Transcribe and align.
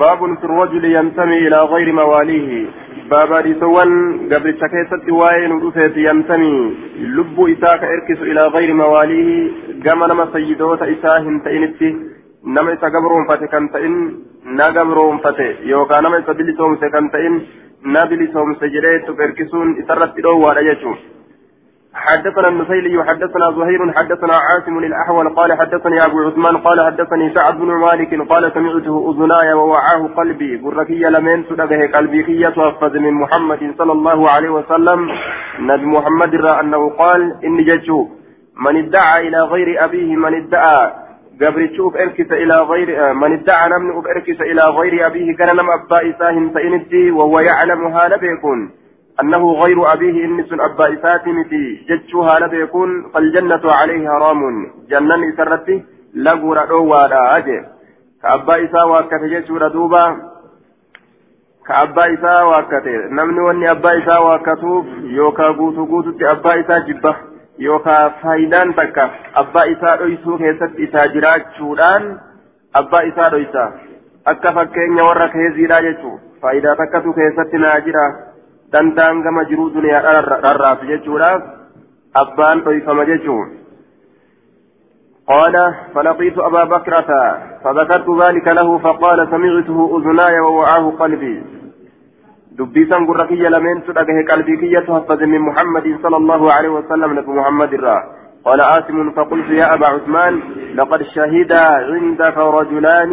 باب 0.00 0.38
في 0.38 0.44
الرجل 0.44 0.84
ينتمي 0.84 1.38
إلى 1.46 1.58
غير 1.72 1.92
مواليه. 1.92 2.66
بابا 3.10 3.40
ريسوان 3.40 3.90
قبل 4.32 4.54
شكيسة 4.60 5.04
وين 5.20 5.52
ودفت 5.52 5.96
ينتمي. 5.96 6.56
لب 7.16 7.36
إساك 7.40 7.82
إركس 7.84 8.20
إلى 8.30 8.42
غير 8.46 8.74
مواليه. 8.74 9.50
قام 9.86 10.04
نما 10.04 10.28
سيدوت 10.32 10.82
إساهن 10.82 11.42
تئنتي 11.44 11.90
نما 12.44 12.72
إسا 12.72 12.86
قبرون 12.94 13.22
فتي 13.28 13.46
كان 13.46 13.70
تئن 13.72 13.94
نا 14.58 14.66
قبرون 14.66 15.18
فتي 15.18 15.48
يوكا 15.72 16.00
نما 16.00 16.18
إسا 16.18 16.32
بلسوم 16.32 16.76
سكان 16.76 17.10
تئن 17.10 17.34
نا 17.84 18.04
بلسوم 18.04 18.54
سجريت 18.60 19.06
إركسون 19.20 19.68
إسرت 19.80 20.18
إلوه 20.18 20.50
على 20.50 20.66
يجوم 20.70 20.96
حدثنا 21.96 22.48
النفيلي 22.48 23.04
حدثنا 23.04 23.46
زهير 23.56 23.92
حدثنا 23.92 24.34
عاصم 24.36 24.78
الأحول 24.78 25.28
قال 25.28 25.58
حدثني 25.60 26.04
أبو 26.04 26.20
عثمان 26.26 26.56
قال 26.56 26.86
حدثني 26.86 27.34
سعد 27.34 27.58
بن 27.58 27.66
مالك 27.66 28.28
قال 28.28 28.52
سمعته 28.54 29.10
أذناي 29.10 29.52
ووعاه 29.52 30.08
قلبي. 30.16 30.56
بركي 30.56 31.02
لمن 31.04 31.44
سدبه 31.44 31.80
قلبي 31.94 32.22
كي 32.22 32.40
يتوفز 32.40 32.96
من 32.96 33.14
محمد 33.14 33.74
صلى 33.78 33.92
الله 33.92 34.30
عليه 34.30 34.50
وسلم. 34.50 35.08
نبي 35.60 35.86
محمد 35.86 36.34
را 36.34 36.60
أنه 36.60 36.90
قال 36.90 37.34
إني 37.44 37.64
ججو 37.64 38.08
من 38.56 38.76
ادعى 38.76 39.28
إلى 39.28 39.40
غير 39.42 39.84
أبيه 39.84 40.16
من 40.16 40.34
ادعى. 40.34 40.92
قبل 41.42 41.68
تشوف 41.68 41.96
إركس 41.96 42.32
إلى 42.32 42.56
غير 42.60 43.14
من 43.14 43.32
ادعى 43.32 43.68
نمن 43.70 43.90
إركس 43.90 44.40
إلى 44.40 44.62
غير 44.78 45.06
أبيه 45.06 45.36
كان 45.36 45.56
نم 45.56 45.70
أبا 45.70 46.10
إساهم 46.10 46.50
فإنتي 46.50 47.10
وهو 47.10 47.40
يعلم 47.40 47.86
هذا 47.86 48.16
بيكون. 48.16 48.70
أنه 49.21 49.53
غير 49.53 49.93
أبيه 49.93 50.25
إنس 50.25 50.53
أبا 50.53 50.93
إساتمتي 50.93 51.85
جتشوها 51.89 52.39
لبيكون 52.39 53.11
فالجنة 53.13 53.61
عليه 53.65 54.09
حرام 54.09 54.41
جنة 54.89 55.33
إسرتي 55.33 55.83
لقور 56.15 56.69
أوالا 56.69 57.37
أجي 57.37 57.59
كأبا 58.21 58.55
إسا 58.65 58.83
واكت 58.83 59.23
جتشورا 59.23 59.67
دوبا 59.67 60.05
كأبا 61.67 62.13
إسا 62.13 62.43
واكت 62.43 62.87
نمني 63.17 63.39
واني 63.39 63.71
أبا 63.71 63.91
إسا 63.97 64.17
واكتوف 64.17 64.85
يوكا 65.03 65.47
قوتو 65.57 65.85
قوتو 65.85 66.11
أبا 66.21 66.51
إسا 66.59 66.79
جبه 66.87 67.15
يوكا 67.59 68.09
فايدان 68.09 68.75
تكا 68.75 69.11
أبا 69.35 69.61
إسا 69.71 70.03
أيسو 70.03 70.37
كيست 70.37 70.73
إسا 70.79 71.05
جراجشوران 71.05 72.03
أبا 72.75 72.99
إسا 73.07 73.35
أيسا 73.35 73.65
akka 74.25 74.53
fakkeenya 74.53 75.03
warra 75.03 75.27
keeziidha 75.33 75.81
jechuun 75.81 76.19
faayidaa 76.41 76.75
takkatu 76.75 77.13
keessatti 77.13 77.57
naa 77.63 77.79
jira 77.85 78.03
danda'an 78.76 79.22
gama 79.28 79.48
jiruu 79.50 79.68
duniyaa 79.76 80.16
dharraaf 80.46 80.88
jechuudhaaf 80.94 81.42
abbaan 82.24 82.66
dhoyfama 82.66 83.12
jechuun 83.12 83.54
قال 85.26 85.74
فلقيت 85.94 86.38
أبا 86.38 86.64
بكرة 86.64 87.10
فذكرت 87.64 88.08
ذلك 88.22 88.48
له 88.48 88.78
فقال 88.78 89.28
سمعته 89.30 89.98
أذناي 89.98 90.40
ووعاه 90.40 90.90
قلبي 90.90 91.42
دبيسا 92.58 92.96
قرقي 92.96 93.42
لمن 93.54 93.84
تدقه 93.86 94.18
قلبي 94.30 94.56
كي 94.56 95.26
من 95.26 95.40
محمد 95.48 95.98
صلى 96.02 96.16
الله 96.16 96.52
عليه 96.52 96.68
وسلم 96.68 97.14
لك 97.14 97.28
محمد 97.28 97.74
الرا 97.74 97.98
قال 98.44 98.60
آسم 98.60 99.12
فقلت 99.12 99.48
يا 99.50 99.74
أبا 99.74 99.86
عثمان 99.86 100.34
لقد 100.74 101.02
شهد 101.02 101.52
عندك 101.92 102.38
رجلان 102.38 103.12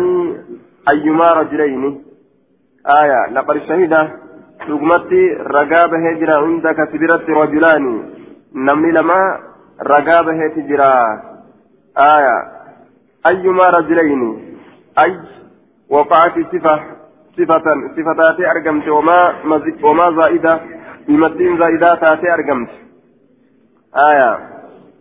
أيما 0.89 1.31
رجلين 1.31 2.03
آية 3.01 3.21
لقد 3.31 3.57
شهد 3.57 3.93
dhugumatti 4.67 5.21
ragaa 5.57 5.87
bahee 5.93 6.15
jira 6.21 6.39
hundaka 6.45 6.87
sibiratti 6.91 7.37
rajulaani 7.39 7.93
namni 8.69 8.91
lama 8.97 9.19
ragaa 9.91 10.23
baheeti 10.29 10.65
jira 10.69 10.89
aya 12.07 12.35
ayyumaa 13.31 13.71
rajulayni 13.77 14.29
ay 15.03 15.11
waqaati 15.95 16.45
sifa 16.51 16.73
sifatan 17.35 17.83
sifa 17.95 18.15
taatee 18.21 18.47
argamte 18.53 18.89
wamaa 18.91 20.11
zaa'ida 20.19 20.53
himattiin 21.07 21.57
zaa'idaa 21.61 21.95
taatee 22.03 22.31
argamte 22.37 22.75
aya 24.07 24.29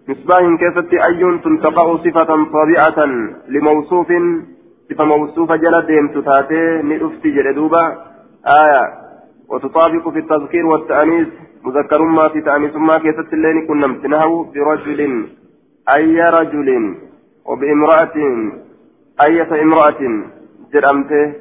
misbaahin 0.08 0.58
keessatti 0.58 1.02
ayyuun 1.08 1.38
tun 1.42 1.60
taqa'u 1.66 1.98
sifatan 2.06 2.46
tabi'atan 2.56 3.12
limawsuufin 3.56 4.26
sifa 4.88 5.06
mawsuufa 5.12 5.58
jala 5.64 5.82
deemtu 5.90 6.22
taatee 6.30 6.82
ni 6.82 6.98
dhufti 7.04 7.34
jedhe 7.36 7.54
duuba 7.60 7.82
aya 8.56 8.82
وتطابق 9.52 10.08
في 10.08 10.18
التذكير 10.18 10.66
والتأنيث 10.66 11.28
مذكر 11.64 12.02
ما 12.02 12.28
في 12.28 12.40
تأنيث 12.40 12.76
ما 12.76 12.98
كيست 12.98 13.32
اللين 13.32 13.66
كنا 13.66 13.86
امتناه 13.86 14.46
برجل 14.54 15.00
أي 15.96 16.20
رجل 16.38 16.68
وبامرأة 17.48 18.16
أية 19.26 19.62
امرأة 19.62 20.00
جرمته 20.72 21.34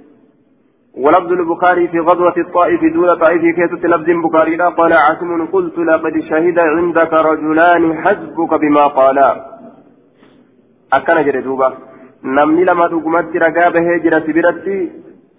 ولفظ 1.04 1.32
البخاري 1.32 1.88
في 1.88 2.00
غزوة 2.00 2.38
الطائف 2.38 2.82
دون 2.94 3.16
طائف 3.16 3.42
كيست 3.42 3.86
لفظ 3.86 4.10
بخاري 4.26 4.56
لا 4.56 4.70
قال 4.70 4.94
عاصم 4.94 5.46
قلت 5.46 5.78
لقد 5.78 6.14
شهد 6.30 6.60
عندك 6.60 7.14
رجلان 7.14 7.84
حسبك 8.04 8.54
بما 8.62 8.88
قالا. 8.88 9.30
أكن 10.94 11.24
جردوبا 11.26 11.70
نمني 12.24 12.64
لما 12.66 12.88
تقمت 12.88 13.36
رقابه 13.36 13.88
جرت 14.04 14.28
برتي 14.36 14.92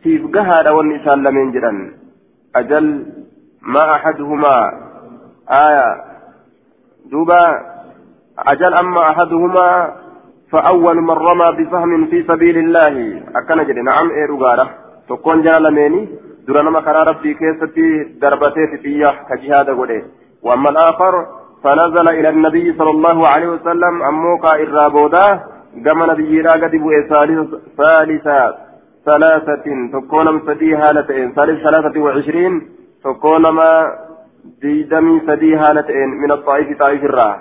سيف 0.02 0.22
قهر 0.34 0.74
والنسان 0.76 1.18
لمن 1.24 1.52
جرن. 1.52 2.01
أجل 2.56 3.06
ما 3.62 3.94
أحدهما. 3.94 4.72
آية. 5.50 6.04
دوبا. 7.10 7.72
أجل 8.38 8.74
أما 8.74 9.10
أحدهما 9.10 9.92
فأول 10.50 10.96
من 10.96 11.10
رمى 11.10 11.64
بفهم 11.64 12.06
في 12.06 12.22
سبيل 12.22 12.58
الله. 12.58 13.22
أكن 13.36 13.64
جد 13.64 13.78
نعم 13.78 14.10
إيروغارة 14.10 14.70
تكون 15.08 15.42
جالميني 15.42 16.08
درنا 16.48 16.70
ما 16.70 16.80
قرار 16.80 17.08
ربي 17.08 17.34
كيستي 17.34 18.18
دربتي 18.20 18.66
في 18.70 18.78
فيه 18.82 19.14
كجهاد 19.28 19.70
غده 19.70 20.02
وأما 20.42 20.70
الآخر 20.70 21.26
فنزل 21.64 22.08
إلى 22.08 22.28
النبي 22.28 22.78
صلى 22.78 22.90
الله 22.90 23.28
عليه 23.28 23.48
وسلم. 23.48 24.02
أموكا 24.02 24.52
إرابودا 24.62 25.40
كما 25.84 26.06
نبي 26.06 26.40
راقد 26.40 26.74
ثالثا 27.78 28.71
ثلاثة 29.04 29.66
تكون 29.92 30.26
سدي 30.46 30.74
هالتين 30.74 31.32
ثالث 31.32 31.62
ثلاثة 31.62 32.00
وعشرين 32.00 32.68
تكون 33.04 33.48
ما 33.48 33.70
ديدمي 34.62 35.20
سدي 35.26 35.56
هالتين 35.56 36.08
من 36.08 36.32
الطائف 36.32 36.78
طائف 36.78 37.04
الراه 37.04 37.36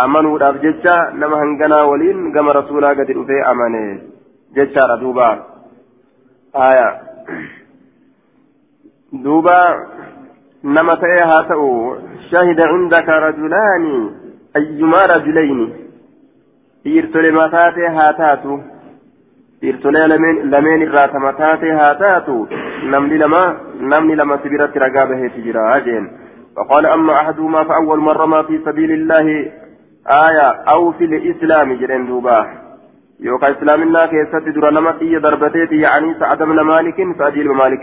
أمنوا 0.00 0.38
داب 0.38 0.60
ججا 0.60 0.96
نما 1.20 1.42
هنغنا 1.42 1.82
ولين 1.84 2.32
كما 2.34 2.52
رسولا 2.52 2.88
قد 2.88 3.10
رفي 3.10 3.38
أمني 3.50 4.02
ججا 4.56 4.86
ردوبا 4.90 5.30
آية 6.56 7.00
دوبا 9.12 9.60
نما 10.64 10.94
تأيها 10.94 11.40
تأو 11.48 11.96
شهد 12.30 12.60
عندك 12.60 13.08
رجلان 13.08 14.10
أيما 14.56 15.02
رجلين 15.14 15.72
يرتلي 16.84 17.30
ما 17.30 17.48
تاتي 17.48 17.86
هاتاتو 17.86 18.58
dhiirtolee 19.64 20.06
lameen 20.56 20.86
irraa 20.88 21.08
tama 21.16 21.32
taate 21.40 21.72
haa 21.80 21.94
taatu. 22.04 22.36
Namni 22.96 23.18
lama 23.24 23.42
namni 23.94 24.20
lama 24.22 24.38
sibiratti 24.44 24.84
ragaa 24.86 25.08
baheeti 25.14 25.48
jira 25.48 25.80
jeen 25.88 26.06
فقال 26.56 26.86
أما 26.86 27.14
أحدهما 27.20 27.64
فأول 27.64 27.98
من 28.00 28.08
رمى 28.08 28.44
في 28.48 28.60
سبيل 28.64 28.90
الله 28.92 29.52
آية 30.06 30.48
أو 30.74 30.92
في 30.92 31.04
الإسلام 31.04 31.72
جرين 31.72 32.06
دوبا 32.06 32.46
يوكا 33.20 33.46
إسلام 33.50 33.82
الله 33.82 34.06
كيست 34.06 34.48
در 34.48 34.70
نمت 34.70 35.00
ضربتيت 35.22 35.72
يعني 35.72 36.14
سعد 36.20 36.42
بن 36.42 36.60
مالك 36.60 37.18
فأجيل 37.18 37.48
مالك 37.48 37.82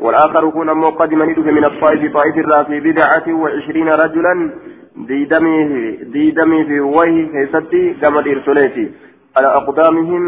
والآخر 0.00 0.48
يكون 0.48 0.68
أمو 0.68 0.88
قدم 0.88 1.18
من 1.18 1.64
الطائف 1.64 2.12
طائف 2.16 2.36
الرافي 2.36 2.80
بدعة 2.80 3.26
وعشرين 3.28 3.88
رجلا 3.88 4.50
ديدمي 4.96 5.96
ديدمي 6.12 6.64
في 6.64 6.80
وجه 6.80 7.26
كيستي 7.32 7.94
كما 8.00 8.22
ديرسوليتي 8.22 8.90
على 9.36 9.46
أقدامهم 9.46 10.22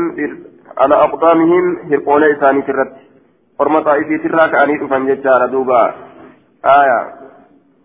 على 0.78 0.94
أقدامهم 0.94 1.78
هرقولي 1.91 2.34
ثاني 2.41 2.62
ترت 2.62 2.92
ورمى 3.60 3.80
طائفي 3.80 4.18
تراك 4.18 4.54
أني 4.54 4.84
أفهم 4.84 5.09
ججارة 5.09 5.47
دوبا. 5.47 5.94
آية. 6.65 7.00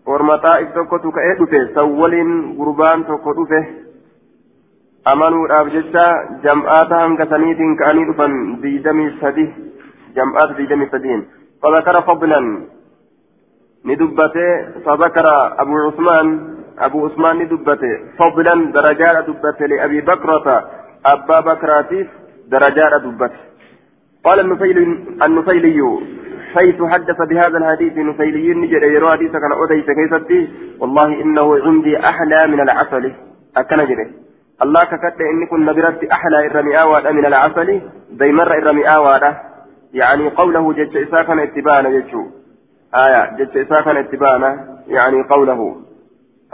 ورمى 0.06 0.38
طائف 0.38 0.68
توكو 0.74 0.96
تكأي 0.96 1.34
دفه 1.40 1.74
سولين 1.74 2.56
قربان 2.58 3.06
توكو 3.06 3.32
دفه 3.32 3.64
أمنوا 5.12 5.70
jecha 5.70 6.06
jam'aata 6.42 6.98
hanga 6.98 7.26
saniitiin 7.30 7.76
ka'anii 7.78 8.06
dhufan 8.08 8.32
diidamii 8.62 9.10
sadi 9.20 9.46
jam'aata 10.16 10.58
diidamii 10.58 10.90
sadiin 10.90 11.22
فذكر 11.62 12.00
فضلا. 12.02 12.40
ندبته. 13.84 14.48
فذكر 14.84 15.26
أبو 15.62 15.74
عثمان. 15.86 16.26
أبو 16.78 17.06
عثمان 17.06 17.36
ندبته. 17.38 17.92
فضلا 18.18 18.72
درجات 18.72 19.16
دبته 19.28 19.66
لأبي 19.66 20.00
بكرة. 20.00 20.70
أبا 21.06 21.40
بكراتيف 21.40 22.08
درجات 22.46 23.02
دبت. 23.02 23.32
قال 24.24 24.40
النفيلي 24.40 24.82
النفيلي 25.26 25.80
حيث 26.54 26.82
حدث 26.82 27.18
بهذا 27.30 27.58
الحديث 27.58 27.92
نفيلي 27.92 28.54
نجد 28.54 28.82
يروى 28.82 29.10
حديث 29.10 29.32
كان 29.32 29.52
أديس 29.62 29.86
كيفتي 29.86 30.48
والله 30.80 31.22
إنه 31.22 31.58
عندي 31.64 31.98
أحلى 31.98 32.46
من 32.52 32.60
العسل. 32.60 33.12
أكن 33.56 33.76
جده. 33.76 34.10
الله 34.62 34.80
ككت 34.84 35.20
إن 35.20 35.46
كن 35.50 35.64
نبرت 35.64 36.04
أحلى 36.04 36.46
الرمي 36.46 37.12
من 37.12 37.26
العسل 37.26 37.80
زي 38.20 38.32
مرة 38.32 38.54
الرمي 38.54 38.82
يعني 39.92 40.28
قوله 40.28 40.72
جج 40.72 40.96
إساكن 40.96 41.38
اتبانا 41.38 41.90
ججو 41.90 42.26
آية 42.94 43.36
جج 43.36 43.58
إساكن 43.58 43.96
اتبانا 43.96 44.80
يعني 44.86 45.22
قوله. 45.22 45.76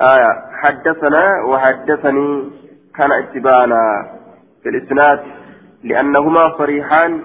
آية 0.01 0.33
حدثنا 0.63 1.45
وحدثني 1.49 2.51
كان 2.97 3.13
اتبانا 3.13 3.81
في 4.63 4.69
الإسناد 4.69 5.21
لأنهما 5.85 6.43
صريحان 6.59 7.21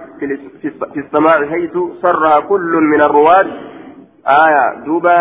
في 0.94 1.00
السماع 1.00 1.46
حيث 1.46 1.78
صرها 2.02 2.40
كل 2.40 2.74
من 2.92 3.02
الرواة 3.02 3.48
آية 4.46 4.86
دوبا 4.86 5.20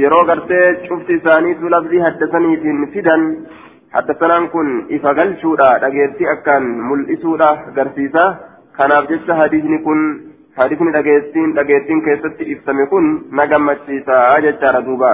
yeroo 0.00 0.24
gartee 0.26 0.86
cufti 0.88 1.12
isaaniitu 1.18 1.70
lafdii 1.70 2.00
haddasaniitiin 2.00 2.90
fidan 2.92 3.22
haddasanaan 3.94 4.46
kun 4.52 4.68
ifa 4.88 5.14
galchuudha 5.18 5.70
dhageettii 5.82 6.28
akkaan 6.34 6.68
mul'isuudha 6.90 7.48
garsiisa 7.78 8.24
kanaaf 8.78 9.08
jecha 9.10 9.38
hadiisni 9.40 9.78
kun 9.86 10.04
hadiisni 10.60 10.92
dhageettiin 10.96 11.56
dhageettiin 11.56 12.04
keessatti 12.06 12.50
ibsame 12.52 12.86
kun 12.86 13.10
na 13.30 13.46
gammachiisa 13.46 14.20
jechaadha 14.46 14.86
duuba 14.86 15.12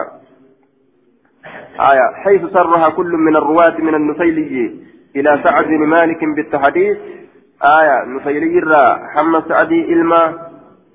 آية 1.91 2.07
حيث 2.25 2.43
صرها 2.47 2.89
كل 2.89 3.13
من 3.27 3.37
الرواة 3.37 3.77
من 3.79 3.95
النفيلي 3.95 4.85
إلى 5.17 5.41
سعد 5.45 5.65
بن 5.65 5.87
مالك 5.87 6.25
بالتحديث. 6.25 6.99
آية 7.81 8.05
نفيلي 8.05 8.59
الرا. 8.59 9.09
حمى 9.15 9.43
سعدي 9.49 9.93
إلما. 9.93 10.39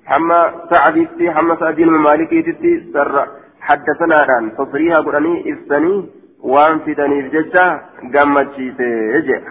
حمى 0.06 0.52
سعدي 0.72 1.30
حمى 1.30 1.56
سعدي 1.60 1.82
المالكي 1.82 2.42
تتي 2.42 2.92
سر. 2.92 3.26
حدثنا 3.60 4.16
عن 4.28 4.56
تصريها 4.56 5.00
قرآني 5.00 5.52
إفسني. 5.52 6.08
وان 6.42 6.78
فدني 6.78 7.22
بججة. 7.22 7.80
قامت 8.14 8.48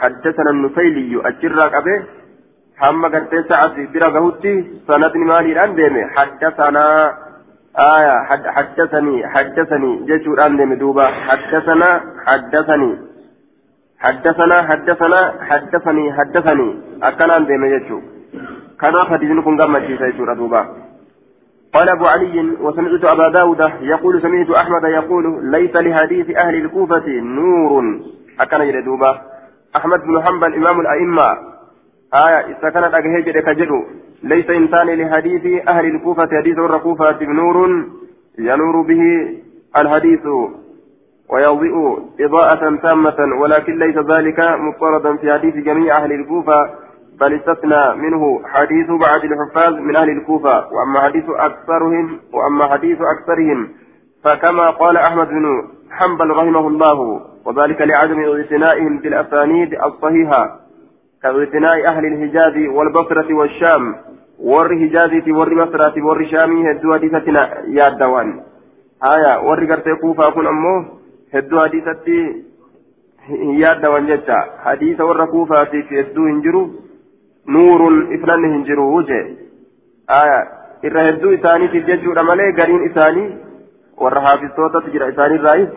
حدثنا 0.02 0.50
النفيلي 0.52 1.22
أجرى 1.28 1.66
قبه. 1.76 2.04
حمى 2.82 3.08
قرتي 3.10 3.44
سعد. 3.50 3.76
برا 3.94 4.10
قهوتي. 4.10 4.54
سندني 4.88 5.26
مالي 5.26 5.52
الآن 5.52 5.76
ديمي. 5.76 6.04
حدثنا. 6.18 6.86
آية. 7.96 8.16
حد 8.30 8.46
حدثني. 8.56 9.28
حدثني. 9.34 10.06
جيشو 10.06 10.34
الآن 10.34 10.78
دوبا. 10.78 11.06
حدثنا. 11.08 12.02
حدثني. 12.28 13.09
حدثنا 14.00 14.58
حدثنا 14.70 15.20
حدثني 15.50 16.14
حدثني 16.14 16.68
أكنا 17.04 17.40
ديمي 17.40 17.80
جيشو 17.80 18.00
كان 18.82 18.96
حديث 19.10 19.32
كن 19.46 19.58
قامت 19.62 19.82
جيشو 19.82 20.34
دوبا 20.34 20.62
قال 21.74 21.90
أبو 21.90 22.06
علي 22.06 22.56
وسمعت 22.62 23.06
أبا 23.06 23.28
داود 23.30 23.62
يقول 23.82 24.22
سمعت 24.22 24.50
أحمد 24.50 24.84
يقول 24.84 25.52
ليس 25.52 25.76
لحديث 25.76 26.38
أهل 26.38 26.56
الكوفة 26.56 27.08
نور. 27.08 27.84
أكن 28.40 28.62
يردوبا 28.62 29.22
أحمد 29.76 30.00
بن 30.00 30.24
حنبل 30.24 30.54
إمام 30.54 30.80
الأئمة. 30.80 31.38
آية 32.14 32.70
كانت 32.70 32.94
أجهج 32.94 33.30
كجدو 33.30 33.84
ليس 34.24 34.50
إنسان 34.50 34.88
لحديث 34.88 35.68
أهل 35.68 35.86
الكوفة 35.86 36.30
حديث 36.38 36.58
الركوفة 36.58 37.24
نور. 37.24 37.86
ينور 38.40 38.82
به 38.82 39.02
الحديث. 39.78 40.26
ويضيء 41.30 42.00
إضاءة 42.20 42.76
تامة 42.76 43.40
ولكن 43.42 43.80
ليس 43.80 43.98
ذلك 43.98 44.40
مضطردا 44.40 45.18
في 45.18 45.34
حديث 45.34 45.56
جميع 45.56 45.98
أهل 45.98 46.12
الكوفة 46.12 46.70
بل 47.20 47.34
استثنى 47.34 47.96
منه 47.96 48.42
حديث 48.46 48.88
بعض 48.88 49.22
الحفاظ 49.24 49.74
من 49.74 49.96
أهل 49.96 50.10
الكوفة. 50.10 50.68
وأما 50.74 51.00
حديث 51.00 51.24
أكثرهم 51.30 52.20
وأما 52.34 52.68
حديث 52.68 52.98
أكثرهم 53.02 53.68
فكما 54.24 54.70
قال 54.70 54.98
أحمد 54.98 55.28
بن 55.28 55.64
حنبل 55.92 56.30
رحمه 56.30 56.68
الله 56.68 57.22
وذلك 57.46 57.82
لعدم 57.82 58.20
اغتنائهم 58.20 58.98
بالأسانيد 58.98 59.74
الصحيحة 59.74 60.60
كاغتناء 61.24 61.88
أهل 61.88 62.06
الحجاز 62.06 62.68
والبصرة 62.68 63.34
والشام 63.34 63.96
ور 64.40 64.76
حجازة 64.76 65.34
ور 65.34 65.56
مصرة 65.56 66.04
ور 66.04 66.26
شامي 66.32 66.72
هدو 66.72 66.94
حديثتنا 66.94 67.54
يا 67.68 67.88
الدوان. 67.88 68.42
آية 69.04 69.42
ور 69.42 69.66
قرتي 69.66 69.96
كوفة 70.02 70.30
كن 70.30 70.48
أمه 70.48 70.99
هدو 71.34 71.60
حديثتي 71.62 72.20
يا 73.62 73.72
الدوان 73.72 74.08
جتا 74.08 74.40
حديث 74.66 75.02
ور 75.02 75.26
كوفة 75.26 75.64
في 75.64 76.00
هدو 76.00 76.24
هنجرو 76.32 76.70
نور 77.48 77.82
إفنان 78.16 78.46
هنجرو 78.54 78.98
وجه 78.98 79.20
آية 80.10 80.60
irra 80.88 81.02
hedduu 81.06 81.32
isaaniitiif 81.36 81.88
jechuudha 81.88 82.24
malee 82.24 82.52
gariin 82.60 82.84
isaanii 82.90 83.30
warra 84.04 84.22
haafistootatu 84.26 84.92
jira 84.94 85.10
isaanii 85.14 85.40
irraayis 85.40 85.72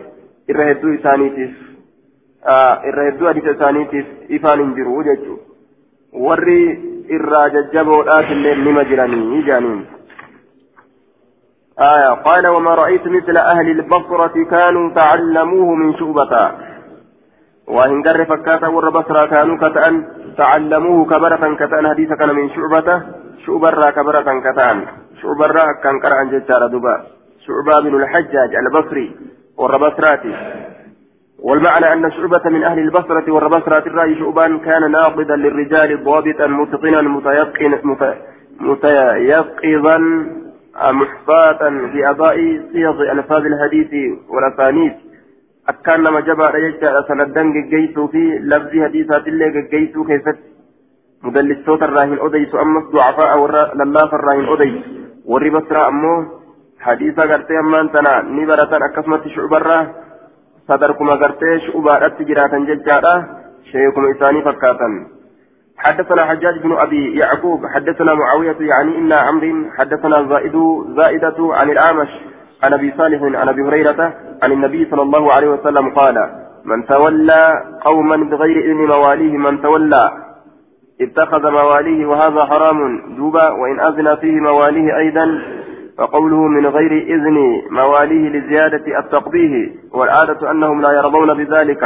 irra 0.53 0.67
hedduu 0.69 0.93
isaaniitiif 0.97 1.57
irra 2.91 3.07
hedduu 3.07 3.27
hadiisa 3.29 3.55
isaaniitiif 3.57 4.05
ifaan 4.37 4.63
hin 4.63 4.71
jiru 4.77 5.03
jechuudha 5.09 6.21
warri 6.27 6.59
irraa 7.17 7.49
jajjaboodhaas 7.55 8.31
illee 8.37 8.55
nima 8.61 8.85
jiranii 8.91 9.43
jaaniin. 9.49 9.81
آية. 11.79 12.13
قال 12.13 12.49
وما 12.49 12.75
رأيت 12.75 13.07
مثل 13.07 13.37
أهل 13.37 13.69
البصرة 13.69 14.43
كانوا 14.51 14.93
تعلموه 14.93 15.75
من 15.75 15.93
شعبة. 15.93 16.51
وإن 17.67 18.03
قر 18.03 18.25
فكاتا 18.25 18.67
ور 18.67 18.89
بصرة 18.89 19.25
كانوا 19.35 19.57
كتأن 19.57 20.05
تعلموه 20.37 21.05
كبرة 21.05 21.55
كتأن. 21.55 21.87
حديث 21.89 22.09
كان 22.13 22.35
من 22.35 22.49
شعبة. 22.49 23.01
شعبرة 23.45 23.89
كبرة 23.89 24.39
كتأن. 24.45 24.85
شعبرة 25.21 25.65
كان 25.83 25.99
قرأ 25.99 26.23
ججار 26.23 26.67
دبا 26.67 26.95
شعبة 27.47 27.89
بن 27.89 27.95
الحجاج 28.03 28.55
البصري 28.55 29.15
والربصراتي 29.57 30.35
والمعنى 31.39 31.93
أن 31.93 32.11
شعبة 32.11 32.49
من 32.49 32.63
أهل 32.63 32.79
البصرة 32.79 33.31
والربصرات 33.31 33.87
الرأي 33.87 34.15
شعبان 34.19 34.59
كان 34.59 34.91
ناقدا 34.91 35.35
للرجال 35.35 36.03
ضابطا 36.03 36.47
متقنا 36.47 37.01
متيقن 37.01 37.79
متيقظا 38.59 39.97
محفاظا 40.75 41.69
في 41.91 42.09
أداء 42.09 42.35
صيغ 42.73 43.11
ألفاظ 43.11 43.45
الحديث 43.45 43.91
والأسانيد 44.29 44.93
jabaadha 46.27 46.59
jechaadha 46.59 47.07
sanaddan 47.07 47.53
geggeeysuu 47.53 48.07
fi 48.11 48.23
labsii 48.51 48.81
hadiisaatillee 48.81 49.51
geggeeysuu 49.51 50.03
keessatti 50.03 50.49
mudallistoota 51.23 51.85
irraa 51.85 52.05
hin 52.05 52.19
odeysu 52.19 52.57
ammas 52.57 52.89
ducafaa'a 52.91 53.37
warra 53.41 53.61
lallaafa 53.79 54.19
irraa 54.19 54.35
hin 54.39 54.49
odeysu 54.55 54.89
warri 55.33 55.51
basraa 55.55 55.85
ammoo 55.91 56.17
hadiisa 56.85 57.27
gartee 57.27 57.57
ammaan 57.57 57.89
tana 57.95 58.21
ni 58.21 58.45
baratan 58.45 58.83
akkasumatti 58.89 59.33
shucubarraa 59.35 59.85
sadarkuma 60.67 61.17
gartee 61.17 61.59
shucubaadhatti 61.65 62.25
jiraatan 62.25 62.67
jechaadha 62.71 63.13
sheekuma 63.71 64.09
isaanii 64.15 64.43
fakkaatan 64.49 64.99
حدثنا 65.77 66.25
حجاج 66.25 66.59
بن 66.63 66.77
أبي 66.77 67.17
يعقوب 67.19 67.65
حدثنا 67.65 68.13
معاوية 68.13 68.57
يعني 68.59 68.97
إن 68.97 69.13
عمرو 69.13 69.71
حدثنا 69.77 70.27
زائد 70.29 70.55
زائدة 70.97 71.35
عن 71.39 71.69
الأعمش 71.69 72.09
عن 72.63 72.73
أبي 72.73 72.93
صالح 72.97 73.39
عن 73.39 73.49
أبي 73.49 73.61
هريرة 73.61 74.13
عن 74.43 74.51
النبي 74.51 74.87
صلى 74.91 75.01
الله 75.01 75.33
عليه 75.33 75.47
وسلم 75.47 75.89
قال 75.95 76.15
من 76.65 76.85
تولى 76.85 77.63
قوما 77.85 78.15
بغير 78.15 78.57
إذن 78.57 78.97
مواليه 78.97 79.37
من 79.37 79.61
تولى 79.61 80.11
اتخذ 81.01 81.51
مواليه 81.51 82.05
وهذا 82.05 82.45
حرام 82.45 83.01
دوبا 83.17 83.49
وإن 83.49 83.79
أذن 83.79 84.15
فيه 84.15 84.39
مواليه 84.39 84.97
أيضا 84.97 85.41
فقوله 85.97 86.47
من 86.47 86.67
غير 86.67 86.91
إذن 86.91 87.61
مواليه 87.69 88.29
لزيادة 88.29 88.99
التقبيه 88.99 89.75
والعادة 89.91 90.51
أنهم 90.51 90.81
لا 90.81 90.91
يرضون 90.91 91.33
بذلك. 91.33 91.83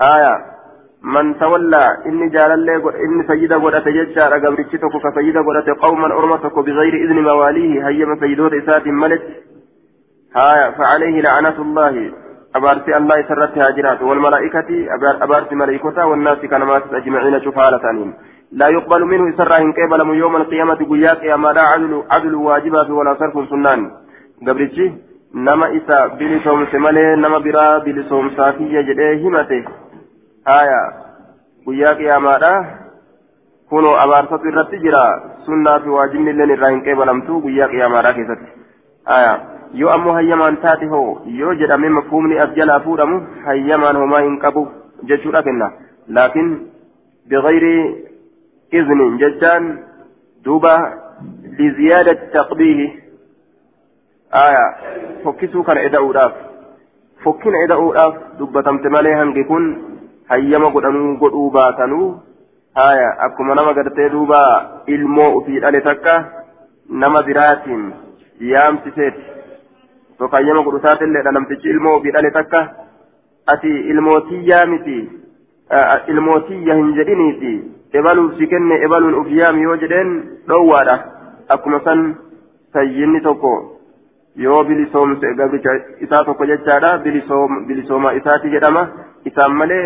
آية. 0.00 0.57
من 1.02 1.38
تولى 1.38 1.84
إني 2.06 2.28
جال 2.28 2.52
الله 2.52 2.82
إني 3.04 3.26
سيدا 3.28 3.56
قد 3.58 3.84
تججار 3.84 4.32
قبرتك 4.44 4.82
فسيدا 5.04 5.40
قد 5.40 5.68
قوما 5.82 6.06
أرمتك 6.06 6.58
بغير 6.58 6.94
إذن 7.04 7.18
مواليه 7.22 7.88
هيما 7.88 8.16
سيدود 8.20 8.54
إسات 8.54 8.86
ملك. 8.86 9.22
فعليه 10.78 11.20
لعنة 11.22 11.58
الله. 11.66 12.12
أبارتي 12.56 12.96
الله 12.96 13.22
سرت 13.28 13.58
هاجرات. 13.58 14.02
والملائكة 14.02 14.68
أبارتي 15.22 15.54
ملائكة 15.54 16.06
والناس 16.06 16.38
كانت 16.38 16.82
أجمعين 16.92 17.40
شفالة 17.40 18.12
لا 18.52 18.68
يقبل 18.68 19.04
منه 19.04 19.36
سرهم 19.36 19.72
قبل 19.72 20.00
يوم 20.16 20.36
القيامة 20.36 20.74
قياك 20.74 21.22
يا 21.22 21.36
ما 21.36 21.52
لا 21.52 21.62
عدل 21.62 22.02
عدل 22.12 22.34
واجبات 22.34 22.90
ولا 22.90 23.14
صرف 23.14 23.48
سنان. 23.48 23.90
قبرتي 24.46 24.92
نما 25.34 25.76
إسا 25.76 26.06
بلسوم 26.06 26.66
سمالي 26.72 27.16
نما 27.16 27.38
برا 27.38 27.78
بلسوم 27.78 28.30
صافية 28.36 28.80
جده 28.80 29.14
همته. 29.24 29.64
هايا 30.48 30.82
قياك 31.66 32.00
يا 32.00 32.18
ما 32.18 32.34
لا 32.42 32.52
كونوا 33.70 34.04
أبارتي 34.04 34.48
الرتجرا 34.52 35.04
سنة 35.46 35.78
في 35.82 35.88
واجب 35.88 36.20
لن 36.20 36.50
الرهن 36.56 36.80
قبل 36.86 37.08
أمتو 37.08 37.40
قياك 37.44 37.72
يا 37.80 37.88
ما 37.88 38.00
لا 38.04 38.10
كيست 38.16 38.40
آية 39.16 39.34
yoo 39.74 39.90
ammoo 39.92 40.12
hayyamaan 40.16 40.56
taate 40.64 40.86
hoo 40.90 41.20
yoo 41.38 41.54
jedhame 41.60 41.88
mafhuumni 41.94 42.38
as 42.44 42.52
jalaa 42.58 42.80
fuudhamu 42.84 43.16
hayyamaan 43.46 43.96
homaa 44.02 44.20
hin 44.26 44.38
qabu 44.44 44.62
jechuudha 45.10 45.42
kenna 45.48 45.68
laakiin 46.18 46.48
bigayri 47.32 47.74
iznin 48.80 49.18
jechaan 49.22 49.66
duuba 50.44 50.72
liziyaadati 51.58 52.30
taqbiihi 52.36 52.86
aya 54.44 54.64
fokkisuu 55.24 55.64
kana 55.68 55.84
eda'uudhaaf 55.90 56.40
fokkina 57.26 57.62
eda'uudhaaf 57.66 58.14
dubbatamte 58.38 58.88
malee 58.96 59.14
hangi 59.20 59.44
kun 59.52 59.70
hayyama 60.32 60.70
godhanuu 60.76 61.16
godhuu 61.22 61.50
baatanuu 61.50 62.08
haya 62.80 63.08
akkuma 63.26 63.54
nama 63.54 63.72
gartee 63.78 64.08
duuba 64.14 64.40
ilmoo 64.96 65.30
ufii 65.38 65.60
dhale 65.64 65.80
takka 65.88 66.14
nama 67.02 67.22
biraatiin 67.28 67.84
yaamsiseeti 68.52 69.22
sokayyama 70.18 70.62
godhu 70.66 70.78
taatelleedha 70.86 71.32
namtichi 71.38 71.68
ilmoo 71.74 71.96
ufii 72.00 72.10
dhale 72.16 72.30
takka 72.36 72.60
ati 73.54 73.72
ilmootiyyaa 73.94 74.66
miti 74.74 74.98
ilmootiyya 76.14 76.74
hin 76.80 76.94
jedhiniiti 76.98 77.52
ebaluuf 78.00 78.36
si 78.38 78.46
kenne 78.52 78.80
ebaluun 78.86 79.14
uf 79.20 79.28
yaami 79.40 79.62
yoo 79.66 79.76
jedheen 79.82 80.10
dhoowwaadha 80.48 80.96
akkuma 81.56 81.80
san 81.84 82.02
sayyinni 82.76 83.20
tokko 83.26 83.52
yoo 84.46 84.64
bilisoomse 84.64 85.34
gabricha 85.40 85.74
isaa 86.06 86.24
tokko 86.24 86.46
jechaadha 86.50 86.90
bilisooma 87.68 88.12
isaati 88.20 88.50
jedhama 88.56 88.82
isaan 89.30 89.56
malee 89.62 89.84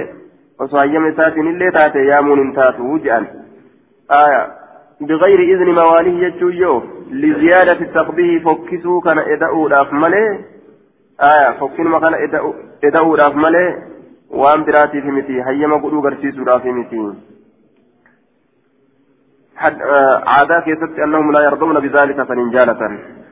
osoo 0.64 0.82
hayyama 0.82 1.12
isaatiin 1.14 1.52
illee 1.52 1.70
taate 1.78 2.08
yaamuun 2.10 2.42
hin 2.44 2.52
taatu 2.58 2.98
jedhan 3.06 3.26
بغير 5.10 5.40
إذن 5.52 5.74
مواليه 5.74 6.26
يجويو 6.26 6.82
لزيادة 7.10 7.80
التقبيه 7.86 8.38
فكسو 8.44 9.00
كان 9.00 9.18
إدأو 9.18 9.68
داف 9.68 9.92
ملي. 9.92 10.44
آية. 11.20 11.50
فكين 11.60 11.86
ما 11.86 12.00
كان 12.00 12.14
إدأو 12.84 13.16
داف 13.16 13.34
ملي. 13.34 13.66
وام 14.30 14.64
براتي 14.64 15.00
في 15.00 15.10
متي. 15.10 15.42
هيما 15.46 15.76
قلو 15.76 16.00
غرسيسو 16.00 16.44
داف 16.44 16.64
متي. 16.66 17.14
حد 19.56 19.76
عادا 20.26 20.60
كيست 20.60 20.98
أنهم 21.04 21.32
لا 21.32 21.50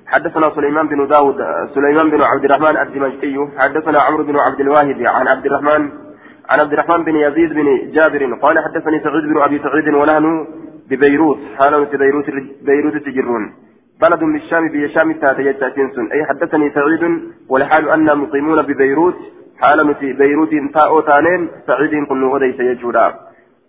حدثنا 0.06 0.50
سليمان 0.54 0.88
بن 0.88 1.06
داود 1.06 1.36
سليمان 1.74 2.10
بن 2.10 2.22
عبد 2.22 2.44
الرحمن 2.44 2.76
الدمشقي. 2.76 3.36
حدثنا 3.58 3.98
عمرو 4.00 4.24
بن 4.24 4.36
عبد 4.38 4.60
الواحد 4.60 5.02
عن 5.16 5.26
عبد 5.28 5.46
الرحمن 5.46 5.82
عن 6.48 6.60
عبد 6.60 6.72
الرحمن 6.72 7.04
بن 7.04 7.16
يزيد 7.16 7.52
بن 7.52 7.90
جابر 7.92 8.34
قال 8.34 8.58
حدثني 8.58 9.00
سعيد 9.04 9.24
بن 9.24 9.42
أبي 9.42 9.58
سعيد 9.58 9.94
ونحن 9.94 10.46
ببيروت 10.90 11.38
حال 11.58 11.86
في 11.86 11.96
بيروت 11.96 12.24
بيروت 12.62 12.96
تجرون 12.96 13.52
بلد 14.00 14.20
بالشام 14.20 14.68
بشام 14.68 15.12
تاتيتاتينسون 15.12 16.12
أي 16.12 16.24
حدثني 16.24 16.70
سعيد 16.70 17.02
والحال 17.48 17.90
اننا 17.90 18.14
مقيمون 18.14 18.62
ببيروت 18.62 19.16
حال 19.62 19.94
في 19.94 20.12
بيروت 20.12 20.50
تاء 20.74 21.00
تانين 21.00 21.50
سعيد 21.66 22.04
كن 22.08 22.24
غدي 22.32 22.52
سيجودا 22.58 23.06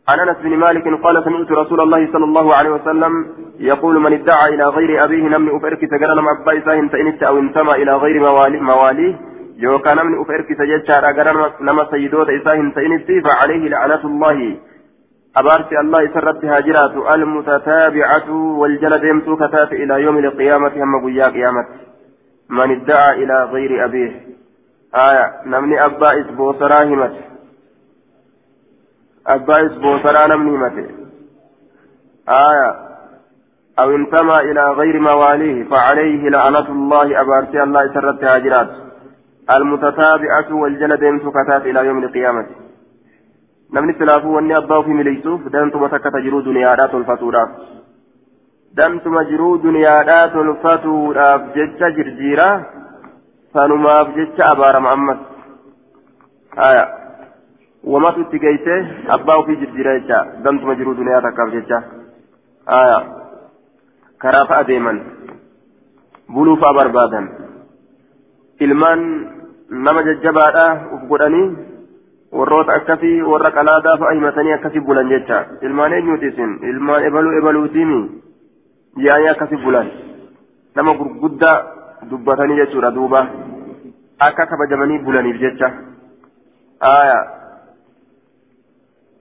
عن 0.09 0.19
أنس 0.19 0.37
بن 0.43 0.57
مالك 0.57 0.85
قال 1.03 1.23
سمعت 1.23 1.51
رسول 1.51 1.81
الله 1.81 2.11
صلى 2.13 2.25
الله 2.25 2.55
عليه 2.55 2.69
وسلم 2.69 3.13
يقول 3.59 3.99
من 3.99 4.13
ادعى 4.13 4.47
إلى 4.53 4.65
غير 4.65 5.03
أبيه 5.05 5.23
نمن 5.23 5.55
افرك 5.55 5.79
سجلنا 5.91 6.21
مع 6.21 6.31
أبا 6.41 6.59
فإن 6.89 7.23
أو 7.23 7.39
انتمى 7.39 7.73
إلى 7.81 7.93
غير 7.95 8.19
مواليه. 8.61 9.15
يوكا 9.61 9.93
نمن 9.93 10.21
أفرك 10.21 10.47
سجدشار 10.59 11.09
أجر 11.09 11.53
نما 11.61 11.83
سيدوت 11.91 12.29
إساهن 12.29 12.71
سينتي 12.75 13.21
فعليه 13.21 13.69
لعنة 13.69 14.03
الله 14.05 14.57
أبارت 15.35 15.71
الله 15.73 16.13
سرت 16.13 16.45
هاجرات 16.45 16.93
المتتابعة 17.13 18.29
والجلد 18.59 19.03
يمسو 19.03 19.35
كتات 19.35 19.71
إلى 19.81 20.01
يوم 20.05 20.17
القيامة 20.17 20.73
هم 20.83 21.05
قيا 21.05 21.27
قيامة 21.35 21.65
من 22.49 22.71
ادعى 22.71 23.23
إلى 23.23 23.43
غير 23.53 23.85
أبيه 23.85 24.11
آية 24.95 25.25
نمني 25.45 25.85
أبا 25.85 26.09
إسبو 26.21 26.53
سراهمت 26.59 27.15
أبا 29.27 29.65
إسبو 29.65 29.99
سرا 30.03 30.27
نمني 30.27 30.57
متي 30.57 30.85
آية 32.29 32.69
أو 33.79 33.95
انتمى 33.95 34.37
إلى 34.39 34.71
غير 34.71 34.99
مواليه 34.99 35.69
فعليه 35.69 36.29
لعنة 36.29 36.67
الله 36.71 37.21
أبارت 37.21 37.55
الله 37.55 37.93
سرت 37.93 38.23
هاجرات 38.23 38.80
المتتابعة 39.57 40.53
والجلد 40.61 41.03
سكتات 41.25 41.61
إلى 41.65 41.79
يوم 41.87 42.03
القيامة. 42.03 42.45
نمني 43.73 43.93
سلافو 43.99 44.35
واني 44.35 44.57
أباو 44.57 44.83
في 44.83 44.89
مليسوف 44.89 45.47
دانتما 45.47 45.87
تكت 45.87 46.15
جرو 46.25 46.39
دنيا 46.41 46.75
دات 46.75 46.93
الفتورة. 46.95 47.43
دانتما 48.73 49.23
جرو 49.23 49.55
دنيا 49.55 50.03
دات 50.03 50.35
الفتورة 50.35 51.37
ججة 51.55 51.89
جرجيرة 51.97 52.65
سانما 53.53 53.95
ججة 54.15 54.51
أبار 54.51 54.79
محمد. 54.79 55.19
آية. 56.69 56.85
وما 57.83 58.09
تتقيته 58.11 58.79
أباو 59.15 59.43
في 59.43 59.55
جرجيرة 59.55 59.97
ججة 59.97 60.19
دانتما 60.43 60.73
جرو 60.73 60.93
دنيا 60.93 61.19
تكاف 61.19 61.49
ججة 61.55 61.83
آية. 62.81 62.99
كرافة 64.21 64.59
أديما 64.59 64.93
بلوفا 66.29 66.71
بربادا 66.71 67.41
ilmaan 68.61 69.01
nama 69.71 70.03
jajjabaadha 70.03 70.65
uf 70.95 71.03
godhanii 71.09 71.55
warroota 72.39 72.73
akkasii 72.73 73.21
warra 73.21 73.51
qalaadaa 73.57 73.97
fa'a 73.97 74.13
himatanii 74.13 74.53
akkasii 74.53 74.85
bulan 74.87 75.09
jecha 75.09 75.45
ilmaan 75.61 75.93
eenyuuti 75.93 76.27
isin 76.27 76.57
ilmaan 76.71 77.05
ebaluu 77.09 77.37
ebaluutiimi 77.39 77.99
yaa'anii 79.05 79.29
akkasii 79.33 79.63
bulan 79.65 79.91
nama 80.75 80.93
gurguddaa 80.93 81.55
dubbatanii 82.09 82.57
jechuudha 82.61 82.91
duuba 82.95 83.21
akka 84.27 84.45
kabajamanii 84.45 84.99
bulaniif 85.05 85.39
jecha 85.45 85.71
aya 86.79 87.19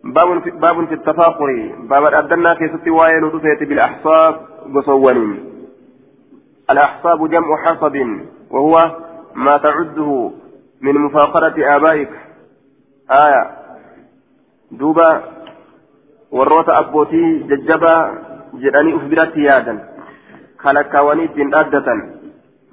باب 0.04 0.87
في 0.88 0.95
التفاخر 0.95 1.75
باب 1.88 2.04
الأدنى 2.07 2.57
في 2.57 2.69
ست 2.69 2.88
وائل 2.88 3.25
ودفيت 3.25 3.62
بالأحصاب 3.69 4.35
قصوان 4.75 5.38
الأحصاب 6.71 7.30
جمع 7.30 7.57
حصب 7.64 7.97
وهو 8.50 8.90
ما 9.35 9.57
تعده 9.57 10.30
من 10.80 10.94
مفاخرة 10.94 11.76
آبائك. 11.76 12.10
آية. 13.10 13.44
دوبا 14.70 15.22
وروت 16.30 16.68
أبوتي 16.68 17.38
ججبا 17.38 17.94
جراني 18.54 18.96
أخبرت 18.96 19.37
يادا 19.37 19.75
خلقاوني 20.58 21.26
جن 21.26 21.54
أدة 21.54 21.88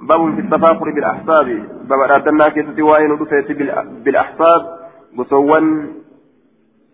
باب 0.01 0.35
في 0.35 0.41
التفاخر 0.41 0.87
بالأحساب. 0.95 1.47
باب 1.89 1.99
أردنا 1.99 2.49
كيستي 2.49 2.81
وين 2.81 3.11
ودفت 3.11 3.51
بالأحساب. 4.03 4.61
بصوان 5.17 5.65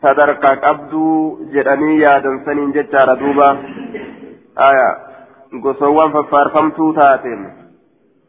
sadarkaa 0.03 0.55
qabduu 0.59 1.47
jedhanii 1.53 2.01
yaadan 2.01 2.41
saniin 2.45 2.73
jechaadha 2.75 3.13
duuba 3.19 3.47
aya 4.67 4.87
gosowwan 5.63 6.11
faffaarfamtuu 6.15 6.93
taateen 6.99 7.43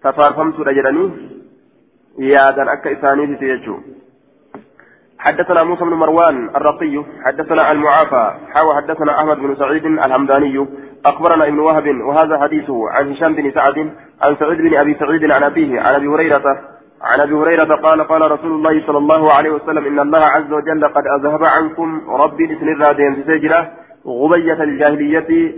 تفارفمت 0.04 0.60
رجلني 0.60 1.04
يادا 2.18 2.72
أكا 2.72 2.92
إساني 2.98 3.36
في 3.36 3.74
حدثنا 5.18 5.62
موسى 5.62 5.84
بن 5.84 5.90
مروان 5.94 6.48
الرقي 6.48 7.04
حدثنا 7.24 7.72
المعافى 7.72 8.34
حاوى 8.52 8.74
حدثنا 8.76 9.18
أحمد 9.18 9.36
بن 9.36 9.56
سعيد 9.56 9.86
الحمداني 9.86 10.66
أخبرنا 11.06 11.48
ابن 11.48 11.58
وهب 11.58 11.86
وهذا 12.00 12.38
حديثه 12.38 12.90
عن 12.90 13.12
هشام 13.12 13.34
بن 13.34 13.52
سعد 13.52 13.78
عن 14.22 14.36
سعيد 14.40 14.58
بن 14.58 14.76
أبي 14.76 14.94
سعيد 14.94 15.30
عن 15.30 15.42
أبيه 15.42 15.80
عن 15.80 15.94
أبي 15.94 16.06
هريرة 16.06 16.60
عن 17.02 17.20
أبي 17.20 17.34
هريرة 17.34 17.74
قال 17.74 18.02
قال 18.08 18.30
رسول 18.30 18.52
الله 18.52 18.86
صلى 18.86 18.98
الله 18.98 19.32
عليه 19.32 19.50
وسلم 19.50 19.86
إن 19.86 20.00
الله 20.00 20.20
عز 20.20 20.52
وجل 20.52 20.84
قد 20.88 21.02
أذهب 21.18 21.40
عنكم 21.44 22.10
ربي 22.10 22.46
لسن 22.46 22.68
الرادين 22.68 23.14
في 23.14 23.32
سجلة 23.32 23.70
غبية 24.06 24.62
الجاهلية 24.62 25.54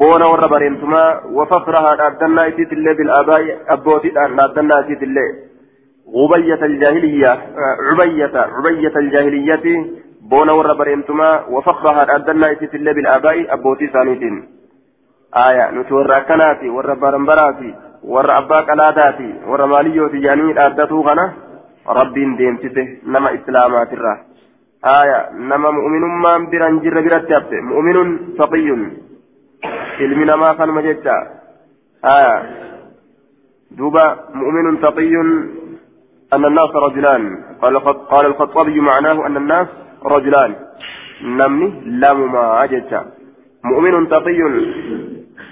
بونا 0.00 0.26
ورا 0.26 0.46
بريمتما 0.46 1.20
وفخرها 1.36 1.90
نادنا 1.96 2.46
إتيت 2.48 2.72
الله 2.72 2.92
بالآباء 2.98 3.44
أبوتي 3.74 4.08
نادنا 4.38 4.74
إتيت 4.80 5.02
الله 5.02 5.28
غبية 6.16 6.62
الجاهلية 6.70 7.32
عبية 7.88 8.34
عبية 8.56 8.94
الجاهلية 9.02 9.66
بونا 10.30 10.52
ورا 10.52 10.74
بريمتما 10.80 11.30
وفخرها 11.54 12.04
نادنا 12.04 12.50
إتيت 12.52 12.74
الله 12.74 12.92
بالآباء 12.92 13.54
أبوتي 13.54 13.86
ثانيتين 13.86 14.36
آية 15.48 15.70
نتورا 15.70 16.18
كناتي 16.28 16.68
ورا 16.68 16.94
برمبراتي 16.94 17.74
ورا 18.12 18.38
أبا 18.38 18.60
كلاتاتي 18.68 19.30
ورا 19.48 19.66
ماليوتي 19.66 20.20
يعني 20.26 20.66
أدتو 20.66 21.00
غنا 21.06 21.26
ربين 21.98 22.36
ديمتته 22.36 22.86
نما 23.12 23.34
إسلامات 23.34 23.92
الراه 23.92 24.18
آية 25.00 25.18
نما 25.50 25.70
مؤمن 25.78 26.04
ما 26.24 26.32
برنجر 26.50 26.94
برتبت 27.04 27.52
مؤمن 27.70 27.96
تقي 28.38 28.68
ilmi 30.00 30.24
namaa 30.24 30.54
kanuma 30.54 30.82
jecha 30.82 31.16
aya 32.02 32.64
دوبا 33.78 34.16
مؤمن 34.34 34.80
تقي 34.80 35.14
أن 36.32 36.44
الناس 36.44 36.70
رجلان 36.70 37.22
قال 37.62 37.78
قال 38.12 38.26
الخطابي 38.26 38.80
معناه 38.80 39.26
أن 39.26 39.36
الناس 39.36 39.68
رجلان 40.04 40.54
نمني 41.22 41.80
لام 42.00 42.32
ما 42.32 42.64
أجت 42.64 43.06
مؤمن 43.64 44.08
تقي 44.08 44.40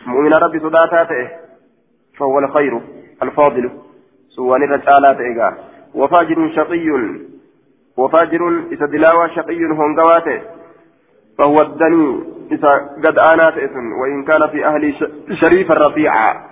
مؤمن 0.07 0.35
ربي 0.35 0.59
صداتاته 0.59 1.29
فهو 2.19 2.39
الخير 2.39 2.81
الفاضل 3.23 3.71
سواني 4.29 4.65
رجالات 4.65 5.21
إيقا 5.21 5.51
وفاجر 5.95 6.53
شقي 6.57 6.89
وفاجر 7.97 8.49
إذا 8.73 8.87
دلاوى 8.87 9.29
شقي 9.37 9.65
هنقواته 9.65 10.41
فهو 11.39 11.63
الدني 11.63 12.32
إذا 12.51 12.73
قد 13.05 13.19
آنات 13.19 13.59
إثن 13.59 13.93
وإن 14.01 14.25
كان 14.25 14.49
في 14.49 14.67
أهل 14.67 14.95
شريف 15.41 15.73
الرفيعة 15.73 16.45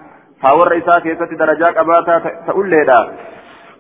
فهو 0.43 0.63
الرئيسة 0.63 0.99
كيسة 0.99 1.27
درجات 1.27 1.77
أباتا 1.77 2.19
تقول 2.47 2.71
لها 2.71 3.13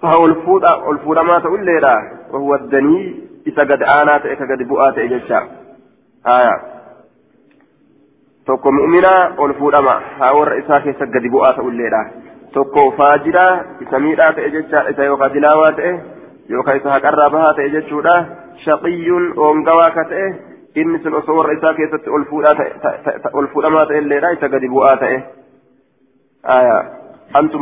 فهو 0.02 0.26
الفود 0.26 0.64
الفود 0.64 1.18
ما 1.18 1.38
تقول 1.38 1.66
لها 1.66 1.96
وهو 2.32 2.54
الدني 2.54 3.24
إذا 3.46 3.62
قد 3.62 3.82
آنات 3.82 4.26
إذا 4.26 4.44
قد 4.54 4.68
بؤات 4.68 4.98
إجشا 4.98 5.48
آية 6.26 6.80
mu'minaa 8.48 9.34
ol 9.38 9.54
fuudhama 9.54 9.94
haa 10.18 10.34
warra 10.34 10.56
isaa 10.56 10.80
keessa 10.80 11.06
gadi 11.06 11.30
bu'aa 11.30 11.52
ta'ulleedha 11.52 12.00
tokko 12.52 12.84
faajiraa 12.98 13.78
isa 13.80 13.98
miidhaa 13.98 14.32
ta'e 14.32 14.50
jechaadha 14.50 14.90
isa 14.90 15.04
yookaan 15.04 15.32
dilaawaa 15.34 15.72
ta'e 15.72 15.92
yookaan 16.48 16.80
isa 16.80 16.90
haqarraa 16.90 17.30
bahaa 17.30 17.54
ta'e 17.54 17.70
jechuudha 17.74 18.14
shaqiyyuun 18.64 19.32
oongawaa 19.36 19.90
ka 19.90 20.04
ta'e 20.12 20.26
inni 20.74 21.02
sun 21.02 21.14
osoo 21.14 21.36
warra 21.36 21.52
isaa 21.58 21.74
keessatti 21.74 22.10
ol 22.10 23.46
fuudhamaa 23.52 23.86
ta'elleedha 23.86 24.32
isa 24.38 24.48
gadi 24.48 24.68
bu'aa 24.68 24.96
ta'e 24.96 25.16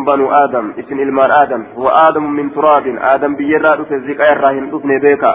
banu 0.06 0.30
aadam 0.40 0.74
isin 0.76 0.98
ilmaan 0.98 1.30
aadam 1.30 1.66
wa 1.76 1.92
aadamu 2.04 2.28
min 2.28 2.50
turaabin 2.50 2.98
aadam 2.98 3.36
biyyarraa 3.36 3.76
dhufe 3.78 4.00
ziqa 4.06 4.32
irraa 4.32 4.52
hin 4.58 4.70
dhufne 4.70 5.00
beeka 5.00 5.32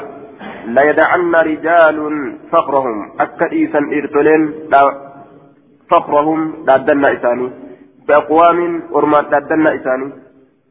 ليدعن 0.67 1.35
رجال 1.35 1.97
فقرهم 2.51 2.97
أكديسا 3.19 3.79
إرتلين 3.97 4.43
فقرهم 5.91 6.39
دادنا 6.67 7.07
إساني 7.13 7.47
بأقوام 8.07 8.59
أرمان 8.95 9.25
دادنا 9.31 9.69
إساني 9.75 10.07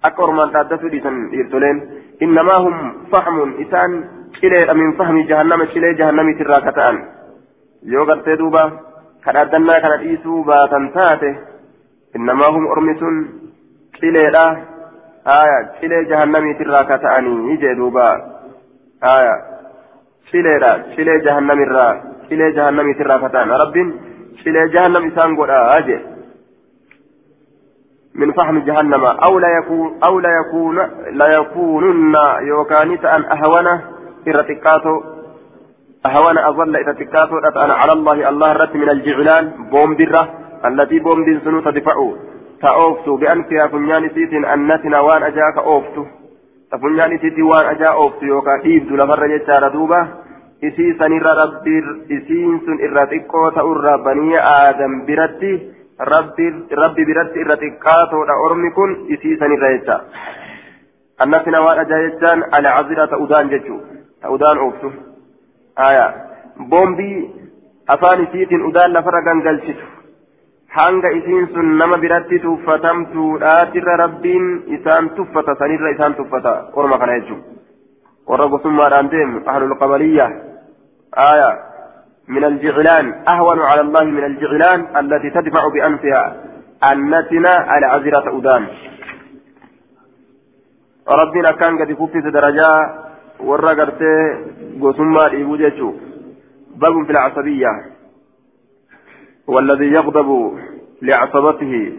أك 0.04 0.20
أرمان 0.20 0.48
ديسا 0.92 1.12
إرتلين 1.38 1.76
إنما 2.22 2.56
هم 2.64 2.76
فهم 3.12 3.54
إسان 3.62 3.90
إلى 4.44 4.74
من 4.74 4.92
فهم 4.98 5.22
جهنم 5.26 5.62
إلى 5.62 5.94
جهنم 5.94 6.38
تراكتان 6.38 6.96
gartee 8.06 8.38
duuba 8.38 8.62
kadhadannaa 9.24 9.80
kana 9.80 9.96
dhiisuu 10.02 10.44
baatan 10.44 10.92
taate 10.94 11.30
innamaahum 12.14 12.66
ormi 12.66 12.94
sun 12.98 13.16
cileedha 13.98 14.44
aya 15.24 15.58
cilee 15.80 16.04
jahannamiitirraa 16.10 16.84
ka 16.84 16.98
ta'anii 16.98 17.58
jee 17.62 17.74
duuba 17.80 18.06
aya 19.14 19.34
cileedha 20.30 20.72
cilee 20.94 21.18
jahannamirraa 21.26 21.92
cilee 22.28 22.52
jahannamiitirraa 22.58 23.18
ka 23.18 23.28
ta'an 23.34 23.54
rabbiin 23.64 23.92
cilee 24.42 24.68
jahannam 24.74 25.10
isaan 25.10 25.36
godhaa 25.36 25.82
jee 25.90 26.02
من 28.14 28.32
فهم 28.32 28.58
جهنم 28.58 29.04
أو 29.04 29.38
لا 29.38 29.48
يكون 29.58 30.02
أو 30.04 30.20
لا 30.20 30.30
يكون 30.40 30.76
لا 31.12 31.26
يكونن 31.32 32.14
يوكانيت 32.42 33.04
أن 33.04 33.24
أهونه 33.24 33.91
إرتقاته 34.28 35.02
أهون 36.06 36.38
أظل 36.38 36.76
إذا 36.76 36.92
تكاتو 36.92 37.38
أنا 37.38 37.74
على 37.74 37.92
الله 37.92 38.28
الله 38.28 38.52
رت 38.52 38.74
من 38.76 38.90
الجعلان 38.90 39.44
بوم 39.70 39.96
برة 39.96 40.24
التي 40.64 40.98
بوم 40.98 41.24
دين 41.24 41.40
سنو 41.44 41.60
تدفعوا 41.60 42.12
تأوفتو 42.62 43.16
بأنفها 43.16 43.66
فنيان 43.66 44.08
سيت 44.14 44.32
أنتنا 44.54 45.00
وان 45.00 45.22
أجاك 45.22 45.56
أوفتو 45.58 46.04
فنيان 46.82 47.18
سيت 47.18 47.38
وان 47.38 47.66
أجا 47.72 47.88
أوفتو 47.88 48.26
يوكا 48.26 48.64
إيبدو 48.64 48.94
لفر 48.96 49.26
جتار 49.32 49.68
دوبا 49.68 50.00
إسي 50.64 50.86
سنر 50.98 51.26
ربير 51.42 51.84
إسين 52.16 52.60
سن 52.64 52.76
إرتقو 52.84 53.48
تأر 53.56 53.96
بني 54.06 54.38
آدم 54.66 54.92
برتي 55.06 55.52
ربي 56.12 56.46
ربي 56.82 57.02
برتي 57.08 57.40
إرتقاتو 57.42 58.24
لأرمي 58.28 58.70
كن 58.76 58.90
إسي 59.12 59.30
سنر 59.40 59.62
جتا 59.76 59.96
أنتنا 61.22 61.58
وان 61.64 61.78
أجا 61.78 61.96
جتان 62.06 62.38
على 62.54 62.68
عزيرة 62.68 63.10
أودان 63.14 63.48
أودان 64.24 64.58
أوفتو 64.58 64.90
aya 65.76 66.06
boombii 66.68 67.30
afaan 67.88 68.24
isiitiin 68.24 68.66
udaan 68.68 68.92
lafarra 68.92 69.22
gangalchitu 69.22 69.86
hanga 70.68 71.08
isiin 71.18 71.48
sun 71.54 71.78
nama 71.78 71.98
biratti 71.98 72.38
tuffatamtuudhaatirra 72.38 73.96
rabbiin 73.96 74.64
isaan 74.76 75.10
tuffata 75.16 75.56
sanirra 75.58 75.94
isaan 75.96 76.14
tuffata 76.14 76.52
orma 76.72 76.98
kana 76.98 77.18
jechuun 77.20 77.42
warra 78.28 78.48
gosummaadhaan 78.48 79.10
deemu 79.10 79.44
ahlul 79.46 79.76
qabaliyya 79.82 80.26
aya 81.12 81.50
من 82.28 82.44
الجعلان 82.44 83.06
أهون 83.28 83.60
على 83.60 83.80
الله 83.80 84.04
من 84.04 84.24
الجعلان 84.24 84.80
التي 84.96 85.30
تدفع 85.30 85.62
بأنفها 85.74 86.24
النتنة 86.92 87.54
العذرة 87.76 88.26
أدان 88.38 88.62
ربنا 91.08 91.50
كان 91.60 91.72
قد 91.80 91.90
كفت 91.92 92.26
درجات 92.26 93.01
warra 93.50 93.74
gartee 93.74 94.22
gosummaa 94.78 95.28
dhiibuu 95.28 95.56
jechuu 95.56 95.92
باب 96.76 97.04
في 97.04 97.10
العصبية 97.12 97.68
والذي 99.46 99.84
يغضب 99.84 100.58
لعصبته 101.02 101.92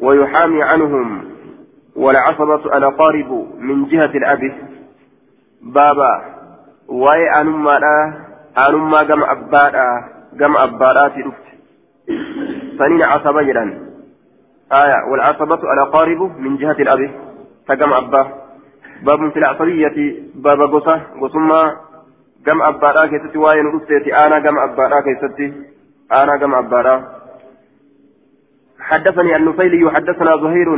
ويحامي 0.00 0.62
عنهم 0.62 1.24
والعصبة 1.96 2.76
الأقارب 2.76 3.46
من 3.58 3.88
جهة 3.88 4.12
الأب 4.14 4.52
بابا 5.62 6.24
واي 6.88 7.30
أنما 7.40 7.70
لا 7.70 8.12
أنما 8.68 9.02
جم 9.02 9.22
أبادا 9.24 9.86
جم 10.32 10.56
أبادا 10.56 11.08
في 11.08 11.20
رفت 11.20 11.46
سنين 12.78 13.02
عصبة 13.02 13.42
جدا 13.42 13.64
آية 14.72 15.10
والعصبة 15.10 15.72
الأقارب 15.72 16.38
من 16.38 16.56
جهة 16.56 16.76
الأب 16.78 17.10
فجم 17.66 17.92
أباه 17.92 18.37
باب 19.02 19.30
في 19.30 19.38
العصرية 19.38 20.16
باب 20.34 20.60
قصة 20.62 21.02
قصما 21.20 21.76
قم 22.46 22.62
أبارا 22.62 23.06
كيستي 23.06 23.38
واين 23.38 23.66
رفتي 23.66 24.14
أنا 24.14 24.36
قم 24.38 24.58
أبارا 24.58 25.00
كيستي. 25.00 25.52
أنا 26.12 26.32
قم 26.40 26.54
أبارا 26.54 27.08
حدثني 28.80 29.36
النفيلي 29.36 29.90
حدثنا 29.90 30.30
زهير. 30.42 30.68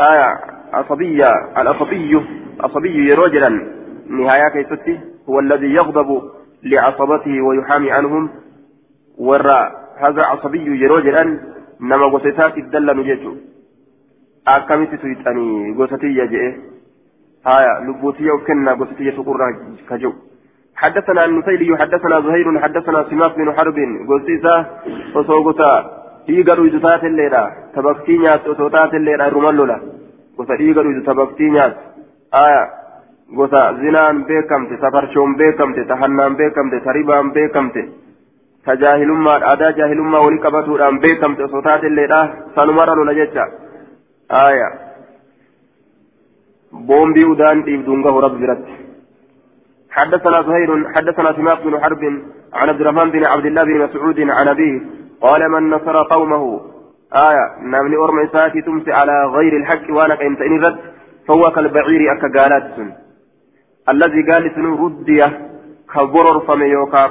آية 0.00 0.38
عصبية 0.72 1.30
العصبي 1.58 2.20
عصبي 2.60 3.14
رجلا 3.14 3.48
نهاية 4.08 4.48
كيستي 4.52 5.00
هو 5.28 5.40
الذي 5.40 5.66
يغضب 5.66 6.22
لعصبته 6.62 7.40
ويحامي 7.42 7.90
عنهم. 7.90 8.30
ورا 9.18 9.86
هذا 9.96 10.22
عصبي 10.22 10.86
رجلا 10.86 11.22
نما 11.80 12.06
قصتات 12.12 12.58
الدل 12.58 12.96
نجيته 12.96 13.36
akkamitti 14.54 14.96
tuyxanii 15.02 15.72
gosatiyya 15.74 16.26
je'e 16.32 16.48
haya 17.44 17.80
lubbuutiyya 17.86 18.34
of 18.34 18.44
kennaa 18.46 18.74
gosatiyya 18.76 19.12
tuqurraa 19.18 19.52
ka 19.88 19.98
jiru 19.98 20.14
حدثنا 20.76 21.24
النفيلي 21.24 21.76
حدثنا 21.80 22.20
زهير 22.20 22.60
حدثنا 22.60 23.04
سماك 23.10 23.32
بن 23.36 23.52
حرب 23.56 23.78
قصيصة 24.10 24.66
وصوغتا 25.14 25.72
dhiiga 26.26 26.54
dhuydu 26.58 26.80
taate 26.80 27.06
illeedha 27.06 27.42
tabaktii 27.74 28.18
nyaattu 28.18 28.50
osoo 28.50 28.68
taate 28.70 28.96
illeedha 28.96 29.28
irruman 29.30 29.56
lola 29.56 29.76
gosa 30.36 30.56
dhiiga 30.60 30.82
dhuydu 30.86 31.02
tabaktii 31.08 31.50
nyaattu 31.50 31.80
aya 32.42 32.62
gosa 33.38 33.62
zinaan 33.82 34.24
beekamte 34.28 34.76
safarshoon 34.82 35.36
beekamte 35.40 35.84
tahannaan 35.90 36.36
beekamte 36.40 36.80
taribaan 36.86 37.32
beekamte 37.36 37.82
ta 38.64 38.76
jaahilummaa 38.82 39.38
aadaa 39.52 39.72
jaahilummaa 39.78 40.24
walii 40.26 40.44
qabatuudhaan 40.46 41.00
آية. 44.30 44.68
بومبي 46.72 47.24
ودان 47.24 47.62
ديبدونغه 47.62 48.20
رب 48.20 48.40
برت 48.40 48.64
حدثنا 49.90 50.42
زهير 50.42 50.92
حدثنا 50.94 51.32
سماك 51.32 51.62
بن 51.62 51.80
حرب 51.80 52.02
عن 52.52 52.68
عبد 52.68 52.80
الرحمن 52.80 53.10
بن 53.10 53.26
عبد 53.26 53.46
الله 53.46 53.64
بن 53.64 53.78
مسعود 53.84 54.20
عن 54.20 54.48
أبيه 54.48 54.80
قال 55.20 55.50
من 55.50 55.70
نصر 55.70 56.02
قومه. 56.02 56.60
آية. 57.14 57.46
نامني 57.70 57.96
أرمى 57.96 58.28
ساتي 58.32 58.62
تمسي 58.62 58.92
على 58.92 59.26
غير 59.36 59.56
الحق 59.56 59.90
وأنا 59.90 60.14
كنت 60.14 60.40
إن 60.40 60.64
رد 60.64 60.78
فهو 61.28 61.50
كالبعير 61.50 62.12
أكا 62.12 62.40
قالات 62.40 62.76
الذي 63.88 64.22
قال 64.30 64.54
سنو 64.54 64.86
ردية 64.86 65.28
كبرر 65.94 66.40
فمي 66.40 66.66
يوكا 66.66 67.06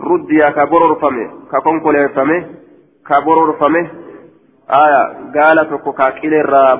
ردية 0.00 0.48
كبرر 0.50 0.94
فمي 0.94 1.30
كونكولاتي 1.64 2.14
فمي 2.14 2.46
كبرر 3.08 3.52
فمي 3.60 3.88
آية 4.70 5.02
قال 5.34 5.70
تكو 5.70 5.92
كاكيل 5.92 6.32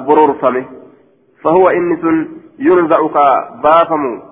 برور 0.07 0.35
فمه. 0.42 0.64
فهو 1.42 1.68
إنس 1.68 2.05
ينزع 2.59 3.01
كبافم 3.14 4.22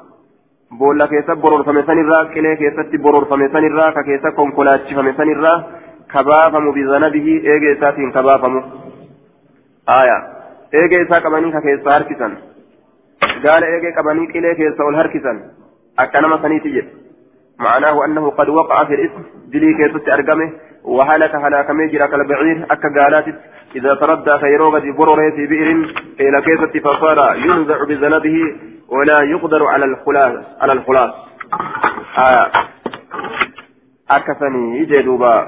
بولا 0.70 1.06
كيسا 1.06 1.34
برور 1.34 1.62
فمه 1.64 1.82
سنرا 1.86 2.24
كيلي 2.34 2.56
كيسا 2.56 2.82
برور 3.04 3.24
فمه 3.24 3.48
سنرا 3.54 4.02
كيسا 4.02 4.30
كونكولاتش 4.36 4.94
فمه 4.94 5.12
سنرا 5.16 5.52
كبافم 6.12 6.72
بذنبه 6.72 7.26
إيجي 7.48 7.80
ساتين 7.80 8.12
كبافم. 8.12 8.54
آية. 10.00 10.18
إيجي 10.74 11.06
سا 11.10 11.20
كباني 11.20 11.52
كيسا 11.52 11.96
هركسا 11.96 12.28
قال 13.44 13.64
إيجي 13.64 13.92
كباني 13.96 14.26
كيلي 14.32 14.54
كيسا 14.54 14.84
والهركسا 14.84 15.32
أكنما 15.98 16.42
سنيتي 16.42 16.88
معناه 17.58 18.04
أنه 18.04 18.30
قد 18.30 18.48
وقع 18.48 18.84
في 18.84 18.94
الاسم 18.94 19.22
دلي 19.52 19.74
كيسا 19.74 20.14
أرقمه. 20.14 20.52
وهلك 20.86 21.34
هلاك 21.34 21.70
ميجرا 21.70 22.06
كالبعير 22.06 22.66
أكا 22.70 23.02
قالات 23.02 23.24
إذا 23.76 23.94
تردى 23.94 24.38
خيروغة 24.38 24.82
برره 24.98 25.30
في 25.36 25.46
بئر 25.46 25.68
إلى 26.20 26.42
كيسة 26.42 26.80
فصار 26.84 27.36
ينزع 27.36 27.84
بذنبه 27.84 28.38
ولا 28.88 29.22
يقدر 29.22 29.66
على 29.66 29.84
الخلاص 29.84 30.44
على 30.60 30.72
الخلاص. 30.72 31.10
آه. 32.18 32.50
أكثني 34.10 34.78
يجدوبا 34.78 35.46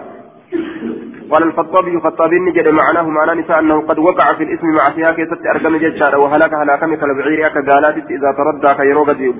قال 1.31 1.43
الخطابي 1.43 2.01
خطابي 2.01 2.37
نجد 2.39 2.69
معناه 2.69 3.03
معنى 3.03 3.41
نساء 3.41 3.59
أنه 3.59 3.87
قد 3.87 3.99
وقع 3.99 4.33
في 4.33 4.43
الاسم 4.43 4.67
مع 4.79 4.95
فيها 4.95 5.13
كيسة 5.13 5.39
أرقم 5.55 5.77
ججار 5.77 6.17
وهلك 6.17 6.55
هلاك 6.55 6.83
مثل 6.83 7.15
بعير 7.19 7.47
أكا 7.47 7.73
قالات 7.73 7.95
إذا 7.95 8.33
تردى 8.39 8.75
خيروغة 8.75 9.35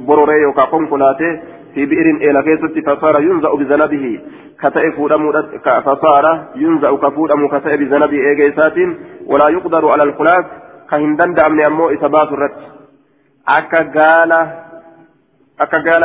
بروري 0.00 0.42
يوكا 0.42 0.62
قنقلاته 0.62 1.42
في 1.74 1.86
بئر 1.86 2.06
إلى 2.26 2.42
كيست 2.42 2.88
فصار 2.88 3.22
ينزأ 3.22 3.54
بذنبه 3.54 4.20
كتئ 4.62 4.90
فودم 4.96 5.32
فصار 5.86 6.24
ينزأ 6.56 6.90
كفودم 7.02 7.48
كتئ 7.48 7.76
بذنبه 7.76 8.18
إيجيسات 8.28 8.76
ولا 9.26 9.48
يقدر 9.48 9.82
على 9.92 10.02
الخلاف. 10.02 10.44
كهندن 10.90 11.34
دامني 11.34 11.66
أمو 11.66 11.90
إثبات 11.90 12.28
الرد 12.32 12.60
أكا 13.48 13.82
قال 13.96 14.32
أكا 15.60 15.78
قال 15.86 16.04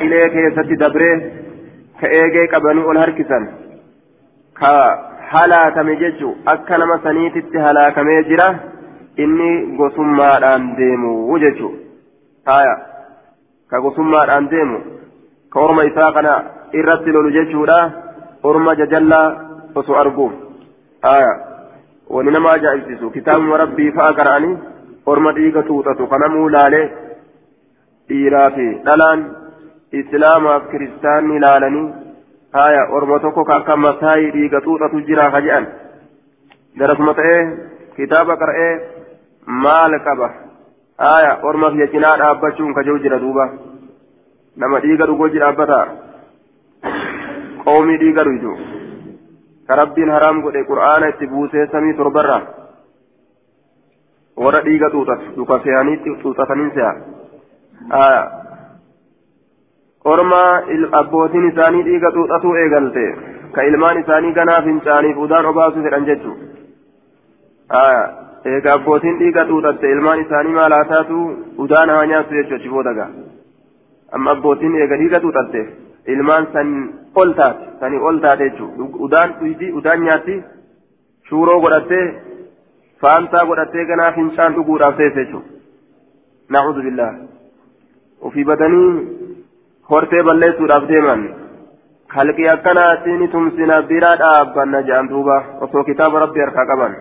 إليه 0.00 0.26
كيست 0.26 0.68
دبره. 0.82 1.42
كإيجي 2.00 2.48
والهركسان 2.88 3.44
ka 4.54 4.72
halaakame 5.32 5.96
jechuun 5.96 6.36
akka 6.52 6.78
nama 6.78 6.98
saniititti 7.04 7.58
halaakamee 7.66 8.22
jira 8.30 8.48
inni 9.24 9.50
gosummaadhaan 9.78 10.66
deemu 10.78 11.38
jechuun 11.44 11.78
gosummaadhaan 13.80 14.50
deemu 14.50 14.78
ka 15.52 15.60
orma 15.60 15.84
isaa 15.84 16.12
kana 16.12 16.34
irratti 16.80 17.12
lolu 17.12 17.30
jechuudha 17.38 17.78
orma 18.42 18.74
jajallaa 18.80 19.26
osoo 19.74 19.96
arguuf 19.96 20.32
haaya 21.02 21.32
wani 22.16 22.30
nama 22.30 22.50
ajaa'ibsiisu 22.56 23.10
kitaabuma 23.10 23.56
rabbii 23.64 23.92
fa'a 23.98 24.14
qara'anii 24.20 24.58
orma 25.06 25.32
dhiiga 25.38 25.62
tuuxatu 25.68 26.06
kanamuu 26.06 26.48
laalee 26.56 26.86
dhiiraa 28.08 28.50
fi 28.56 28.66
dhalaan 28.88 29.24
islaamaaf 30.00 30.70
kiristaanni 30.70 31.40
laalanii 31.46 31.88
haya 32.58 32.82
orma 32.98 33.18
tokko 33.24 33.44
ka 33.44 33.56
akka 33.60 33.76
masaayii 33.76 34.30
dhiiga 34.36 34.60
xuuxatu 34.66 35.04
jira 35.08 35.30
ka 35.34 35.40
jedhan 35.46 35.66
darasuma 36.80 37.14
ta'ee 37.20 37.42
kitaaba 37.96 38.36
qara'ee 38.42 38.72
maal 39.64 39.98
qaba 40.08 40.28
orma 41.42 41.70
biyya 41.70 41.88
cinaa 41.88 42.16
dhaabbachuun 42.18 42.74
ka 42.74 42.82
jiru 42.82 42.98
jira 43.02 43.18
duuba 43.18 43.50
nama 44.56 44.80
dhiiga 44.80 45.06
dhugoo 45.06 45.28
ji 45.28 45.38
dhaabbata 45.38 45.78
qoomii 47.64 47.98
dhiiga 47.98 48.24
dhuydu 48.24 48.52
ka 49.66 49.76
rabbiin 49.76 50.10
haraam 50.10 50.42
godhe 50.42 50.64
qur'aana 50.64 51.08
itti 51.08 51.26
buusee 51.26 51.66
samii 51.72 51.94
torbarra 51.96 52.38
warra 54.36 54.60
dhiiga 54.68 54.90
xuuxatu 54.90 55.34
duka 55.36 55.60
seeyaniitti 55.64 56.10
xuuxataniin 56.22 56.70
se'a 56.76 56.92
haya 57.96 58.22
orma 60.04 60.42
abbootiin 61.00 61.48
isaanii 61.50 61.82
dhiiga 61.88 62.10
xuuxatuu 62.16 62.54
eegalte 62.62 63.04
ka 63.54 63.62
ilmaan 63.70 64.00
isaanii 64.02 64.32
ganaa 64.38 64.62
fincaaniif 64.62 65.16
udaan 65.26 65.46
obaasuu 65.46 65.82
fedhan 65.82 66.06
jechuun 66.06 66.38
eega 68.50 68.72
abbootiin 68.76 69.18
dhiiga 69.18 69.44
xuuxatte 69.50 69.90
ilmaan 69.94 70.20
isaanii 70.24 70.54
maal 70.58 70.72
haa 70.76 70.88
taatu 70.92 71.18
udaan 71.64 71.90
haa 71.94 72.06
nyaattu 72.12 72.34
jechuudha 72.38 72.56
achi 72.60 72.72
booda 72.74 72.94
gaa 72.98 73.10
amma 74.18 74.34
abbootiin 74.36 74.74
eega 74.82 74.98
dhiiga 75.02 75.20
xuuxatte 75.24 75.60
ilmaan 76.14 76.48
san 76.54 76.72
ol 77.22 77.32
taate 77.40 77.68
sanii 77.80 78.02
ol 78.10 78.18
taate 78.24 78.48
jechuudha 78.50 79.04
udaan 79.06 79.34
dhuydi 79.40 79.72
udaan 79.80 80.04
nyaatti 80.06 80.36
shuuroo 81.28 81.60
godhattee 81.64 82.06
faantaa 83.04 83.44
godhattee 83.50 83.86
ganaa 83.92 84.12
fincaan 84.18 84.58
dhuguudhaaf 84.58 84.96
teesse 85.02 85.24
jechuudha 85.24 85.48
naa'udhu 86.56 86.86
billaa 86.88 87.14
ofii 88.26 88.48
badanii. 88.50 88.90
hortee 89.90 90.22
balleessuudhaaf 90.26 90.84
deeman 90.90 91.24
halqii 92.16 92.50
akkanaatiin 92.54 93.24
tumsina 93.32 93.82
bira 93.90 94.12
dhaabbanna 94.20 94.84
jedhan 94.88 95.10
duuba 95.14 95.36
osoo 95.66 95.84
kitaaba 95.88 96.22
rabbi 96.24 96.40
harkaa 96.44 96.70
qaban 96.70 96.94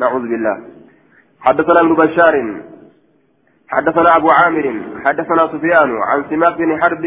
نعوذ 0.00 0.22
بالله 0.32 0.71
حدثنا 1.46 1.80
ابن 1.80 1.94
بشار 1.94 2.62
حدثنا 3.68 4.16
أبو 4.16 4.28
عامر 4.30 4.66
حدثنا 5.04 5.42
سفيان 5.52 5.90
عن 6.10 6.24
سماك 6.30 6.58
بن 6.58 6.82
حرب 6.82 7.04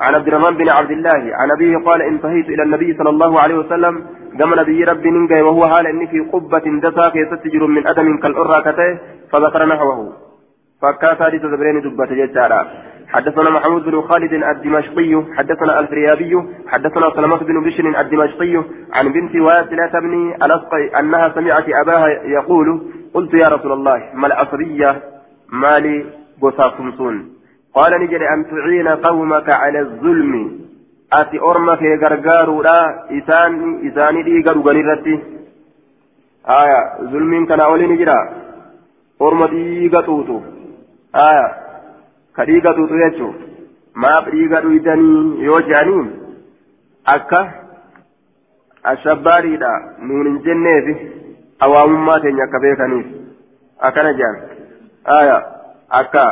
عن 0.00 0.14
عبد 0.14 0.28
الرحمن 0.28 0.56
بن 0.56 0.68
عبد 0.70 0.90
الله 0.90 1.36
عن 1.40 1.50
أبيه 1.50 1.76
قال 1.86 2.02
انتهيت 2.02 2.46
إلى 2.48 2.62
النبي 2.62 2.96
صلى 2.98 3.10
الله 3.10 3.40
عليه 3.42 3.54
وسلم 3.54 3.94
قام 4.40 4.54
نبي 4.60 4.84
رب 4.84 5.06
ننجي 5.06 5.42
وهو 5.42 5.66
حال 5.66 5.86
إني 5.86 6.06
في 6.06 6.20
قبة 6.32 6.66
دسا 6.84 7.12
يستجر 7.14 7.66
من 7.66 7.86
أدم 7.86 8.18
كالأرى 8.22 8.62
كته 8.66 8.98
فذكر 9.32 9.66
نحوه. 9.66 10.12
فكاتا 10.82 11.24
لي 11.24 11.38
تدبرين 11.38 11.80
دبة 11.80 12.10
ججارا 12.20 12.60
حدثنا 13.08 13.50
محمود 13.50 13.82
بن 13.84 14.00
خالد 14.02 14.32
الدمشقي 14.32 15.22
حدثنا 15.36 15.80
الفريابي 15.80 16.32
حدثنا 16.68 17.10
سلمة 17.16 17.36
بن 17.36 17.64
بشر 17.64 18.00
الدمشقي 18.00 18.64
عن 18.92 19.12
بنت 19.12 19.36
واسلة 19.36 20.00
بن 20.00 20.34
الأسقي 20.44 21.00
أنها 21.00 21.32
سمعت 21.34 21.64
أباها 21.68 22.08
يقول 22.08 22.95
قلت 23.16 23.32
يا 23.34 23.48
رسول 23.54 23.72
الله 23.72 23.98
ما 24.20 24.26
العصرية 24.30 24.90
مالي 25.62 25.96
قصاصمسون 26.42 27.16
قال 27.76 27.92
نجد 28.02 28.22
أن 28.34 28.40
تعين 28.50 28.88
قومك 28.88 29.48
على 29.62 29.80
الظلم. 29.86 30.32
أتي 31.12 31.36
أرمك 31.50 31.82
غرغار 32.02 32.48
لا 32.66 32.80
إسان 33.18 33.52
إساني 33.86 34.22
دي 34.26 34.34
غرغاني 34.46 34.82
رتي 34.90 35.14
آية 36.60 36.80
ظلم 37.12 37.32
كان 37.48 37.60
أولي 37.60 37.86
نجرا. 37.86 38.18
أرمى 39.22 39.46
دي 39.52 39.88
غطوتو 39.94 40.38
آية 41.28 41.66
tuutu 42.36 42.98
jechuun 43.00 43.34
maaf 44.02 44.26
dhiiga 44.32 44.60
dhuydanii 44.64 45.44
yoo 45.44 45.60
jedhaniin 45.68 46.08
akka 47.12 47.38
ashabbaariidha 48.92 49.70
nuun 50.08 50.26
hin 50.26 50.36
jenneefi 50.46 50.94
awaamummaa 51.64 52.20
keenya 52.24 52.44
akka 52.48 52.58
beekaniif 52.64 53.06
akkana 53.88 54.12
jedhan 54.18 54.36
aya 55.18 55.36
akka 56.00 56.24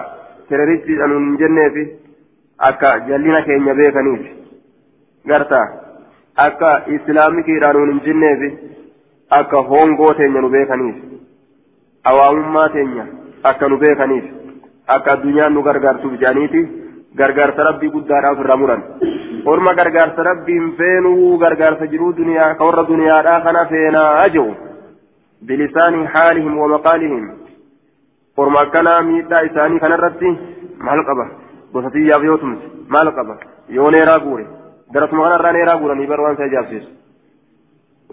teroristiidha 0.48 1.06
nuun 1.12 1.24
hin 1.28 1.38
jenneefi 1.42 1.84
akka 2.68 2.90
jallina 3.08 3.40
keenya 3.48 3.74
beekaniif 3.80 4.22
garta 5.32 5.60
akka 6.46 6.70
islaamikiidha 6.96 7.72
nuun 7.76 7.90
hin 7.92 8.00
jenneefi 8.06 8.50
akka 9.40 9.62
hongoo 9.72 10.12
teenya 10.20 10.40
nu 10.46 10.50
beekaniif 10.56 10.96
awaamummaa 12.12 12.68
teenya 12.78 13.04
akka 13.52 13.68
nu 13.68 13.78
beekaniif 13.84 14.24
akka 14.96 15.12
addunyaan 15.16 15.54
nu 15.54 15.62
gargaartuuf 15.68 16.18
jedhaniiti 16.20 16.62
gargaarsa 17.22 17.62
rabbii 17.70 17.90
guddaadhaaf 17.96 18.38
irra 18.44 18.56
muran 18.62 18.82
orma 19.52 19.72
gargaarsa 19.80 20.22
rabbiin 20.30 20.66
feenuu 20.78 21.38
gargaarsa 21.44 21.87
jiruu 21.92 22.12
duniyaa 22.20 22.54
ka 22.58 22.64
warra 22.68 22.84
duniyaadhaa 22.92 23.40
kana 23.46 23.62
feenaa 23.72 24.28
jiru 24.37 24.52
akkanaa 28.64 29.02
miidhaa 29.09 29.42
isaanii 29.48 29.80
kanarratti 29.85 30.30
maal 30.87 31.04
qaba 31.11 31.26
gosa 31.72 31.90
xiyyaaf 31.96 32.22
yoo 32.28 32.38
tumse 32.38 32.66
maal 32.88 33.12
qaba 33.18 33.35
yoo 33.76 33.90
neeraa 33.90 34.18
guure 34.26 34.46
darasuma 34.94 35.22
kanarraa 35.26 35.52
neeraa 35.52 35.78
guuranii 35.83 36.07
bar 36.12 36.20
waan 36.20 36.35
isa 36.38 36.46
ijaabsisu 36.52 36.90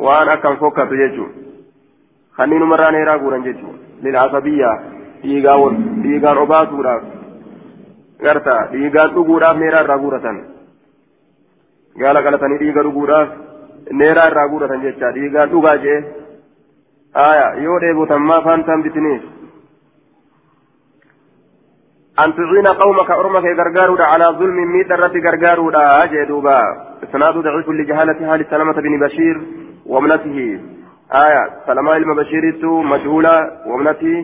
waan 0.08 0.30
akkan 0.36 0.58
fokkatu 0.64 0.96
jechuun 1.02 1.32
kanniinumarraa 2.38 2.92
neeraa 2.92 3.18
guuran 3.24 3.44
jechuun 3.48 3.76
lil'asabiyyaa 4.04 4.78
dhiigaan 5.24 6.38
obaasuudhaaf 6.46 7.04
garta 8.24 8.56
dhiigaan 8.72 9.14
dhuguudhaaf 9.16 9.58
neeraa 9.64 9.84
irraa 9.86 10.00
guuratan 10.04 10.38
gaala 12.02 12.24
qalatanii 12.26 12.60
dhiiga 12.64 12.84
dhuguudhaaf 12.88 13.30
neeraa 14.02 14.28
irraa 14.32 14.48
guuratan 14.54 14.82
jecha 14.88 15.12
dhiigaan 15.18 15.50
dhugaa 15.54 15.78
aya 17.14 17.48
yoo 17.64 17.80
dheebotan 17.80 18.22
maa 18.22 18.42
faantaan 18.42 18.84
bitiniif 18.84 19.24
أن 22.20 22.36
تعين 22.36 22.68
قومك 22.68 23.12
أرمك 23.12 23.46
غرغارودا 23.60 24.06
على 24.06 24.26
ظلم 24.40 24.58
ميت 24.74 24.92
الرت 24.92 25.16
غرغارودا 25.26 26.06
جدوبا 26.06 26.60
إسناد 27.04 27.36
ضعيف 27.38 27.70
لجهالة 27.70 28.20
حال 28.30 28.46
سلمة 28.52 28.78
بن 28.86 28.94
بشير 29.00 29.36
وابنته 29.86 30.38
آية 31.26 31.44
سلمة 31.68 31.96
المبشير 31.96 32.44
مجهولة 32.94 33.36
وابنته 33.70 34.16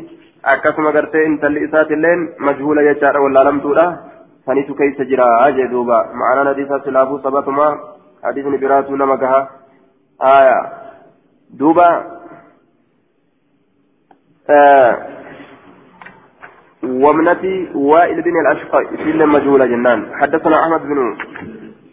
akkasuma 0.43 0.91
gartee 0.91 1.25
intalli 1.25 1.63
isaatiilleen 1.67 2.21
majhuula 2.47 2.83
jechaadha 2.87 3.21
wallaalamtuudha 3.23 3.85
sanitu 4.45 4.75
keessa 4.79 5.05
jira 5.11 5.25
jee 5.57 5.67
duuba 5.71 5.97
ma'anaan 6.19 6.47
hadiisaa 6.47 6.79
silaafuu 6.85 7.19
sabatuma 7.23 7.65
hadiisni 8.27 8.57
biraatu 8.57 8.95
nama 9.01 9.17
gaha 9.23 9.39
aya 10.33 10.57
duuba 11.59 11.87
وابنتي 16.83 17.69
وائل 17.75 18.21
بن 18.21 18.31
الأشقى 18.41 18.97
في 18.97 19.13
مجهولة 19.13 19.65
جنان. 19.65 20.11
حدثنا 20.21 20.55
أحمد 20.63 20.81
بن 20.81 21.17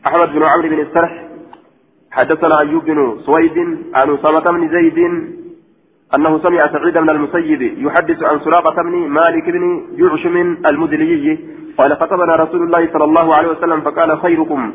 أحمد 0.07 0.29
بن 0.29 0.43
عمرو 0.43 0.69
بن 0.69 0.81
السرح. 0.81 1.25
حدثنا 2.11 2.59
أيوب 2.63 2.85
بن 2.85 3.19
سويد 3.27 3.59
عن 3.95 4.15
أسامة 4.15 4.41
بن 4.41 4.69
زيد 4.69 4.99
أنه 6.15 6.39
سمع 6.43 6.73
سعيد 6.73 6.99
بن 6.99 7.11
المسيب 7.11 7.63
يحدث 7.63 8.23
عن 8.23 8.41
سراقة 8.41 8.83
بن 8.83 9.09
مالك 9.09 9.45
بن 9.45 9.87
جعشم 9.99 10.37
المدلي. 10.67 11.39
قال 11.79 11.97
خطبنا 11.97 12.37
رسول 12.37 12.63
الله 12.63 12.93
صلى 12.93 13.05
الله 13.05 13.35
عليه 13.35 13.49
وسلم 13.49 13.81
فقال 13.81 14.21
خيركم 14.21 14.75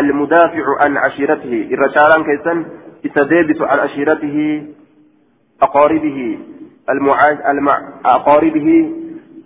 المدافع 0.00 0.64
عن 0.80 0.96
عشيرته. 0.96 1.68
الرجالان 1.72 2.24
كيسن 2.24 2.64
يتدابت 3.04 3.62
عن 3.62 3.78
عشيرته 3.78 4.66
أقاربه. 5.62 6.38
المعاش 6.90 7.38
المع... 7.48 7.78
أقاربه 8.04 8.90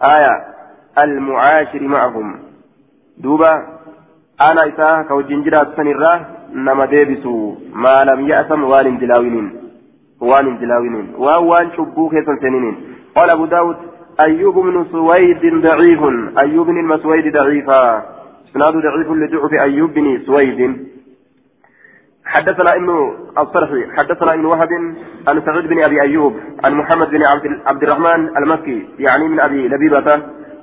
آية 0.02 0.54
المعاشر 0.98 1.82
معهم. 1.82 2.38
دوبا 3.18 3.52
أنا 4.50 4.68
إساء 4.68 5.02
كوجين 5.08 5.42
جرات 5.42 5.76
سنرة 5.76 6.26
نما 6.54 6.86
ديبسو 6.86 7.54
ما 7.74 8.04
لم 8.04 8.28
يأسم 8.28 8.64
وان 8.64 8.98
دلاوين 8.98 9.52
وان 10.20 10.58
دلاوين 10.58 11.14
وان 11.18 11.70
شبوك 11.76 12.12
سنسنين 12.26 12.76
قال 13.16 13.30
أبو 13.30 13.46
داود 13.46 13.76
أيوب 14.20 14.58
بن 14.58 14.86
سويد 14.92 15.42
ضعيف 15.66 16.02
أيوب 16.38 16.66
بن 16.66 16.78
المسويد 16.78 17.32
ضعيفا. 17.32 18.02
إسناد 18.50 18.72
ضعيف 18.72 19.08
لضعف 19.10 19.52
أيوب 19.52 19.90
بن 19.94 20.22
سويد. 20.26 20.60
حدثنا 22.26 22.74
ابن 22.74 22.88
الصرحي 23.38 23.96
حدثنا 23.96 24.34
ابن 24.34 24.44
وهب 24.44 24.72
عن 25.28 25.42
سعيد 25.46 25.66
بن 25.68 25.82
أبي 25.82 26.02
أيوب 26.02 26.34
عن 26.64 26.74
محمد 26.74 27.10
بن 27.10 27.22
عبد 27.66 27.82
الرحمن 27.82 28.36
المكي 28.36 28.88
يعني 28.98 29.28
من 29.28 29.40
أبي 29.40 29.68
لبيبة 29.68 30.12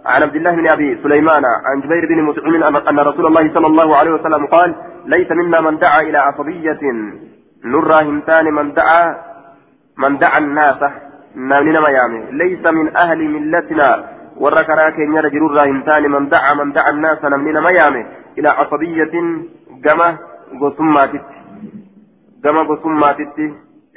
عن 0.06 0.24
عبد 0.24 0.36
الله 0.36 0.52
بن 0.52 0.70
أبي 0.70 1.00
سليمان 1.04 1.44
عن 1.46 1.82
جبير 1.82 2.06
بن 2.10 2.24
مطعم 2.24 2.76
ان 2.90 3.00
رسول 3.00 3.26
الله 3.26 3.54
صلى 3.54 3.68
الله 3.68 3.98
عليه 3.98 4.12
وسلم 4.12 4.46
قال 4.46 4.76
ليس 5.06 5.32
منا 5.32 5.62
من 5.62 5.78
دعا 5.78 6.02
إلى 6.02 6.18
عصبيه 6.18 6.80
نرى 7.66 8.10
همتان 8.10 8.46
من 8.46 8.74
دعا 8.74 9.16
من 9.98 10.18
دعا 10.18 10.38
الناس. 10.38 10.80
نامنا 11.36 11.80
ما 11.80 11.90
يامي 11.90 12.32
ليس 12.32 12.66
من 12.66 12.98
أهل 12.98 13.20
ملتنا 13.30 13.90
وركنا 14.38 14.90
كن 14.90 15.14
يرجل 15.16 15.60
همتان 15.60 16.12
من 16.12 16.30
دعا 16.30 16.54
من 16.54 16.72
دعا 16.72 16.90
الناس. 16.90 17.24
نامنا 17.24 17.60
ما 17.60 17.72
يامي 17.72 18.06
إلى 18.38 18.50
عصبيه 18.50 19.12
جمع 19.86 20.18
قسماتك 20.62 21.22
كما 22.44 22.62
قسماتك 22.62 23.38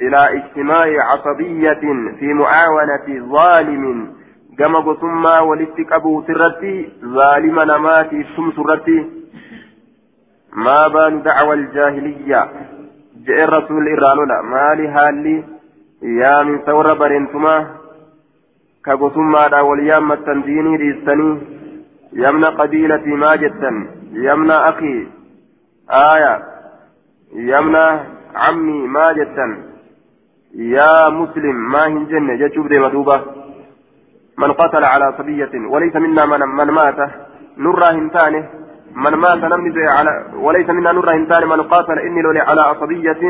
إلى 0.01 0.17
اجتماع 0.37 0.87
عصبية 1.11 1.81
في 2.19 2.33
معاونة 2.33 3.07
ظالم. 3.29 4.15
كما 4.57 4.79
قسما 4.79 5.39
ولتك 5.39 5.91
أبو 5.91 6.23
سرتي 6.27 6.89
ظالم 7.05 7.59
نماتي 7.59 8.23
ثم 8.35 8.51
سرتي. 8.51 9.09
ما 10.53 10.87
بال 10.87 11.23
دعوى 11.23 11.53
الجاهلية؟ 11.53 12.49
جاء 13.25 13.43
الرسول 13.43 13.87
إيرانولا 13.87 14.41
ما 14.41 14.75
لهالي 14.75 15.43
يا 16.01 16.43
من 16.43 16.59
ثور 16.59 16.93
برنتما. 16.93 17.67
كقسما 18.85 19.47
دا 19.47 19.59
واليام 19.61 20.11
التنزيني 20.11 20.75
ريستني. 20.75 21.41
يمنى 22.13 22.45
قبيلتي 22.45 23.09
ما 23.09 23.31
يمنى 24.13 24.53
أخي. 24.53 25.07
آية. 25.89 26.43
يمنى 27.35 28.14
عمي 28.35 28.87
ما 28.87 29.13
جدا 29.13 29.47
يا 30.55 31.09
مسلم 31.09 31.55
ما 31.71 31.87
هنجن 31.87 32.37
جتشوف 32.39 32.67
دي 32.67 32.79
مدوبة. 32.79 33.21
من 34.37 34.51
قتل 34.51 34.83
على 34.83 35.13
صبية 35.17 35.53
وليس 35.73 35.95
منا 35.95 36.25
من, 36.25 36.41
من 36.57 36.69
مات. 36.73 36.99
نرى 37.57 37.85
هنتانه 37.97 38.43
من 38.95 39.13
مات 39.23 39.41
نمني 39.51 39.87
على 39.87 40.11
وليس 40.45 40.69
منا 40.69 40.91
نرى 40.91 41.11
هنتانه 41.17 41.45
من 41.55 41.61
قاتل 41.61 41.99
إني 41.99 42.21
لولي 42.21 42.39
على 42.39 42.61
عصبية 42.61 43.21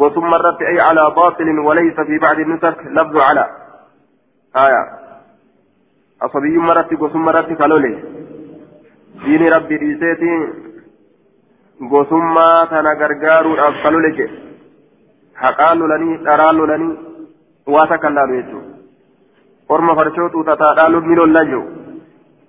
وثم 0.00 0.20
مرت 0.34 0.62
أي 0.62 0.80
على 0.80 1.14
باطل 1.16 1.58
وليس 1.58 1.96
في 2.08 2.18
بعض 2.18 2.38
النسخ 2.38 2.76
لفظ 2.96 3.16
على. 3.16 3.44
آية. 4.64 4.82
عصبي 6.22 6.58
مرت 6.58 6.92
وثم 7.02 7.18
مرت 7.18 7.52
كالولي 7.52 7.94
دين 9.24 9.52
ربي 9.52 9.76
ديسيتي 9.78 10.32
gosummaa 11.80 12.66
tana 12.70 12.94
gargaaruudhaaf 13.00 13.82
kalole 13.82 14.10
jedhe 14.18 14.38
haqaan 15.42 15.78
lolanii 15.78 16.16
dharaan 16.28 16.56
lolanii 16.60 16.94
waa 17.74 17.86
takka 17.92 18.10
laalu 18.10 18.36
jechuudha 18.40 18.74
orma 19.76 19.94
farshoo 19.98 20.28
xuuxataadhaan 20.34 20.96
ni 21.08 21.14
lolla 21.20 21.44
jiru 21.50 21.62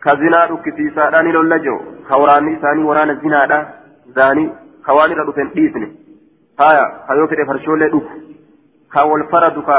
ka 0.05 0.15
zinaa 0.21 0.47
dhukkisiisaadhaan 0.51 1.25
ni 1.25 1.31
lolla 1.37 1.59
jiru 1.65 1.79
ka 2.07 2.17
waraanni 2.23 2.53
isaanii 2.57 2.83
waraana 2.91 3.15
zinaadha 3.23 3.59
zaanii 4.17 4.49
ka 4.85 4.93
waan 4.99 5.11
irra 5.15 5.25
dhufen 5.29 5.51
dhiisne 5.55 5.87
haya 6.63 6.85
ka 7.07 7.15
yoo 7.21 7.27
fedhe 7.33 7.45
farshoolee 7.51 7.89
dhufu 7.95 8.19
ka 8.95 9.05
wal 9.11 9.23
faradu 9.33 9.61
ka 9.69 9.77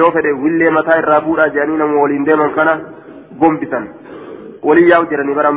yoo 0.00 0.10
fedhe 0.16 0.32
willee 0.42 0.70
mataa 0.78 0.98
irraa 1.04 1.20
fuudhaa 1.28 1.48
jedhanii 1.56 1.76
nama 1.84 2.00
waliin 2.02 2.24
deeman 2.30 2.54
kana 2.58 2.74
gombisan 3.42 3.88
walii 4.70 4.88
yaa'u 4.90 5.06
jedhanii 5.14 5.34
bara 5.40 5.52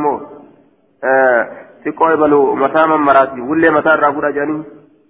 xiqqoo 1.84 2.12
ebalu 2.16 2.40
mataa 2.64 2.88
mammaraati 2.94 3.42
wullee 3.50 3.72
mataa 3.78 3.96
irraa 3.98 4.14
fudha 4.18 4.32
jedhanii 4.38 4.66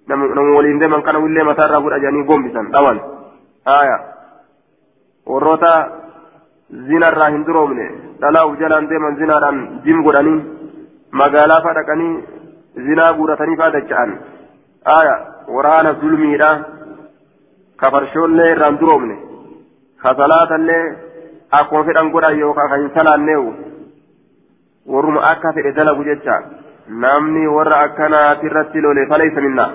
nama 0.07 0.51
waliin 0.57 0.79
deeman 0.79 1.03
kana 1.07 1.19
wullee 1.25 1.45
mataa 1.49 1.67
irraa 1.69 1.81
fudha 1.85 1.99
jedhanii 2.03 2.27
gombisan 2.31 2.71
dhawan 2.75 2.99
haya 3.71 3.97
warroota 5.33 5.71
zina 6.89 7.11
irraa 7.13 7.29
hin 7.35 7.45
duroomne 7.47 7.87
dhalaa 8.21 8.45
uf 8.49 8.59
jalaan 8.63 8.89
deeman 8.91 9.17
zinaadhaan 9.21 9.59
jim 9.85 10.03
godhanii 10.07 10.39
magaalaa 11.21 11.61
faa 11.65 11.73
dhaqanii 11.79 12.13
zinaa 12.87 13.13
guuratanii 13.19 13.57
faa 13.61 13.71
dacha'an 13.77 14.11
haya 14.91 15.15
waraana 15.55 15.93
zulmiidha 16.03 16.51
ka 17.81 17.91
farshoollee 17.95 18.51
irraan 18.53 18.79
duroomne 18.81 19.15
ka 20.03 20.15
salaatallee 20.21 20.83
akkuma 21.59 21.83
fedhan 21.89 22.11
godhan 22.15 22.39
yookaan 22.39 22.69
kan 22.71 22.81
hin 22.83 22.91
salaanneewu 22.97 23.51
warruma 24.93 25.21
akka 25.31 25.53
fedhe 25.57 25.71
dalagu 25.79 26.03
jecha 26.09 26.35
namni 26.91 27.47
warra 27.47 27.81
akkanaati 27.87 28.45
irratti 28.45 28.81
lole 28.81 29.07
falaysa 29.07 29.41
minna. 29.41 29.67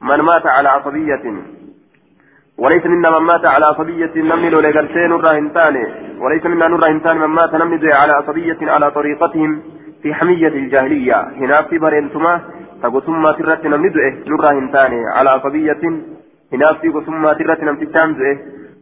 Man 0.00 0.22
maata 0.22 0.56
calaa 0.56 0.76
asabiyatin 0.80 1.60
وليس 2.60 2.86
منا 2.86 3.10
من 3.10 3.26
مات 3.26 3.46
على 3.46 3.64
عصبية 3.66 4.14
لقلتين 4.60 5.10
نرى 5.10 5.38
هنتاني 5.38 5.84
وليس 6.20 6.46
منا 6.46 6.68
نرى 6.68 6.90
هنتاني 6.90 7.18
من 7.18 7.26
مات 7.26 7.54
نمني 7.54 7.92
على 7.92 8.12
عصبية 8.12 8.58
على 8.62 8.90
طريقتهم 8.90 9.62
في 10.02 10.14
حمية 10.14 10.48
الجاهلية 10.48 11.20
هنا 11.40 11.62
في 11.62 11.78
برينتما 11.78 12.40
فقسم 12.82 13.30
ترت 13.30 13.66
نمني 13.66 13.88
نرى 14.26 14.48
هنتاني 14.58 15.00
على 15.16 15.30
عصبية 15.30 15.82
هنا 16.52 16.72
في 16.80 16.88
قسم 16.88 17.32
ترت 17.32 17.62
نمني 17.62 17.86
تانزئ 17.86 18.34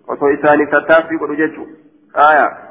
وصو 0.09 0.27
إساني 0.35 0.67
فتافي 0.67 1.17
قد 1.21 1.31
آية 2.31 2.68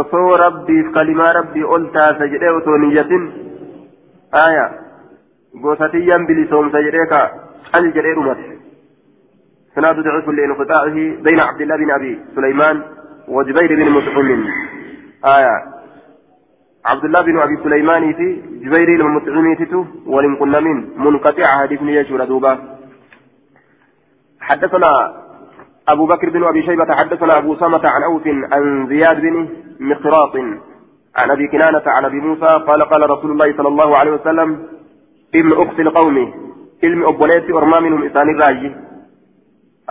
osoo 0.00 0.30
rabbiif 0.44 0.92
kalimaa 0.96 1.32
rabbii 1.38 1.64
ol 1.76 1.86
taasa 1.96 2.28
jedhee 2.34 2.52
osoo 2.58 2.78
niyyatin 2.84 3.24
aya 4.44 4.66
gosatiyyan 5.64 6.26
bilisoomsa 6.28 6.84
jedhee 6.88 7.08
ka 7.14 7.20
cal 7.72 7.92
jedhee 7.98 8.14
dhumate. 8.20 8.56
سناد 9.76 9.96
ضعيف 10.00 10.28
لانقطاعه 10.28 10.96
بين 11.26 11.40
عبد 11.48 11.60
الله 11.60 11.76
بن 11.76 11.90
ابي 11.90 12.12
سليمان 12.36 12.82
وجبير 13.28 13.70
بن 13.76 13.90
مطعم 13.90 14.44
آية 15.36 15.56
عبد 16.84 17.04
الله 17.04 17.20
بن 17.22 17.38
ابي 17.38 17.56
سليمان 17.64 18.12
في 18.12 18.42
جبير 18.64 18.88
بن 19.02 19.10
مطعم 19.16 19.54
تتو 19.54 19.84
ولم 20.06 20.36
كنا 20.36 20.60
من 20.60 20.76
منقطع 21.04 21.46
حديث 21.60 21.80
يشور 21.82 22.24
دوبا 22.24 22.52
حدثنا 24.40 24.90
أبو 25.88 26.06
بكر 26.06 26.30
بن 26.30 26.44
أبي 26.44 26.62
شيبة 26.62 26.94
حدثنا 27.00 27.38
أبو 27.38 27.56
سامة 27.56 27.84
عن 27.84 28.02
أوف 28.02 28.22
عن 28.52 28.86
زياد 28.88 29.20
بن 29.20 29.48
مقراط. 29.80 30.36
عن 31.16 31.30
أبي 31.30 31.48
كنانة 31.48 31.82
عن 31.86 32.04
أبي 32.04 32.20
موسى 32.20 32.64
قال 32.68 32.82
قال 32.82 33.10
رسول 33.10 33.30
الله 33.30 33.56
صلى 33.56 33.68
الله 33.68 33.98
عليه 33.98 34.10
وسلم 34.10 34.66
ابن 35.34 35.52
أخت 35.52 35.80
القوم 35.80 36.32
علم 36.84 37.06
أبوليتي 37.06 37.52
أرما 37.52 37.80
منهم 37.80 38.02
إسان 38.04 38.28
الراجي 38.30 38.70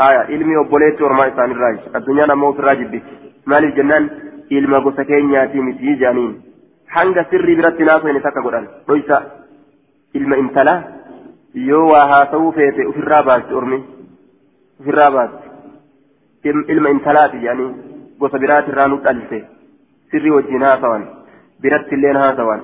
آية 0.09 0.17
علم 0.17 0.59
أبوليتي 0.59 1.03
أرما 1.03 1.27
إسان 1.27 1.51
الراجي 1.51 1.81
الدنيا 1.95 2.51
في 2.53 2.59
الراجي 2.59 2.85
بك. 2.85 3.03
مال 3.45 3.63
الجنان 3.63 4.09
علم 4.51 4.75
غسكين 4.75 5.29
ياتي 5.33 5.59
متي 5.59 5.95
جانين. 5.95 6.41
hanga 6.95 7.25
sirrii 7.29 7.55
biratti 7.55 7.83
naasoo 7.83 8.09
inni 8.09 8.21
takka 8.25 8.41
godhan 8.45 8.67
dhoysa 8.87 9.17
ilma 10.17 10.37
intala 10.43 10.75
yoo 11.69 11.87
waa 11.91 12.05
haasawuu 12.11 12.51
feete 12.57 12.87
ofirraa 12.91 13.23
baasti 13.29 13.57
ormi 13.59 13.79
ofirraa 14.79 15.11
baasti 15.15 16.55
ilma 16.75 16.93
intalaati 16.95 17.41
jedhanii 17.43 17.71
gosa 18.19 18.39
biraatirraa 20.15 20.15
nu 20.15 20.15
dhalse 20.15 20.19
sirrii 20.19 20.29
wajjin 20.29 20.61
haasawan 20.61 21.07
biratti 21.61 21.95
illeen 21.95 22.15
haasawan 22.15 22.61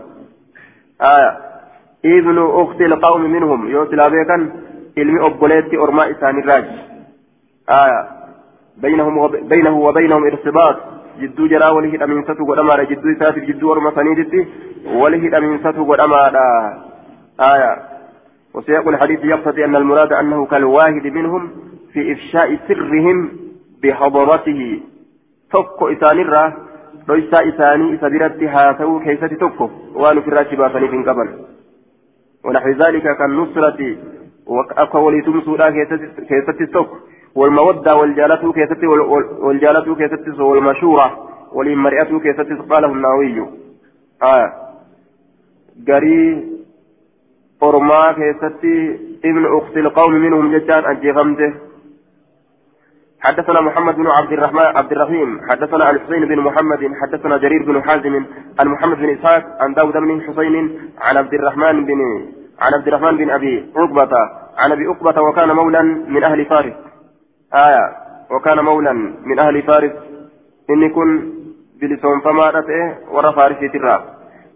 ibnu 2.04 2.48
ukti 2.62 2.84
ilqawmi 2.84 3.28
minhum 3.28 3.70
yoo 3.70 3.86
silaa 3.86 4.10
beekan 4.10 4.52
ilmi 4.96 5.20
obboleetti 5.20 5.78
ormaa 5.78 6.06
isaanirraaj 6.06 6.66
بينه 8.82 9.78
وبينهم 9.78 10.24
ارتباط 10.24 10.78
جدو 11.20 11.48
جرا 11.48 11.70
وله 11.70 11.96
الأمينسة 11.96 12.34
قدما 12.34 12.84
جدو 12.84 13.12
إساتف 13.12 13.38
جدو 13.38 13.70
ورما 13.70 13.92
سنيدتي 13.96 14.48
وله 14.86 15.28
الأمينسة 15.28 15.72
قدما 15.72 16.32
آية 17.40 17.78
وسياق 18.54 18.88
الحديث 18.88 19.20
يقتضي 19.26 19.66
أن 19.66 19.76
المراد 19.76 20.14
أنه 20.14 20.46
كالواحد 20.46 21.08
منهم 21.08 21.52
في 21.94 22.14
إفشاء 22.14 22.60
سرهم 22.68 23.30
بحضرته 23.84 24.82
تك 27.16 27.34
إسانرا 27.34 27.46
ليس 27.46 27.54
إساني 27.54 27.96
إسابرت 27.96 28.44
هاتو 28.44 29.00
كيسة 29.00 29.28
تك 29.28 29.60
وأن 29.96 30.22
في 30.22 30.28
الراشبة 30.28 30.68
فنفن 30.68 31.10
قبل 31.10 31.30
ونحو 32.46 32.70
ذلك 32.70 33.18
كالنصرة 33.18 33.98
وأقوى 34.48 35.22
تمسولا 35.22 35.70
كيسة 36.30 36.66
تك 36.74 36.90
والمودة 37.36 37.96
والجالة 37.96 38.54
كيسة 38.54 38.88
والجالة 39.42 39.96
كيسة 39.96 40.44
والمشورة 40.44 41.28
مرئته 41.56 42.20
كيستي 42.20 42.56
قاله 42.70 42.92
النووي 42.94 43.48
آه 44.24 44.54
قري 45.88 46.48
أرما 47.64 48.12
كيستي 48.12 49.00
ابن 49.26 49.58
أخت 49.58 49.78
القوم 49.78 50.12
منهم 50.12 50.58
ججان 50.58 50.86
أجيغمته 50.86 51.54
حدثنا 53.24 53.62
محمد 53.62 53.96
بن 53.96 54.08
عبد 54.08 54.32
الرحمن 54.32 54.78
عبد 54.78 54.92
الرحيم 54.92 55.40
حدثنا 55.50 55.90
الحسين 55.90 56.26
بن 56.26 56.40
محمد 56.40 56.92
حدثنا 57.02 57.38
جرير 57.38 57.64
بن 57.66 57.84
حازم 57.84 58.26
عن 58.60 58.68
محمد 58.68 58.98
بن 58.98 59.10
إسحاق 59.10 59.44
عن 59.60 59.74
داود 59.74 59.94
بن 59.94 60.22
حسين 60.22 60.56
عن 61.02 61.18
عبد 61.18 61.34
الرحمن 61.34 61.86
بن 61.86 62.00
عن 62.62 62.74
عبد 62.74 62.88
الرحمن 62.88 63.18
بن 63.18 63.30
أبي 63.30 63.72
عقبة 63.76 64.18
عن 64.58 64.72
أبي 64.72 64.86
عقبة 64.86 65.22
وكان 65.22 65.50
مولا 65.52 65.82
من 66.08 66.24
أهل 66.24 66.46
فارس. 66.46 66.74
آية 67.54 67.86
وكان 68.32 68.60
مولا 68.60 68.94
من 69.26 69.40
أهل 69.40 69.62
فارس. 69.62 69.92
إني 70.70 70.90
كن 70.90 71.32
بلسون 71.82 72.20
فما 72.22 72.50
رتئه 72.50 72.98
ورا 73.12 73.32
فارسي 73.32 73.68
ترى. 73.68 74.04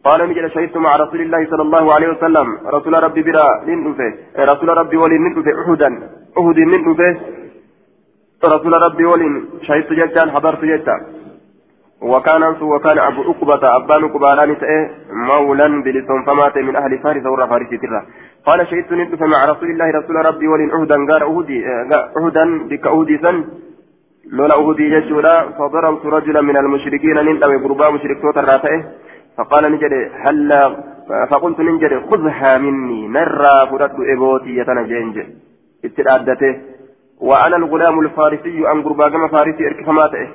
قال 0.04 0.30
نجد 0.30 0.48
شهدت 0.48 0.78
مع 0.78 0.96
رسول 0.96 1.22
الله 1.22 1.46
صلى 1.52 1.62
الله 1.62 1.94
عليه 1.94 2.10
وسلم. 2.10 2.58
رسول 2.68 3.04
ربي 3.04 3.22
برا 3.22 3.64
ننفه 3.68 4.14
رسول 4.40 4.70
ربي 4.78 4.98
ولي 4.98 5.18
ننفه 5.18 5.52
أحدا. 5.62 6.10
أحد 6.40 6.60
ننفه 6.60 7.16
رسول 8.56 8.74
ربي 8.86 9.06
ولين 9.06 9.46
شهدت 9.62 9.94
جدا 9.94 10.32
حضرت 10.32 10.62
جدا. 10.66 10.98
وكان 12.02 12.44
وكان 12.62 13.00
أبو 13.00 13.22
عقبة 13.22 13.64
أبان 13.76 14.08
قبالان 14.14 14.58
تأه 14.60 14.90
مولا 15.12 15.68
بلسان 15.84 16.26
فمات 16.28 16.58
من 16.58 16.76
أهل 16.76 17.00
فارس 17.04 17.26
ورا 17.26 17.46
فارس 17.46 17.70
ترى. 17.70 18.02
قال 18.46 18.68
شهدت 18.68 18.92
ندف 18.92 19.22
مع 19.22 19.40
رسول 19.52 19.70
الله 19.72 19.88
رسول 20.00 20.16
ربي 20.26 20.48
ولين 20.48 20.72
أهدا 20.72 20.98
قال 21.10 21.24
أهدي 21.24 21.68
أهدا 22.18 22.46
بك 22.70 22.88
أهدي 22.88 23.18
سن. 23.18 23.44
لولا 24.32 24.56
أهدي 24.60 24.86
ججولا 24.90 25.50
فضربت 25.58 26.06
رجلا 26.06 26.42
من 26.42 26.58
المشركين 26.58 27.16
نندم 27.16 27.52
قربا 27.64 27.90
مشرك 27.90 28.22
توتر 28.22 28.46
فقال 29.38 29.72
نجد 29.72 29.94
هل 30.26 30.52
فقلت 31.30 31.60
نجد 31.60 31.94
خذها 32.10 32.58
مني 32.58 33.08
نرى 33.08 33.56
فرد 33.70 33.96
إبوتي 34.14 34.52
يتنجنج. 34.60 35.18
اترأدته. 35.86 36.54
وأنا 37.22 37.56
الغلام 37.56 38.00
الفارسي 38.00 38.72
أن 38.72 38.84
قربا 38.84 39.10
كما 39.10 39.28
فارسي 39.28 39.68
إركفماته 39.68 40.28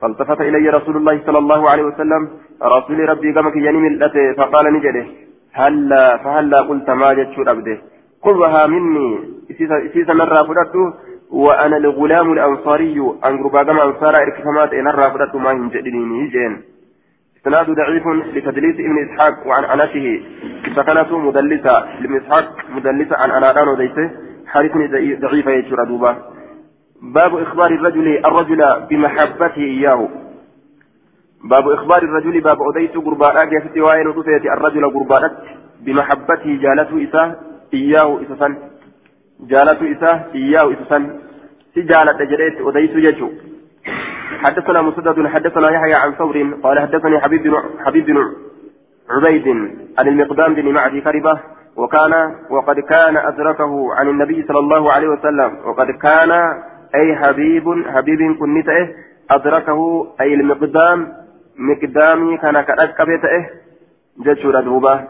فالتفت 0.00 0.40
إلي 0.40 0.68
رسول 0.68 0.96
الله 0.96 1.20
صلى 1.26 1.38
الله 1.38 1.70
عليه 1.70 1.82
وسلم. 1.82 2.28
رسول 2.62 3.08
ربي 3.08 3.32
كما 3.32 3.50
كياني 3.50 3.78
ملته. 3.78 4.32
فقال 4.38 4.72
نجده 4.74 5.06
هلا 5.52 6.16
فهلا 6.16 6.60
قلت 6.60 6.90
ما 6.90 7.12
جدت 7.12 7.48
أبده 7.48 7.78
خذها 8.24 8.66
مني. 8.66 9.08
إسيسا 9.50 10.12
نرى 10.12 10.40
فرده 10.48 10.94
وأنا 11.30 11.76
الغلام 11.76 12.32
الأنصاري 12.32 12.98
أن 13.26 13.32
قربا 13.42 13.62
كما 13.62 13.84
أنصار 13.84 14.14
إركفماته 14.22 14.76
نرى 14.80 15.10
فرده 15.10 15.38
ما 15.38 15.50
ينجدني 15.50 16.28
جين 16.34 16.62
إسناد 17.40 17.70
ضعيف 17.70 18.06
لتدليس 18.34 18.74
ابن 18.74 18.96
إسحاق 19.04 19.46
وعن 19.46 19.64
أناته 19.64 20.06
سكنته 20.76 21.18
مدلسة. 21.18 21.74
لابن 22.00 22.16
إسحاق 22.16 22.46
مدلسة 22.76 23.16
عن 23.16 23.30
أنادان 23.30 23.68
وديته 23.68 24.10
حارثني 24.54 25.16
ضعيفة 25.16 25.50
يجرى 25.50 25.86
دوبا 25.86 26.16
باب 27.02 27.36
إخبار 27.36 27.70
الرجل 27.70 28.06
الرجل 28.26 28.86
بمحبته 28.90 29.56
إياه. 29.56 30.08
باب 31.44 31.68
إخبار 31.68 32.02
الرجل 32.02 32.40
باب 32.40 32.58
أديت 32.68 32.96
قربانا 32.96 33.44
كيف 33.44 33.64
وين 33.76 34.06
الرجل 34.56 34.84
قربانت 34.94 35.34
بمحبته 35.80 36.58
جالته 36.62 37.04
إساه 37.04 37.36
إياه 37.74 38.20
إسسا 38.22 38.48
جالته 39.40 39.92
إساه 39.92 40.24
إياه 40.34 40.72
إسسا 40.72 40.98
سجالة 41.74 42.18
جريت 42.30 42.56
أديت 42.60 42.90
يجو 42.90 43.28
حدثنا 44.44 44.82
مسدد 44.82 45.26
حدثنا 45.26 45.72
يحيى 45.72 45.94
عن 45.94 46.12
ثور 46.12 46.36
قال 46.62 46.80
حدثني 46.80 47.20
حبيب 47.20 47.42
بن 47.42 47.54
حبيب 47.86 48.06
بن 48.06 48.16
عبيد 49.10 49.48
عن 49.98 50.08
المقدام 50.08 50.54
بن 50.54 50.68
معدي 50.68 51.00
كربة 51.00 51.53
وكان 51.76 52.34
وقد 52.50 52.80
كان 52.80 53.16
أدركه 53.16 53.94
عن 53.94 54.08
النبي 54.08 54.44
صلى 54.48 54.58
الله 54.58 54.92
عليه 54.92 55.08
وسلم. 55.08 55.58
وقد 55.66 55.86
كان 55.90 56.30
أي 56.94 57.16
حبيب 57.16 57.64
حبيب 57.94 58.36
كنته 58.38 58.94
أدركه 59.30 60.06
أي 60.20 60.34
المقدام 60.34 61.12
مقدامي 61.58 62.36
كان 62.38 62.60
كأكبته 62.60 63.46
جدشور 64.24 64.60
دوبا 64.60 65.08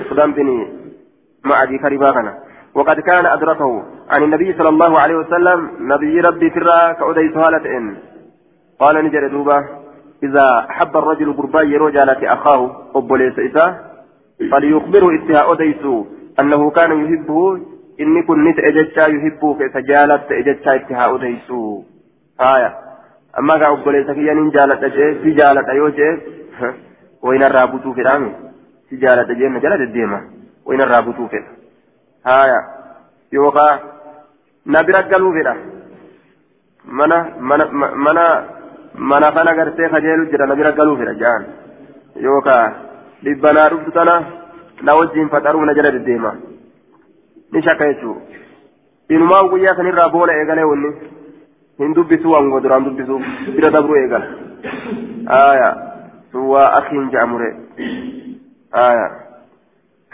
مقدام 0.00 0.32
بني 0.32 0.68
معدي 1.44 1.78
كربا 1.78 2.10
كان. 2.10 2.34
وقد 2.74 3.00
كان 3.00 3.26
أدركه 3.26 3.82
عن 4.10 4.22
النبي 4.22 4.52
صلى 4.58 4.68
الله 4.68 5.00
عليه 5.00 5.16
وسلم 5.16 5.70
نبي 5.80 6.20
ربي 6.20 6.50
ترى 6.50 6.94
كأدي 6.94 7.34
سهالة 7.34 7.76
إن. 7.78 7.96
قال 8.80 9.04
نجر 9.04 9.28
دوبا 9.28 9.64
إذا 10.22 10.66
حب 10.68 10.96
الرجل 10.96 11.32
قربا 11.36 11.64
يرو 11.64 11.88
جالة 11.88 12.32
أخاه 12.32 12.60
أبو 12.94 13.16
ليس 13.16 13.38
إساه 13.38 13.80
فليخبره 14.50 15.06
اتها 15.16 15.52
أديسو 15.52 16.04
أنه 16.40 16.70
كان 16.70 16.90
يحبه. 17.02 17.60
إني 18.00 18.22
كنت 18.22 18.58
أجتشا 18.58 19.04
يحبه 19.14 19.54
فسجالت 19.58 20.32
أجتشا 20.32 20.74
اتها 20.74 21.14
أديسو 21.14 21.82
آية. 22.40 22.70
أما 23.38 23.54
قا 23.54 23.72
أبولي 23.72 24.04
سكيا 24.04 24.34
نين 24.34 24.50
جالت 24.50 24.84
أجي 24.84 25.14
في 25.22 25.30
جالت 25.30 25.68
أيوجي 25.68 26.10
وين 27.26 27.42
الرابطو 27.42 27.92
في 27.92 28.02
رامي؟ 28.02 28.32
في 28.88 28.96
جالت 28.96 29.30
أجي 29.30 29.48
نجالت 29.48 29.80
الديمة 29.80 30.20
وين 30.66 30.80
الرابطو 30.80 31.26
في 31.28 31.36
آية. 32.26 32.60
يوقع 33.32 33.78
نبرك 34.66 35.12
قالوا 35.12 35.32
في 35.32 35.42
mana 36.86 37.34
mana 37.40 37.64
mana 37.74 38.24
mana 38.94 39.32
kana 39.32 39.56
gartee 39.58 39.90
kajeelu 39.90 40.30
jira 40.30 40.46
nabira 40.46 40.72
galuu 40.72 40.96
fedha 40.96 41.14
jaan 41.18 41.42
yookaan 42.26 42.74
dhibbanaa 43.24 43.68
dhuftu 43.72 43.90
tana 43.98 44.14
na 44.82 44.94
wajjin 44.98 45.28
faxaruu 45.34 45.64
na 45.64 45.74
jala 45.74 45.90
deddeema 45.96 46.32
ni 47.52 47.62
shakka 47.68 47.88
jechuudha 47.92 48.20
inumaa 49.08 49.44
guyyaa 49.50 49.76
sanirraa 49.76 50.08
boola 50.14 50.32
eegalee 50.40 50.64
wanni 50.72 50.90
hin 51.78 51.94
dubbisuu 51.98 52.32
wangoo 52.36 52.60
duraan 52.60 52.84
dubbisuu 52.88 53.20
bira 53.56 53.70
dabruu 53.76 53.96
eegala 53.96 54.26
aayaa 55.40 55.72
suwaa 56.32 56.72
akhiin 56.80 57.10
ja'amure 57.16 57.50
aayaa 58.86 59.12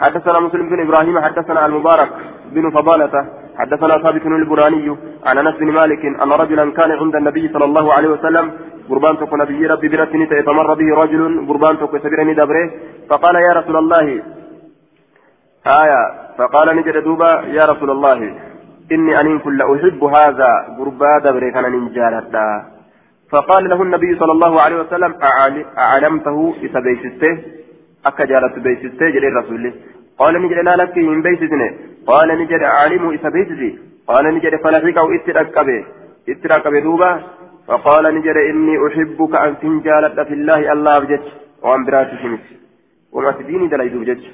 حدثنا 0.02 0.38
مسلم 0.40 0.68
بن 0.68 0.80
إبراهيم 0.80 1.16
حدثنا 1.24 1.66
المبارك 1.66 2.10
بن 2.54 2.70
فضالة 2.70 3.14
حدثنا 3.58 3.98
ثابت 4.04 4.26
البراني 4.26 4.96
عن 5.26 5.38
أنس 5.38 5.56
بن 5.56 5.70
مالك 5.78 6.02
أن 6.22 6.32
رجلا 6.42 6.64
كان 6.78 6.90
عند 7.00 7.14
النبي 7.16 7.48
صلى 7.54 7.64
الله 7.64 7.92
عليه 7.94 8.08
وسلم 8.08 8.46
قربان 8.90 9.14
تكون 9.18 9.38
نبي 9.42 9.66
ربي 9.66 9.88
برتني 9.88 10.26
فمر 10.46 10.74
به 10.74 10.88
رجل 11.02 11.22
قربان 11.48 11.74
تكون 11.78 12.00
سبيرني 12.04 12.34
دبره 12.34 12.70
فقال 13.10 13.34
يا 13.46 13.52
رسول 13.58 13.76
الله 13.76 14.06
آية 15.82 16.02
فقال 16.38 16.76
نجد 16.76 16.96
دوبا 17.06 17.30
يا 17.58 17.64
رسول 17.72 17.90
الله 17.90 18.18
إني 18.92 19.20
أن 19.20 19.38
كل 19.38 19.58
أحب 19.62 20.04
هذا 20.04 20.50
قربا 20.78 21.18
دبره 21.24 21.50
كان 21.54 21.66
ننجالتا 21.72 22.48
فقال 23.32 23.68
له 23.70 23.82
النبي 23.82 24.18
صلى 24.20 24.32
الله 24.32 24.60
عليه 24.60 24.76
وسلم 24.82 25.12
أعلمته 25.78 26.54
إذا 26.62 26.80
بيسسته 26.86 27.32
أكا 28.06 28.24
جالت 28.24 28.54
بيسسته 28.64 29.06
جل 29.14 29.24
الرسول 29.32 29.64
قال 30.18 30.42
نجد 30.42 30.58
لا 30.58 30.76
لك 30.76 30.96
من 30.96 31.22
بيسسنه 31.22 31.70
قال 32.06 32.28
نجد 32.40 32.62
أعلمه 32.62 33.10
إذا 33.12 33.28
بيسسي 33.28 33.78
قال 34.06 34.34
نجد 34.34 34.54
فلحقه 34.64 35.14
اتركبه 35.16 35.84
اتركبه 36.28 36.80
دوبا 36.80 37.22
فقال 37.66 38.14
نجر 38.14 38.36
إني 38.50 38.86
أحبك 38.86 39.34
أن 39.34 39.58
تنجالت 39.58 40.20
في 40.20 40.34
الله 40.34 40.72
الله 40.72 40.98
بجج. 40.98 41.26
وأن 41.62 41.84
براتي 41.84 42.16
شمس 42.22 42.44
وما 43.12 43.30
تديني 43.30 43.66
دليل 43.68 43.98
بجج 43.98 44.24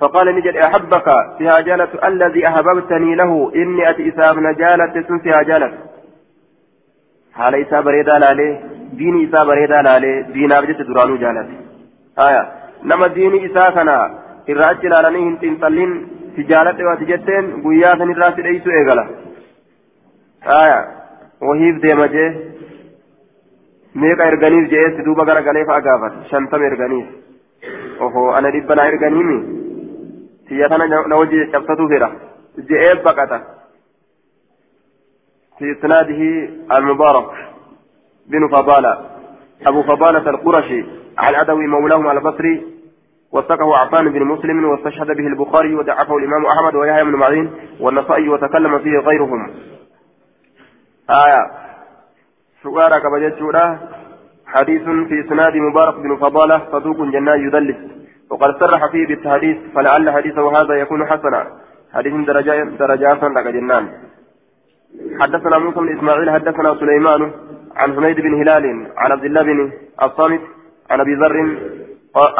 فقال 0.00 0.26
نجر 0.36 0.60
أحبك 0.66 1.08
فيها 1.38 1.60
جالة 1.60 2.08
الذي 2.08 2.48
أحببتني 2.48 3.14
له. 3.14 3.52
إني 3.54 3.90
أتي 3.90 4.08
إساب 4.08 4.38
نجالة 4.38 5.02
سن 5.08 5.18
فيها 5.18 5.42
جالة 5.42 5.72
حال 7.34 7.54
إساب 7.54 7.84
بريدا 7.84 8.18
لالي؟ 8.18 8.60
ديني 8.92 9.28
إساب 9.28 9.46
بريدا 9.46 9.82
لالي. 9.82 10.22
دينا 10.22 10.60
بجج 10.60 10.82
درانو 10.82 11.16
جالة. 11.16 11.48
آية. 12.26 12.52
نما 12.84 13.06
ديني 13.06 13.46
إساكنا 13.46 14.25
irraa 14.54 14.72
ilaalanii 14.88 15.24
hin 15.26 15.36
xiinxallin 15.42 15.92
tijaaladhe 16.36 16.84
waati 16.88 17.08
jetteen 17.12 17.46
guyyaa 17.64 17.96
san 18.00 18.10
irraa 18.14 18.32
si 18.36 18.42
dheeysu 18.46 18.70
eegala 18.80 19.04
aya 20.60 20.78
wahiif 21.48 21.82
deema 21.84 22.06
jee 22.14 22.28
meeqa 24.04 24.28
erganiif 24.32 24.70
je'eetti 24.72 25.06
duuba 25.08 25.24
gara 25.30 25.42
galee 25.48 25.64
fa'a 25.70 25.80
gaafate 25.88 26.28
shantama 26.30 26.68
erganiif 26.70 27.06
oho 28.06 28.22
ana 28.38 28.50
dhibba 28.56 28.74
na 28.80 28.88
erganiimi 28.92 29.38
tiyya 30.48 30.68
tana 30.72 30.86
na 31.10 31.16
wajji 31.20 31.38
cabsatu 31.54 31.88
fedha 31.94 32.10
je'ee 32.70 32.94
baqata 33.10 33.38
في 35.58 35.72
إسناده 35.72 36.22
المبارك 36.78 37.30
بن 38.26 38.48
فضالة 38.48 38.92
أبو 39.66 39.82
فضالة 39.82 40.30
القرشي 40.30 40.84
العدوي 41.28 41.66
مولاهم 41.66 42.10
البصري 42.10 42.54
وثقه 43.36 43.76
عفان 43.76 44.12
بن 44.12 44.22
مسلم 44.24 44.64
واستشهد 44.64 45.06
به 45.06 45.26
البخاري 45.26 45.74
ودعفه 45.74 46.16
الإمام 46.16 46.46
أحمد 46.46 46.74
ويحيى 46.74 47.04
بن 47.04 47.14
معين 47.14 47.50
والنسائي 47.80 48.28
وتكلم 48.28 48.78
فيه 48.78 48.98
غيرهم. 48.98 49.50
آية. 51.10 51.50
سؤالك 52.62 53.06
بجد 53.06 53.78
حديث 54.46 54.82
في 54.82 55.20
إسناد 55.26 55.56
مبارك 55.56 55.94
بن 55.94 56.16
فضالة 56.16 56.62
صدوق 56.72 56.96
جنان 56.96 57.46
يدلس. 57.46 57.76
وقد 58.30 58.64
صرح 58.64 58.90
فيه 58.92 59.06
بالتحديث 59.06 59.56
فلعل 59.74 60.10
حديثه 60.10 60.60
هذا 60.60 60.74
يكون 60.74 61.06
حسنا. 61.06 61.46
حديث 61.94 62.14
درجات 62.78 63.22
لك 63.22 63.46
جنان. 63.46 63.88
حدثنا 65.20 65.58
موسى 65.58 65.80
بن 65.80 65.98
إسماعيل 65.98 66.30
حدثنا 66.30 66.74
سليمان 66.74 67.32
عن 67.76 67.94
حميد 67.96 68.16
بن 68.16 68.34
هلال 68.34 68.86
عن 68.96 69.12
عبد 69.12 69.24
الله 69.24 69.42
بن 69.42 69.72
الصامت 70.02 70.40
عن 70.90 71.00
أبي 71.00 71.14
ذر 71.14 71.58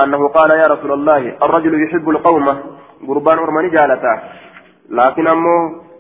أنه 0.03 0.29
قال 0.29 0.51
يا 0.51 0.67
رسول 0.67 0.93
الله 0.93 1.37
الرجل 1.43 1.85
يحب 1.85 2.11
القوم. 2.11 2.47
قربان 3.09 3.39
أرماني 3.39 3.69
جالتا. 3.69 4.15
لكن 4.91 5.27
أمه 5.27 5.57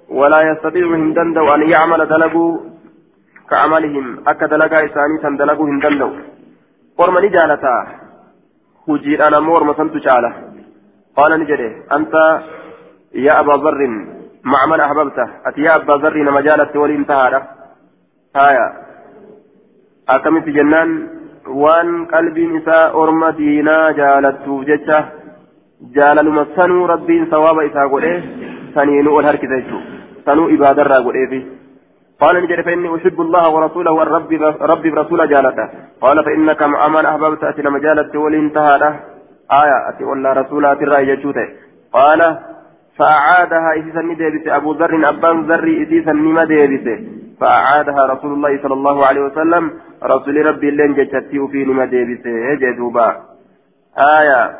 ولا 0.08 0.40
يستطيع 0.50 0.86
هندندو 0.86 1.54
أن 1.54 1.62
يعمل 1.74 2.08
دلقوا 2.08 2.58
كعملهم. 3.50 4.28
أكا 4.28 4.46
دلقا 4.46 4.76
إساني 4.76 5.18
تندلقوا 5.22 5.68
هندندو. 5.68 6.10
أرماني 7.00 7.28
جالتا. 7.28 7.74
هجير 8.88 9.26
أنا 9.26 9.38
مور 9.40 9.64
مسنت 9.64 9.94
جالة 9.96 10.32
قال 11.16 11.40
نجري 11.40 11.82
أنت 11.92 12.14
يا 13.14 13.32
أبا 13.40 13.52
ذر 13.52 13.80
مع 14.44 14.66
من 14.66 14.80
أحببته؟ 14.80 15.26
أتي 15.46 15.60
يا 15.60 15.76
أبا 15.76 15.94
ذر 16.02 16.16
نما 16.16 16.40
جالت 16.40 16.76
ولي 16.76 16.94
انتهى 16.94 17.42
هايا. 18.36 18.66
أكمل 20.08 20.52
جنان 20.56 21.08
waan 21.62 22.06
qalbiin 22.06 22.56
isaa 22.56 22.90
orma 23.02 23.32
diinaa 23.38 23.92
jaalattuuf 24.00 24.66
jecha 24.66 25.02
jaalaluma 25.98 26.46
sanuu 26.56 26.86
rabbiin 26.86 27.30
sawaaba 27.30 27.68
isaa 27.70 27.88
godhee 27.88 28.16
saniinuu 28.74 29.16
ol 29.18 29.28
harkisa 29.30 29.60
jechuudha 29.60 30.24
sanuu 30.24 30.48
ibaadarraa 30.48 31.04
godheefi. 31.08 31.46
قال 32.20 32.36
نجد 32.42 32.60
فإني 32.60 32.88
أحب 32.96 33.20
الله 33.20 33.44
ورسوله 33.54 33.92
والرب 33.92 34.32
ربي 34.72 34.90
برسول 34.90 35.28
جالته 35.28 35.68
قال 36.00 36.24
فإنك 36.24 36.62
من 36.62 37.04
أحببت 37.06 37.44
أتي 37.44 37.62
لما 37.62 37.78
جالت 37.78 38.16
ولانتهى 38.16 38.74
له 38.82 38.92
آية 39.62 39.78
أتي 39.88 40.04
ولا 40.04 40.32
رسولها 40.32 40.74
ترى 40.74 41.46
قال 41.92 42.20
فأعادها 42.98 43.72
إذا 43.72 44.00
ندبت 44.02 44.48
أبو 44.48 44.72
ذر 44.72 45.08
أبان 45.08 45.36
ذر 45.48 45.64
إذا 45.64 46.12
نما 46.12 46.44
دبت 46.44 46.88
فأعادها 47.40 48.06
رسول 48.06 48.32
الله 48.32 48.62
صلى 48.62 48.74
الله 48.74 49.06
عليه 49.06 49.20
وسلم 49.20 49.70
رسول 50.04 50.46
ربي 50.46 50.70
لين 50.70 50.94
جتتي 50.94 51.48
في 51.52 51.64
نما 51.64 51.84
دبت 51.84 52.26
جدوبا 52.62 53.36
آية. 53.98 54.56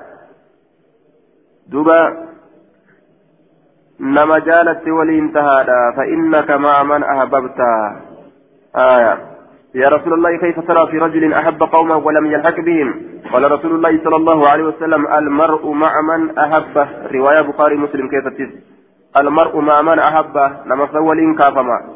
دوبا. 1.69 2.27
نما 4.01 4.39
جالت 4.39 4.89
ولانتهى 4.89 5.65
فإنك 5.97 6.51
مع 6.51 6.83
من 6.83 7.03
أحببت. 7.03 7.61
آية. 8.77 9.19
يا 9.75 9.89
رسول 9.89 10.13
الله 10.13 10.39
كيف 10.39 10.61
ترى 10.61 10.91
في 10.91 10.99
رجل 10.99 11.33
أحب 11.33 11.63
قومه 11.63 11.97
ولم 11.97 12.27
يلحق 12.27 12.61
بهم؟ 12.61 13.21
قال 13.33 13.53
رسول 13.53 13.75
الله 13.75 14.05
صلى 14.05 14.17
الله 14.17 14.49
عليه 14.49 14.65
وسلم 14.65 15.07
المرء 15.07 15.73
مع 15.73 16.01
من 16.01 16.39
أحبه 16.39 16.89
رواية 17.15 17.41
بخاري 17.41 17.77
مسلم 17.77 18.09
كيف 18.09 18.29
تس 18.29 18.53
المرء 19.17 19.61
مع 19.61 19.83
من 19.83 19.99
أحبه 19.99 20.65
نما 20.67 20.87
سولين 20.93 21.35
كافما. 21.35 21.96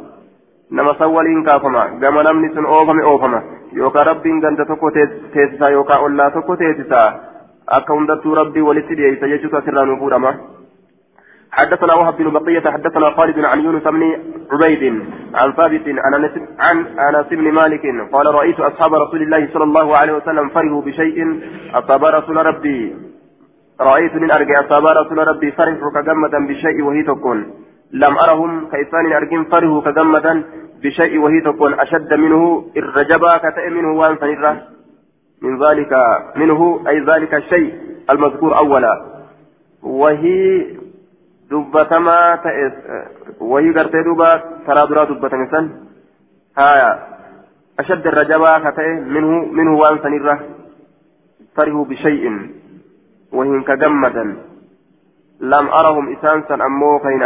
نما 0.72 0.92
سولين 0.98 1.44
كافما 1.44 1.84
كما 2.02 2.22
نمني 2.22 2.54
سن 2.54 2.64
أوفم 2.64 3.00
أوفما 3.00 3.42
يوكا 3.72 4.02
ربي 4.02 4.30
غنت 4.44 4.60
تكو 4.70 4.88
تيسا 5.34 5.70
يوكا 5.70 5.94
أولا 5.94 6.28
تكو 6.28 6.54
تيسا 6.54 7.20
أكا 7.68 7.94
ربي 8.26 8.60
ولتدي 8.60 9.02
يسجد 9.02 9.62
سرا 9.66 9.84
نفورما 9.84 10.34
حدثنا 11.52 11.94
وهب 11.94 12.16
بن 12.16 12.30
بقية 12.30 12.70
حدثنا 12.70 13.10
خالد 13.10 13.44
عن 13.44 13.60
يونس 13.60 13.82
بن 13.82 14.02
عبيد 14.52 15.02
عن 15.34 15.52
ثابت 15.52 15.86
عن 16.58 16.76
انس 16.98 17.26
بن 17.26 17.52
مالك 17.52 17.82
قال 18.12 18.26
رأيت 18.34 18.60
أصحاب 18.60 18.94
رسول 18.94 19.22
الله 19.22 19.48
صلى 19.52 19.64
الله 19.64 19.96
عليه 19.96 20.12
وسلم 20.12 20.48
فرحوا 20.48 20.82
بشيء 20.82 21.40
أصاب 21.74 22.04
رسول 22.04 22.36
ربي. 22.46 22.96
رأيت 23.80 24.14
من 24.14 24.30
أرجع 24.30 24.54
أصاب 24.54 24.84
رسول 24.86 25.18
ربي 25.28 25.52
فرحوا 25.52 25.90
كجمدا 25.94 26.46
بشيء 26.46 26.82
وهي 26.82 27.02
تكون. 27.02 27.38
لم 27.92 28.18
ارهم 28.18 28.70
كيسان 28.70 29.12
ارجم 29.12 29.44
فرحوا 29.44 29.80
كجمدا 29.80 30.44
بشيء 30.82 31.18
وهي 31.18 31.40
تكون 31.40 31.80
اشد 31.80 32.18
منه 32.18 32.64
الرجبا 32.76 33.36
كتئ 33.36 33.70
منه 33.70 33.92
وان 33.92 34.16
من 35.42 35.62
ذلك 35.64 35.92
منه 36.36 36.80
اي 36.88 37.00
ذلك 37.00 37.34
الشيء 37.34 37.74
المذكور 38.10 38.58
اولا 38.58 38.94
وهي 39.82 40.66
dubbatamaa 41.50 42.38
ta'e 42.46 42.66
wayii 43.52 43.72
gartee 43.74 44.04
duuba 44.06 44.28
karaa 44.66 44.86
duraa 44.86 45.06
dubbatame 45.10 45.46
san 45.50 45.70
haya 46.54 46.90
ashadda 47.82 48.10
irra 48.10 48.24
jabaa 48.28 48.60
ka 48.66 48.72
ta'e 48.76 48.92
minhu 49.16 49.40
minhu 49.58 49.74
waan 49.80 49.98
sanirra 50.04 50.36
farihuu 51.58 51.88
bishay'in 51.90 52.38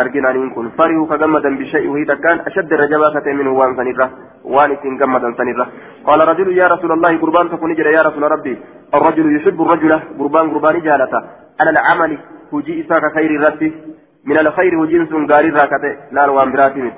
arginaniin 0.03 0.51
kun 0.55 0.73
farihuu 0.77 1.07
ka 1.07 1.17
gammadan 1.19 1.59
bishay'i 1.59 1.89
wahii 1.89 2.07
takkaan 2.07 2.41
ashadda 2.47 2.75
irra 2.77 2.87
jabaa 2.93 3.12
ka 3.15 3.21
ta'e 3.21 3.35
minhu 3.35 3.59
waan 3.59 3.77
sanirra 3.77 4.07
waan 4.45 4.73
ittiin 4.73 4.97
gammadan 4.97 5.35
sanirra 5.37 5.67
قال 6.05 6.21
رجل 6.29 6.49
يا 6.59 6.67
رسول 6.69 6.93
الله 6.93 7.12
قربان 7.23 7.51
تكون 7.51 7.71
يا 7.97 8.03
رسول 8.03 8.23
ربي. 8.23 8.55
الرجل 8.95 9.37
يحب 9.37 9.62
الرجل. 9.62 9.93
قربان 10.19 10.51
قربان 10.51 10.81
جالته 10.81 11.21
على 11.61 11.71
العمل 11.71 12.19
هجي 12.53 12.73
إساك 12.81 13.05
خير 13.15 13.31
ربي 13.47 13.69
من 14.25 14.39
الخير 14.39 14.73
وجنس 14.79 15.12
غاري 15.33 15.51
راكته. 15.51 15.93
لا 16.12 16.31
وان 16.31 16.53
براتي 16.53 16.93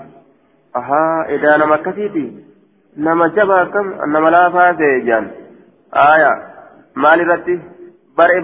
أها 0.76 1.26
إذا 1.34 1.56
نما 1.56 1.76
كثيتي. 1.76 2.26
نما 2.98 3.26
جبا 3.36 3.64
كم؟ 3.64 3.86
نما 4.12 4.28
لا 4.34 4.72
جان. 5.08 5.24
آية. 5.94 6.32
مال 6.96 7.28
رتي 7.30 7.60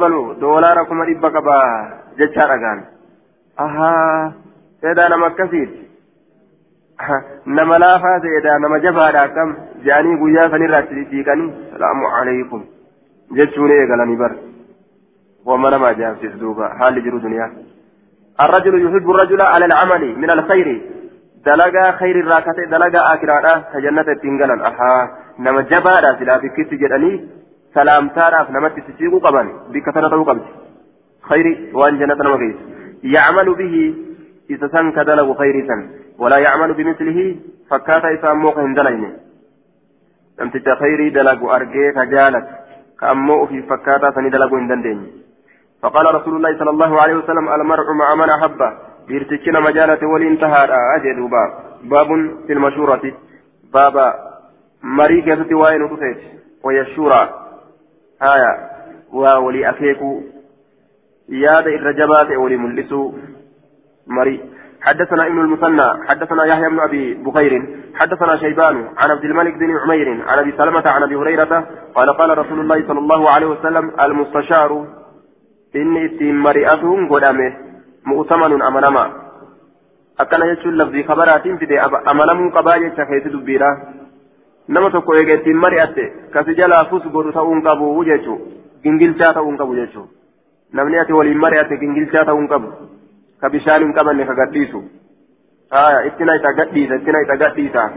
بلو. 0.03 0.33
دولار 0.33 0.85
كما 0.85 1.05
دبا 1.05 1.29
كبا 1.29 1.59
جچا 2.19 2.45
رغان 2.53 2.85
أها 3.61 4.33
اذا 4.85 5.09
نما 5.09 5.29
كثيتي 5.29 5.83
nama 7.47 7.79
laafaa 7.83 8.21
ta'edha 8.25 8.59
nama 8.65 8.79
jabaadha 8.85 9.25
akkam 9.27 9.55
jaanii 9.87 10.19
guyyaa 10.23 10.51
sanirraatti 10.55 11.05
siiqanii 11.11 11.49
salaamu 11.73 12.11
alaykum 12.19 12.63
jechuun 13.39 13.73
eegalanii 13.77 14.19
bar 14.23 14.33
wama 15.51 15.73
nama 15.75 15.89
ajaa'ibsiis 15.95 16.37
duuba 16.43 16.75
haalli 16.81 17.07
jiru 17.09 17.23
duniyaa 17.27 17.53
الرجل 18.45 18.75
يحب 18.87 19.11
الرجل 19.11 19.41
على 19.43 19.65
العمل 19.71 20.03
من 20.23 20.31
الخير 20.31 20.69
دلقا 21.47 21.85
خير 22.01 22.17
الراكتة 22.25 22.65
دلقا 22.75 23.01
آكرانا 23.15 23.53
تجنة 23.73 24.09
تنقلا 24.23 24.57
أها 24.69 24.93
نما 25.39 25.61
جبارا 25.73 26.11
سلا 26.19 26.37
بكت 26.43 26.71
جدني 26.83 27.13
سلام 27.75 28.09
تارا 28.17 28.41
نما 28.55 28.69
تسيقو 28.69 29.19
قبان 29.25 29.49
بكثرة 29.73 30.15
قبل 30.29 30.43
خير 31.29 31.47
وان 31.75 31.99
جنة 31.99 32.15
نمغيس 32.15 32.57
يعمل 33.03 33.55
به 33.55 33.95
إذا 34.51 34.69
سنك 34.69 34.99
دلق 34.99 35.39
خير 35.39 35.67
سن. 35.69 35.81
ولا 36.19 36.39
يعمل 36.39 36.75
بمثله 36.75 37.37
فكاتا 37.71 38.09
إذا 38.09 38.33
موقع 38.33 38.63
هندلين 38.63 39.13
نمتج 40.41 40.69
خيري 40.83 41.11
دلق 41.11 41.41
أرجي 41.45 41.93
فجالت. 41.97 42.47
كأمو 43.01 43.47
في 43.47 43.63
فكاتا 43.63 44.11
سني 44.15 44.31
دلق 44.31 44.53
هندلين 44.55 45.23
فقال 45.83 46.15
رسول 46.15 46.37
الله 46.37 46.59
صلى 46.59 46.71
الله 46.71 47.03
عليه 47.03 47.15
وسلم 47.15 47.49
المرء 47.49 47.93
مع 47.93 48.15
من 48.15 48.31
أحبه 48.31 48.71
بيرتكنا 49.09 49.61
مجالة 49.61 50.03
والانتهى 50.13 50.63
أجد 50.97 51.19
باب 51.35 51.51
باب 51.83 52.09
في 52.47 52.53
المشورة. 52.53 53.03
بابا 53.75 54.15
مريك 54.83 55.27
يتتي 55.27 55.55
وين 55.55 55.83
وتسيت. 55.83 56.19
وهي 56.65 56.81
الشورى 56.81 57.23
آية. 58.23 58.53
وولي 59.13 59.71
أكيكو. 59.71 60.23
ياد 61.29 61.67
الرجبات 61.67 62.31
ولي 62.37 62.57
ملسو 62.57 63.13
مري 64.07 64.41
حدثنا 64.81 65.27
ابن 65.27 65.41
المثنى 65.41 65.89
حدثنا 66.09 66.45
يحيى 66.45 66.69
بن 66.69 66.81
ابي 66.81 67.15
بخير 67.15 67.53
حدثنا 67.95 68.37
شيبان 68.37 68.89
عن 68.97 69.11
عبد 69.11 69.25
الملك 69.25 69.55
بن 69.55 69.79
عمير 69.79 70.09
عن 70.29 70.39
ابي 70.39 70.53
سلمه 70.59 70.85
عن 70.87 71.03
ابي 71.03 71.17
هريره 71.17 71.53
قال 71.95 72.09
قال 72.11 72.39
رسول 72.39 72.61
الله 72.61 72.89
صلى 72.89 72.99
الله 72.99 73.31
عليه 73.31 73.47
وسلم 73.47 73.93
المستشار 74.01 74.87
inni 75.75 76.05
ittiin 76.05 76.37
mari'atuun 76.37 77.07
godhame 77.09 77.47
mu'tamanun 78.05 78.63
amanama 78.69 79.05
akkana 80.25 80.49
jechuun 80.51 80.77
lafzii 80.79 81.05
kabaraatiin 81.11 81.59
fide 81.59 81.79
amanamuu 82.13 82.51
qabaa 82.57 82.79
jecha 82.83 83.07
keessa 83.11 83.33
dubbiidha 83.33 83.71
nama 84.69 84.91
tokko 84.91 85.15
eega 85.21 85.39
ittiin 85.39 85.63
mari'atte 85.65 86.05
kasi 86.35 86.57
jalaa 86.61 86.85
fus 86.91 87.07
godhu 87.15 87.33
ta'uun 87.39 87.63
qabu 87.69 88.05
jechuu 88.11 88.39
gingilchaa 88.83 89.33
ta'uun 89.39 89.57
qabu 89.63 89.79
jechuu 89.81 90.07
namni 90.73 90.99
ati 90.99 91.13
waliin 91.19 91.41
mari'atte 91.45 91.79
gingilchaa 91.83 92.25
ta'uun 92.25 92.49
qabu 92.53 92.73
ka 93.41 93.51
bishaan 93.55 93.85
hin 93.85 93.95
qabanne 93.99 94.27
ka 94.31 94.35
gadhiisu 94.41 94.83
ittina 96.11 96.37
isa 96.41 96.53
gadhiisa 96.61 97.01
ittina 97.01 97.25
isa 97.27 97.37
gadhiisa 97.45 97.89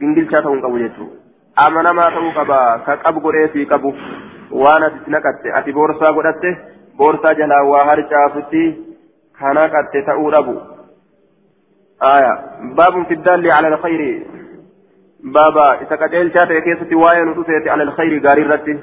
gingilchaa 0.00 0.42
ta'uun 0.42 0.62
qabu 0.66 0.82
jechuu 0.84 1.08
amanamaa 1.66 2.10
ta'uu 2.18 2.36
qaba 2.38 2.60
ka 2.86 2.96
qabu 3.06 3.24
godheefii 3.26 3.66
qabu 3.72 3.94
waan 4.64 4.86
ati 4.90 5.16
naqatte 5.16 5.56
ati 5.62 5.76
boorsaa 5.80 6.12
godhatte 6.20 6.54
boorsaa 7.02 7.34
jalaa 7.42 7.64
waa 7.72 7.84
harcaasutti 7.90 8.64
kana 9.40 9.68
qatte 9.76 10.06
ta'uu 10.12 10.30
dhabu 10.36 10.56
باب 12.78 13.06
في 13.08 13.14
الدال 13.14 13.52
على 13.52 13.68
الخير 13.68 14.26
بابا 15.24 15.80
إذا 15.82 15.96
قتل 15.96 16.32
شاته 16.34 16.58
كيسة 16.58 16.96
واين 16.96 17.28
ودفت 17.28 17.68
على 17.68 17.82
الخير 17.82 18.26
غاري 18.26 18.42
رتي 18.42 18.78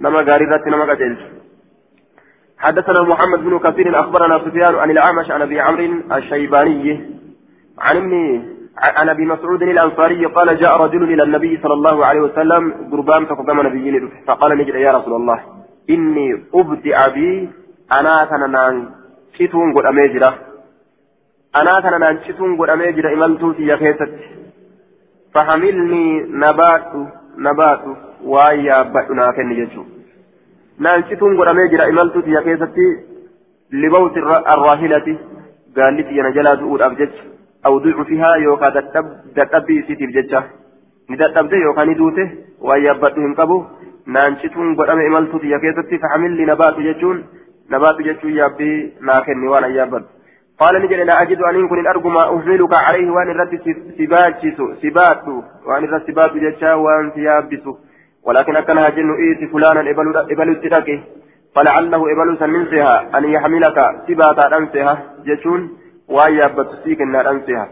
نما 0.00 0.20
غاري 0.20 0.44
رتي 0.44 0.70
نما 0.70 0.84
قتل 0.92 1.16
حدثنا 2.60 3.02
محمد 3.02 3.38
بن 3.44 3.58
كثير 3.58 4.00
أخبرنا 4.00 4.38
سفيان 4.38 4.74
عن 4.74 4.90
الأعمش 4.90 5.30
عن 5.30 5.42
أبي 5.42 5.60
عمرو 5.60 6.02
الشيباني 6.12 7.10
عن 7.78 7.96
ابن 7.96 8.42
عن 8.96 9.08
أبي 9.08 9.24
مسعود 9.24 9.62
الأنصاري 9.62 10.26
قال 10.26 10.60
جاء 10.60 10.76
رجل 10.76 11.02
إلى 11.02 11.22
النبي 11.22 11.60
صلى 11.62 11.74
الله 11.74 12.06
عليه 12.06 12.20
وسلم 12.20 12.74
قربان 12.92 13.28
تقدم 13.28 13.66
نبيين 13.66 14.10
فقال 14.26 14.58
نجد 14.58 14.74
يا 14.74 14.92
رسول 14.92 15.14
الله 15.14 15.40
إني 15.90 16.44
أبدع 16.54 17.08
بي 17.08 17.50
أنا 17.92 18.24
كان 18.24 18.88
شتون 19.38 19.74
قد 19.74 19.84
اميجرا 19.84 20.34
أنا 21.56 21.80
كان 21.80 22.18
شتون 22.28 22.60
قد 22.60 22.68
اميجرا 22.68 23.14
املتو 23.14 23.52
في 23.52 23.72
يكيست 23.72 24.10
فحملني 25.34 26.22
نبات 26.42 26.92
نبات 27.38 27.82
ويا 28.24 28.82
بدنا 28.82 29.30
كن 29.36 29.52
يجو 29.52 29.84
نان 30.84 31.04
شتون 31.08 31.40
قد 31.40 31.48
اميجرا 31.48 31.84
املتو 31.88 32.22
في 32.22 32.30
يكيست 32.36 32.76
لبوت 33.72 34.16
الراهلة 34.54 35.18
قال 35.76 35.94
لي 35.94 36.20
أنا 36.20 36.30
جلا 36.30 36.54
دؤور 36.54 36.86
ابجد 36.86 37.12
أو 37.66 37.78
ضعفها 37.78 38.34
يوكا 38.34 38.68
دتبي 39.36 39.82
سيتيف 39.86 40.10
ججة 40.16 40.42
ندتبده 41.10 41.56
يوكا 41.56 41.84
ندوته 41.84 42.28
ويبدهم 42.66 43.34
قبو 43.34 43.58
نانشتون 44.06 44.76
قدام 44.78 44.98
إمالتو 45.08 45.38
تيا 45.38 45.58
كيستي 45.62 45.98
فحمل 46.02 46.32
لي 46.36 46.44
نبات 46.52 46.76
ججون 46.86 47.18
نبات 47.72 47.96
ججون 48.06 48.32
يابي 48.40 48.70
ناكني 49.06 49.48
وأنا 49.48 49.66
يابد 49.66 50.04
قال 50.60 50.74
نجل 50.82 51.00
لا 51.06 51.22
أجد 51.22 51.40
أن 51.48 51.64
يكون 51.64 51.80
الأرض 51.80 52.06
ما 52.06 52.22
أحملك 52.36 52.72
عليه 52.86 53.10
وأن 53.10 53.30
الرد 53.34 53.54
سباتشسو 53.98 54.66
سباتو 54.82 55.36
وأن 55.66 55.84
الرد 55.84 56.02
سبات 56.08 56.32
ججا 56.44 56.72
وأن 56.74 57.10
سيابسو 57.14 57.72
ولكن 58.26 58.56
أكنها 58.56 58.88
جن 58.88 59.10
إيتي 59.22 59.46
فلانا 59.52 59.90
إبلو 60.32 60.52
التدكي 60.52 60.96
فلعله 61.54 62.02
إبلو 62.12 62.36
سننسها 62.36 63.18
أن 63.18 63.24
يحملك 63.24 63.78
سباتا 64.08 64.56
أنسها 64.56 64.94
sii 66.84 66.96
kennaadhaan 67.00 67.40
seha 67.46 67.66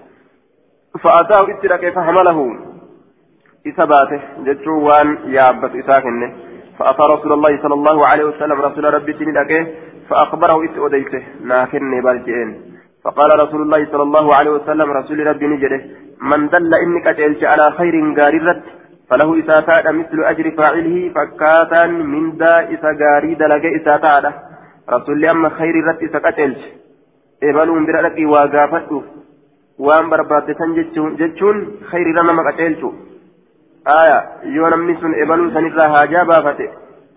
fa'ataahu 1.05 1.51
itti 1.53 1.71
dhaqee 1.73 1.91
fahamalahu 1.97 2.45
isa 3.71 3.87
baate 3.93 4.19
jechuun 4.47 4.85
waan 4.89 5.09
yaabbatu 5.39 5.83
isaa 5.85 6.05
kenne 6.07 6.29
فأتى 6.79 7.05
رسول 7.15 7.33
الله 7.33 7.53
صلى 7.63 7.75
الله 7.75 7.99
عليه 8.07 8.25
وسلم 8.25 8.59
رسول 8.61 8.85
ربي 8.95 9.13
تندقه 9.13 9.63
فأخبره 10.09 10.65
إت 10.65 10.77
أديته 10.79 11.23
ناكن 11.51 11.93
بالجئين 12.05 12.51
فقال 13.05 13.31
رسول 13.45 13.61
الله 13.63 13.81
صلى 13.93 14.03
الله 14.03 14.27
عليه 14.35 14.51
وسلم 14.51 14.89
رسول 14.91 15.27
ربي 15.27 15.47
نجده 15.47 15.81
من 16.31 16.41
دل 16.49 16.73
إنك 16.85 17.07
أجلت 17.07 17.43
على 17.45 17.67
خير 17.79 17.95
قاررت 18.19 18.63
فله 19.11 19.41
إساتاد 19.41 19.89
مثل 19.89 20.25
أجر 20.25 20.51
فاعله 20.51 21.13
فكاتا 21.15 21.87
من 21.87 22.37
دا 22.37 22.75
إسا 22.75 22.91
قاري 23.01 23.35
دلق 23.35 23.65
إساتاد 23.81 24.33
رسول 24.91 25.25
أما 25.25 25.49
خير 25.49 25.75
رت 25.89 26.03
إسا 26.03 26.19
قتلت 26.19 26.63
ebaluun 27.43 27.87
bira 27.87 28.03
dhaqii 28.03 28.27
waa 28.27 28.47
gaafadhuuf 28.55 29.05
waan 29.79 30.11
barbaadde 30.11 30.55
san 30.59 30.75
jechuun 31.21 31.59
khayriirra 31.91 32.23
nama 32.27 32.43
qaceelchu 32.49 32.89
aya 33.85 34.19
yoo 34.57 34.71
namni 34.71 34.97
sun 35.01 35.15
ebaluu 35.25 35.53
sanirraa 35.57 35.89
haajaa 35.95 36.25
baafate 36.31 36.67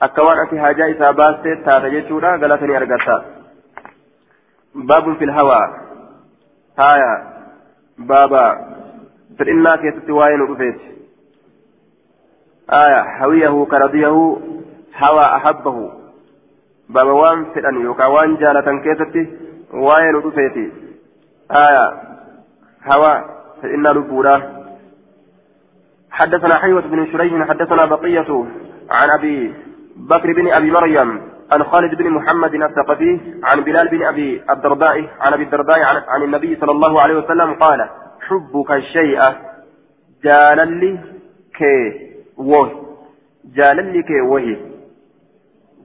akka 0.08 0.26
waan 0.28 0.42
ati 0.44 0.62
haajaa 0.64 0.90
isaa 0.96 1.14
baastee 1.22 1.56
taata 1.68 1.90
jechuudha 1.96 2.38
galatanii 2.44 2.78
argatta 2.82 3.16
baabun 4.92 5.18
fil 5.22 5.34
hawaa 5.38 5.68
aya 12.80 13.04
hawiyahu 13.20 13.66
karadiyahu 13.66 14.24
hawaa 15.02 15.30
ahabbahu 15.38 15.84
baaba 16.90 17.14
waan 17.14 17.46
fedhan 17.54 17.82
yookaan 17.84 18.14
waan 18.18 18.38
jaalatan 18.44 18.84
keessatti 18.88 19.24
وين 19.74 20.16
رفيتي 20.16 20.72
آية 21.52 21.86
هوى 22.84 23.26
فإن 23.62 23.88
لبولا 23.88 24.62
حدثنا 26.12 26.56
حيوة 26.60 26.82
بن 26.82 27.12
شريح 27.12 27.50
حدثنا 27.50 27.86
بقية 27.86 28.46
عن 28.90 29.10
أبي 29.10 29.54
بكر 29.96 30.34
بن 30.34 30.54
أبي 30.54 30.72
مريم 30.72 31.22
عن 31.52 31.64
خالد 31.64 31.96
بن 31.96 32.10
محمد 32.10 32.54
الثقفي 32.54 33.20
عن 33.44 33.62
بلال 33.62 33.88
بن 33.88 34.04
أبي 34.04 34.44
الدرداء 34.50 34.98
عن 35.22 35.34
أبي 35.34 35.44
الدرداء 35.44 35.80
عن, 36.08 36.24
النبي 36.24 36.56
صلى 36.56 36.72
الله 36.72 37.02
عليه 37.02 37.16
وسلم 37.16 37.54
قال 37.54 37.90
حبك 38.28 38.72
الشيء 38.72 39.22
جاللي 40.24 41.00
كي 41.58 42.11
وهي. 42.38 42.72
جاللي 43.56 44.04
كي 44.04 44.22
وهي. 44.22 44.58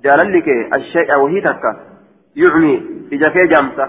جاللي 0.05 0.41
كي 0.41 0.69
الشيء 0.77 1.15
وهي 1.15 1.41
تكا. 1.41 1.73
يعمي. 2.37 2.97
ija 3.11 3.31
kee 3.31 3.49
jaamsa 3.49 3.85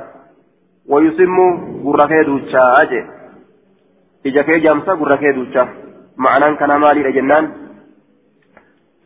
wayusimmu 0.87 1.45
gurra 1.83 2.07
kee 2.07 2.23
duuchaa 2.23 2.85
jee 2.89 3.05
ija 4.23 4.43
kee 4.43 4.59
jaamsa 4.65 4.95
gurra 4.95 5.17
kee 5.17 5.33
duuchaa 5.33 5.67
ma'anaan 6.17 6.57
kana 6.57 6.79
maaliidha 6.79 7.11
jennaan 7.11 7.67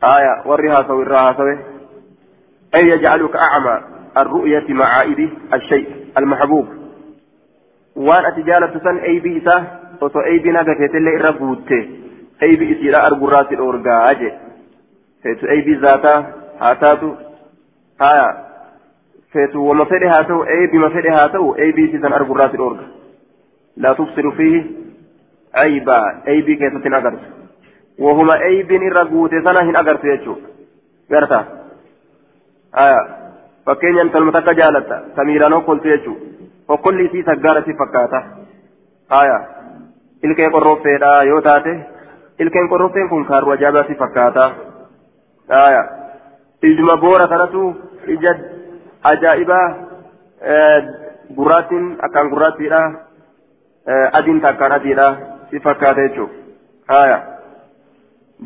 آية. 0.04 0.46
ورها 0.46 0.74
سوي 0.74 1.02
الراها 1.02 1.32
سوي. 1.32 1.58
أي 2.74 2.88
يجعلك 2.88 3.36
أعمى. 3.36 3.84
الرؤية 4.16 4.66
مع 4.68 4.84
عائد 4.84 5.30
الشيء 5.54 5.88
المحبوب. 6.18 6.66
وان 7.96 8.24
أتجالة 8.24 8.80
سن 8.84 8.96
أي 8.98 9.18
بيسا. 9.18 9.80
وتو 10.02 10.20
أي 10.20 10.38
بنا 10.38 10.62
كتيت 10.62 10.94
اللي 10.94 11.20
إربوت 11.20 11.70
بيسي 12.48 12.90
لا 12.90 13.06
أرجو 13.06 13.28
راسي 13.28 13.54
الأورجا 13.54 14.10
أجي 14.10 14.32
أي 15.26 15.60
بي 15.60 15.74
ذاتا 15.74 16.14
هاتاتو 16.60 17.14
آية 18.02 18.52
feetu 19.32 19.66
wama 19.68 19.86
fedhe 19.90 20.08
haa 20.12 20.24
ta'u 20.30 20.40
eebima 20.54 20.90
fedhe 20.94 21.12
haa 21.16 21.28
ta'u 21.34 21.54
eebii 21.66 22.00
san 22.00 22.16
argurraati 22.18 22.60
dhoorga 22.62 22.84
laa 23.84 23.94
tubsiru 24.00 24.32
fiihi 24.40 24.60
aybaa 25.62 26.04
eebii 26.32 26.56
keessatti 26.62 26.90
hin 26.90 26.98
agartu 26.98 27.26
wahuma 28.06 28.36
eebiin 28.48 28.84
irra 28.88 29.04
guute 29.12 29.42
sana 29.46 29.64
hin 29.68 29.78
agartu 29.82 30.10
jechuudha 30.10 30.48
garta 31.14 31.40
fakkeenyaan 33.70 34.12
talma 34.16 34.36
takka 34.36 34.56
jaalatta 34.60 35.00
samiiraan 35.16 35.56
hokkoltu 35.58 35.92
jechuudha 35.94 36.50
hokkolli 36.74 37.08
isii 37.10 37.24
saggaara 37.30 37.64
si 37.68 37.78
fakkaata 37.80 38.22
ilkee 40.28 40.50
qorroffeedha 40.56 41.14
yoo 41.30 41.40
taate 41.48 41.76
ilkeen 42.42 42.68
qorroffeen 42.74 43.08
kun 43.08 43.24
kaaruu 43.30 43.52
ajaa'ibaa 43.56 43.84
si 43.88 43.94
fakkaata 44.02 44.44
ijuma 46.70 46.96
boora 46.96 47.28
kanatu 47.28 47.62
ija 48.16 48.34
ajaa'iba 49.12 49.58
gurraattiin 51.36 51.86
akkaan 52.08 52.30
gurraattiidha 52.32 52.80
adiin 54.12 54.40
takkaan 54.40 54.72
adiidha 54.78 55.06
si 55.50 55.60
fakkaata 55.60 56.00
jechuudha 56.00 56.34
haya 56.94 57.18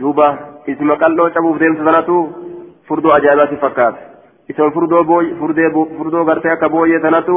duuba 0.00 0.28
isima 0.66 0.96
qalloo 1.02 1.30
cabuuf 1.30 1.60
deemsa 1.60 1.84
sanatu 1.90 2.16
furdoo 2.88 3.12
ajaa'ibaa 3.18 3.50
si 3.50 3.56
fakkaata 3.64 3.98
isima 4.48 4.70
furdoo 4.70 6.24
gartee 6.30 6.52
akka 6.52 6.68
booyyee 6.68 7.00
sanatu 7.00 7.36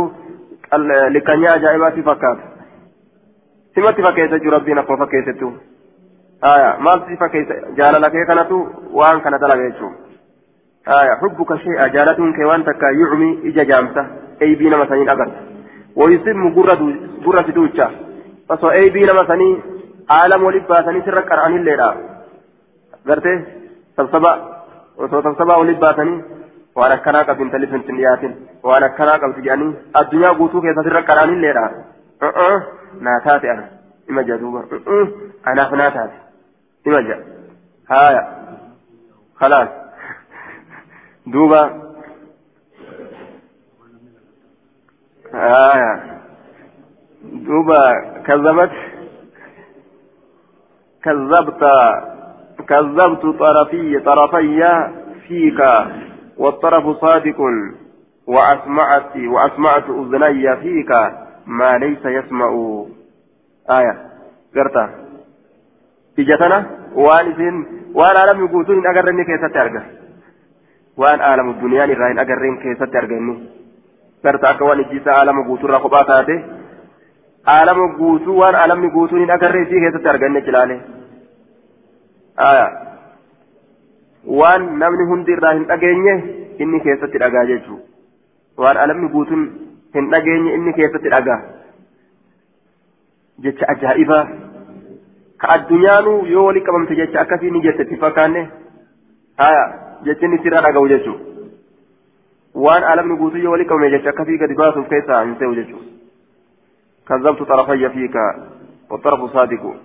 likkanyaa 1.16 1.54
ajaa'ibaa 1.60 1.92
si 1.98 2.04
fakkaata 2.04 2.42
simatti 3.76 4.08
fakkeessa 4.08 4.36
jechuudha 4.38 4.58
rabbiin 4.58 4.82
akkuma 4.84 4.98
fakkeessettu 5.04 5.54
si 7.08 7.18
fakkeessa 7.18 7.56
jaalala 7.78 8.10
kee 8.10 8.26
kanatu 8.26 8.58
waan 9.00 9.22
kana 9.22 9.40
dalaga 9.40 9.70
jechuudha. 9.70 10.10
آية 10.88 11.16
حبك 11.22 11.56
شيئا 11.56 11.88
جالتون 11.88 12.34
كيوان 12.34 12.66
تكا 12.66 12.88
يعمي 13.02 13.40
إجا 13.46 13.64
جامسة 13.64 14.08
أي 14.42 14.56
بينا 14.56 14.78
مثلا 14.78 15.12
أغرت 15.12 15.34
ويسم 15.96 16.54
قرة 17.26 17.42
دوجة 17.42 17.90
فسو 18.50 18.70
أي 18.70 18.90
بينا 18.90 19.14
مثلا 19.14 19.58
عالم 20.10 20.44
ولباسني 20.44 21.02
سرك 21.02 21.32
أرعني 21.32 21.56
الليلة 21.56 21.96
غرتي 23.08 23.46
سبسبا 23.98 24.34
وسو 24.98 25.22
سبسبا 25.22 25.56
ولباسني 25.56 26.24
وانا 26.76 26.96
كناك 26.96 27.30
بنت 27.30 27.56
لفن 27.56 27.82
وانا 28.64 28.88
كناك 28.88 29.24
بتجاني 29.30 29.74
الدنيا 29.98 30.32
الليلة 31.34 31.64
أه 32.24 32.26
أه 32.26 32.64
ناتاتي 33.02 33.52
أنا 33.52 33.70
إما 34.10 34.22
جادوبا 34.22 34.60
أه 34.60 34.82
أه 34.88 35.08
أنا 35.48 36.29
إما 36.88 37.02
جا 37.02 37.24
هايا 37.90 38.40
خلاص. 39.36 39.70
دوبا. 41.28 41.90
آية 45.34 46.20
دوبا 47.24 47.84
كذبت. 48.26 48.72
كذبت 51.04 51.64
كذبت 52.70 53.40
طرفي 53.40 54.00
طرفي 54.00 54.62
فيك. 55.28 55.60
والطرف 56.38 56.98
صادق. 57.02 57.40
وأسمعت 58.28 59.16
وأسمعت 59.16 59.90
أذني 59.90 60.58
فيك. 60.58 60.92
ما 61.46 61.78
ليس 61.78 62.06
يسمع. 62.06 62.50
آية. 63.72 64.10
قرتا 64.56 65.09
agarre 68.92 69.12
inni 69.16 69.26
keessatti 69.30 69.60
arga 69.64 69.82
waan 71.04 71.22
aalamu 71.30 71.54
duniyaan 71.62 71.92
irraa 71.96 72.10
hin 72.14 72.22
agarreen 72.24 72.58
keessatti 72.64 72.98
arga 73.02 73.20
inni 73.22 73.36
garta 74.24 74.52
akka 74.52 74.66
waan 74.70 74.82
ijjiisa 74.86 75.14
aalama 75.16 75.44
guutuurraa 75.50 75.80
kophaa 75.86 76.04
taate 76.12 76.36
aalama 77.56 77.88
guutuu 78.00 78.38
waan 78.40 78.56
aalamni 78.62 78.90
guutuun 78.98 79.22
hin 79.26 79.32
agarre 79.38 79.62
isii 79.68 79.84
keessatti 79.86 80.12
arga 80.14 80.32
inni 80.32 80.42
jilaale 80.48 80.80
waan 84.42 84.68
namni 84.84 85.08
hundi 85.14 85.38
irraa 85.38 85.54
hin 85.60 85.66
dhageenye 85.72 86.18
inni 86.66 86.84
keessatti 86.90 87.24
dhagaa 87.24 87.46
jechuudha 87.54 88.66
waan 88.66 88.84
aalamni 88.84 89.14
guutuun 89.16 89.48
hin 89.98 90.12
dhageenye 90.16 90.54
inni 90.60 90.74
keessatti 90.82 91.16
dhagaa 91.16 91.40
jecha 93.48 93.72
ajaa'ibaa. 93.74 94.24
Ka 95.44 95.52
addunyaanu 95.56 96.16
yoo 96.32 96.46
wali 96.46 96.66
qabamte 96.70 96.96
jecha 97.02 97.22
akkasii 97.22 97.52
ni 97.52 97.62
jette 97.68 97.86
itti 97.88 98.02
fakkaanne 98.06 98.42
haya 99.44 99.64
jechinni 100.10 100.42
sirraa 100.44 100.66
dhaga'u 100.68 100.90
jechuudha 100.96 101.24
waan 102.66 102.90
alamni 102.94 103.22
guutuu 103.22 103.46
yoo 103.46 103.56
wali 103.56 103.70
qabame 103.72 103.94
jecha 103.96 104.14
akkasii 104.16 104.42
gadi 104.44 104.60
baasuuf 104.64 104.92
keessaa 104.96 105.24
hin 105.24 105.40
se'u 105.40 105.56
jechuudha 105.62 105.90
كذبت 107.10 107.44
طرفي 107.44 107.90
فيك 107.90 108.16
والطرف 108.90 109.34
صادق 109.34 109.76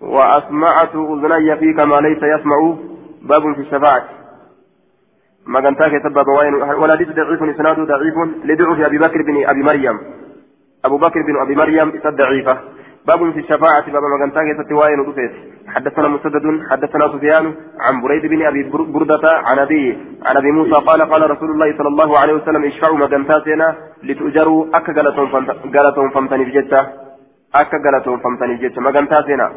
وأسمعت 0.00 0.94
أذني 0.94 1.56
فيك 1.56 1.78
ما 1.86 2.00
ليس 2.00 2.22
يسمع 2.22 2.74
باب 3.22 3.54
في 3.54 3.60
الشفاعة 3.60 4.08
ما 5.46 5.60
كنتاك 5.60 6.02
سبب 6.02 6.28
وين 6.28 6.54
ولا 6.54 6.94
ضعيف 6.94 7.42
إسناده 7.42 7.84
ضعيف 7.84 8.16
لضعف 8.44 8.86
أبي 8.86 8.98
بكر 8.98 9.22
بن 9.22 9.46
أبي 9.46 9.62
مريم 9.62 9.98
أبو 10.84 10.96
بكر 10.98 11.22
بن 11.22 11.40
أبي 11.42 11.54
مريم 11.54 11.92
ضعيفة 12.06 12.58
باب 13.08 13.32
في 13.32 13.38
الشفاعة 13.38 13.92
باب 13.92 14.02
ما 14.02 14.30
تاجي 14.34 14.64
ستواين 14.64 15.00
ودفيت 15.00 15.32
حدثنا 15.68 16.08
مسدد 16.08 16.44
حدثنا 16.70 17.08
سفيان 17.08 17.54
عن 17.80 18.00
بريد 18.00 18.26
بن 18.26 18.46
أبي 18.46 18.62
بردة 18.72 19.20
عن 19.24 19.58
أبي 19.58 19.98
عن 20.24 20.36
أبي 20.36 20.50
موسى 20.50 20.70
قال 20.70 21.00
قال 21.00 21.30
رسول 21.30 21.50
الله 21.50 21.78
صلى 21.78 21.88
الله 21.88 22.18
عليه 22.18 22.32
وسلم 22.32 22.64
اشفعوا 22.64 22.96
ما 22.96 23.06
كان 23.08 23.26
تاسينا 23.26 23.76
لتؤجروا 24.02 24.66
أكا 24.74 24.92
قالتهم 24.92 26.10
فمتني 26.10 26.44
في 26.44 26.50
جتة 26.50 26.80
أكا 27.54 27.78
قالتهم 27.84 28.18
فمتني 28.18 28.56
في 28.58 28.68
جتة 28.68 28.80
ما 28.80 28.90
كان 28.90 29.08
تاسينا. 29.08 29.52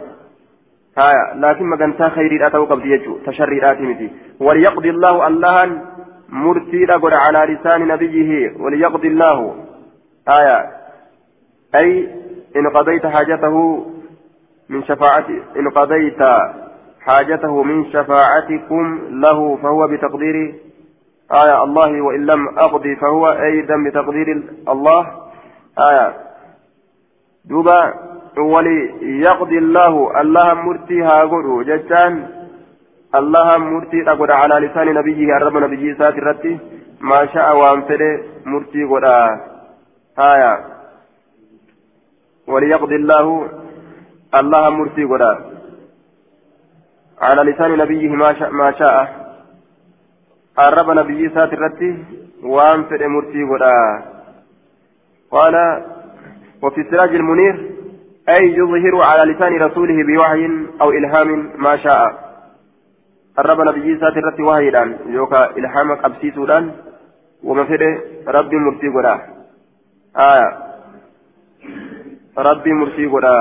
هايا 0.98 1.36
لكن 1.36 1.76
كان 1.76 2.10
خيري 2.10 2.44
قبل 2.46 2.92
يجو 2.92 3.18
تشري 3.26 3.72
آتمتي 3.72 4.10
وليقضي 4.40 4.90
الله 4.90 5.28
الله 5.28 5.82
مرتي 6.30 6.86
على 7.14 7.54
لسان 7.54 7.88
نبيه 7.88 8.54
وليقضي 8.60 9.08
الله. 9.08 9.56
آية 10.30 10.72
أي 11.76 12.23
إن 12.56 12.68
قضيت 12.68 13.06
حاجته 13.06 13.86
من 14.70 14.84
شفاعة 14.84 15.26
إن 15.60 15.70
قضيت 15.70 16.24
حاجته 17.02 17.64
من 17.64 17.86
شفاعتكم 17.86 19.00
له 19.10 19.58
فهو 19.58 19.88
بتقدير 19.88 20.56
آية 21.32 21.64
الله 21.64 22.02
وإن 22.02 22.26
لم 22.26 22.58
أقضي 22.58 22.96
فهو 22.96 23.28
أيضا 23.28 23.76
بتقدير 23.88 24.44
الله. 24.70 25.12
آية. 25.90 26.14
دوبا 27.46 27.94
وليقضي 28.38 29.58
الله 29.58 30.22
الله 30.22 30.54
مرتي 30.54 31.02
هاغر 31.02 31.64
جتان 31.64 32.28
الله 33.16 33.58
مرتي 33.58 34.04
تقول 34.04 34.32
على 34.32 34.68
لسان 34.68 34.94
نبيه 34.94 35.38
الرب 35.38 35.58
نبيه 35.58 35.94
سات 35.94 36.14
الرتي. 36.14 36.60
ما 37.02 37.26
شاء 37.26 37.58
وانفر 37.58 38.24
مرتي 38.46 38.84
قد 38.84 39.04
آية. 40.20 40.73
وليقضي 42.48 42.96
الله 42.96 43.50
الله 44.36 44.70
مرسي 44.70 45.04
قدا 45.04 45.34
على 47.22 47.52
لسان 47.52 47.78
نبيه 47.78 48.10
ما 48.10 48.34
شاء, 48.34 48.52
ما 48.52 48.72
شاء. 48.72 49.24
الرب 50.60 50.90
نبي 50.92 51.30
سات 51.30 51.54
مرسي 53.08 53.44
قدا 53.44 54.04
قال 55.32 55.56
وفي 56.62 56.82
السراج 56.82 57.16
المنير 57.16 57.72
أي 58.30 58.44
يظهر 58.56 59.02
على 59.02 59.32
لسان 59.34 59.62
رسوله 59.62 60.04
بوحي 60.04 60.50
أو 60.82 60.92
إلهام 60.92 61.50
ما 61.58 61.78
شاء. 61.78 62.24
الرب 63.40 63.62
نبي 63.62 64.00
سات 64.00 64.18
الرتي 64.18 64.44
وحي 64.44 64.70
يوكا 65.06 65.58
إلهامك 65.58 66.06
أبسي 66.06 66.32
سودان 66.32 66.72
وما 67.44 67.64
في 67.64 67.76
ربي 68.28 68.56
مرسي 68.56 68.88
قدا 68.88 69.16
آية 70.18 70.73
rabbii 72.36 72.74
murtii 72.74 73.08
godha 73.08 73.34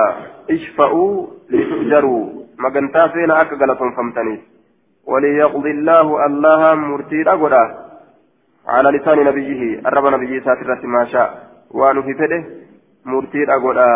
ishfa'uu 0.48 1.12
litu'jaruu 1.48 2.48
magantaa 2.56 3.08
feena 3.08 3.38
akka 3.42 3.56
galatoonfamtaniif 3.56 4.52
وليقضي 5.06 5.70
الله 5.70 6.26
الله 6.26 6.74
مرتيرا 6.74 7.34
غدا 7.34 7.64
على 8.66 8.88
لسان 8.98 9.24
نبيه 9.24 9.78
الرب 9.78 10.06
نبيه 10.14 10.40
ساتر 10.40 10.86
ما 10.86 11.04
شاء 11.12 11.28
وانو 11.70 12.02
في 12.02 12.14
فده 12.14 12.44
مرتيرا 13.04 13.56
غدا 13.56 13.90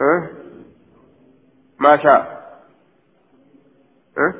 أه؟ 0.00 0.20
ما 1.80 1.96
شاء 1.96 2.20
أه؟ 4.18 4.34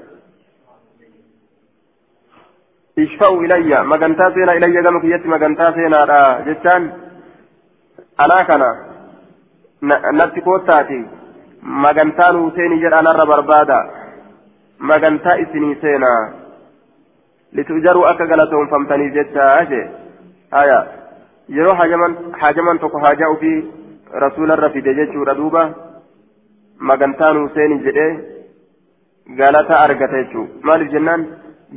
اشفعوا 2.99 3.43
إلي 3.45 3.85
مغنتا 3.85 4.35
سينا 4.35 4.53
إلي 4.53 4.81
قالوا 4.85 5.01
كيتي 5.01 5.29
مغنتا 5.29 5.73
سينا 5.73 6.41
جتان 6.47 7.06
koottaati 10.45 10.99
magantaa 11.87 12.33
nuu 12.33 12.51
seenii 12.59 12.81
jedha 12.85 12.99
anarra 12.99 13.27
barbaada 13.31 13.79
magantaa 14.91 15.35
isinii 15.43 15.77
seenaa 15.81 16.21
litujaruu 17.59 18.05
akka 18.11 18.27
galatoonfamtaniif 18.31 19.13
jecha 19.19 19.49
jee 19.73 19.83
haya 20.57 20.79
yeroo 21.59 21.75
hajaman 21.81 22.17
hajaman 22.45 22.81
tokko 22.85 23.03
haajaa 23.05 23.31
ufii 23.35 23.59
rasuularra 24.25 24.71
fide 24.79 24.97
jechuudha 25.01 25.37
duuba 25.43 25.67
magantaa 26.91 27.33
nuu 27.39 27.53
seenii 27.59 27.85
jedhee 27.89 28.11
galata 29.43 29.83
argata 29.85 30.23
jechuu 30.23 30.49
maaliif 30.71 30.93
jennaan 30.97 31.29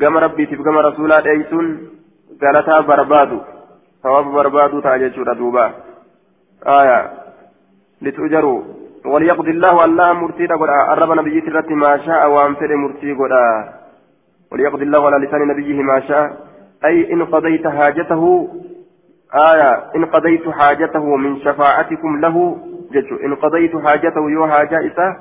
gama 0.06 0.26
rabbiitiif 0.28 0.66
gama 0.70 0.88
rasuulaa 0.90 1.22
dheeysuun 1.28 1.70
galataa 2.46 2.82
barbaadu 2.94 3.44
sawaaba 4.04 4.36
barbaaduu 4.40 4.82
ta'a 4.82 5.00
jechuudha 5.00 5.40
duuba. 5.44 5.70
آية. 6.68 7.12
لتؤجروا. 8.02 8.62
وليقضي 9.06 9.52
الله 9.52 9.86
الله 9.86 10.14
مرتي 10.14 10.48
قد 10.48 10.70
أرب 10.70 11.12
نبي 11.12 11.42
ترتي 11.42 11.74
ما 11.74 11.98
شاء 11.98 12.32
وأنفر 12.32 12.76
مرتي 12.76 13.14
قد 13.14 13.32
وليقضي 14.52 14.84
الله 14.84 15.06
على 15.06 15.26
لسان 15.26 15.48
نبيه 15.48 15.82
ما 15.84 16.00
شاء. 16.00 16.38
أي 16.86 17.14
إن 17.14 17.26
قضيت 17.26 17.68
حاجته 17.68 18.48
آية. 19.36 19.72
إن 19.96 20.06
قضيت 20.06 20.50
حاجته 20.50 21.16
من 21.16 21.40
شفاعتكم 21.40 22.20
له 22.20 22.58
جدت. 22.92 23.12
إن 23.12 23.36
قضيت 23.36 23.78
حاجته 23.78 24.30
يو 24.32 24.48
حاجة 24.48 24.88
إسا 24.88 25.16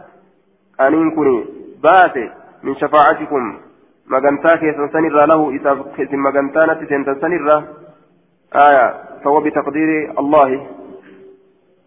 أن 0.80 1.10
كني 1.10 1.44
بات. 1.82 2.16
من 2.62 2.74
شفاعتكم. 2.74 3.58
مغنتا 4.06 4.56
كيسن 4.56 4.88
سنر 4.88 5.26
له 5.26 5.50
إذا 5.50 5.84
كيسن 5.96 6.16
مغنتا 6.16 6.66
نتسن 6.66 7.20
سنر 7.20 7.64
آية. 8.54 8.94
فهو 9.24 9.40
بتقدير 9.40 10.12
الله. 10.18 10.77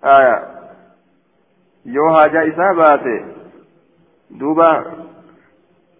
آية 0.03 0.51
yoo 1.85 2.09
haajaa 2.13 2.43
isaa 2.43 2.73
baate 2.73 3.13
duuba 4.39 4.67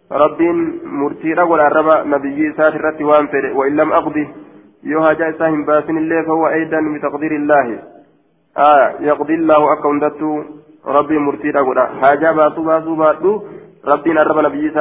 rabbiin 0.10 0.60
murtiidha 1.00 1.46
godha 1.46 1.66
arraba 1.66 2.04
nabiyyii 2.04 2.50
isaati 2.52 2.78
irratti 2.78 3.04
waan 3.04 3.28
fedhe 3.28 3.50
wain 3.60 3.76
lam 3.80 3.94
aqdi 4.00 4.26
yoo 4.92 5.02
haajaa 5.02 5.30
isaa 5.34 5.50
hin 5.56 5.66
baasin 5.66 5.98
illee 5.98 6.24
fahuwa 6.28 6.52
aidan 6.58 6.92
bitaqdiiri 6.94 7.36
illaahi 7.42 7.80
aya 8.66 8.86
yaqdi 9.10 9.34
illaahu 9.40 9.72
akka 9.74 9.94
hundattuu 9.94 10.36
rabbiin 10.98 11.26
murtiidha 11.30 11.64
godha 11.70 11.88
haajaa 12.04 12.34
baasuu 12.42 12.66
baasuu 12.70 12.96
baadhu 12.96 13.34
rabbiin 13.94 14.18
arraba 14.18 14.42
nabiyyii 14.42 14.74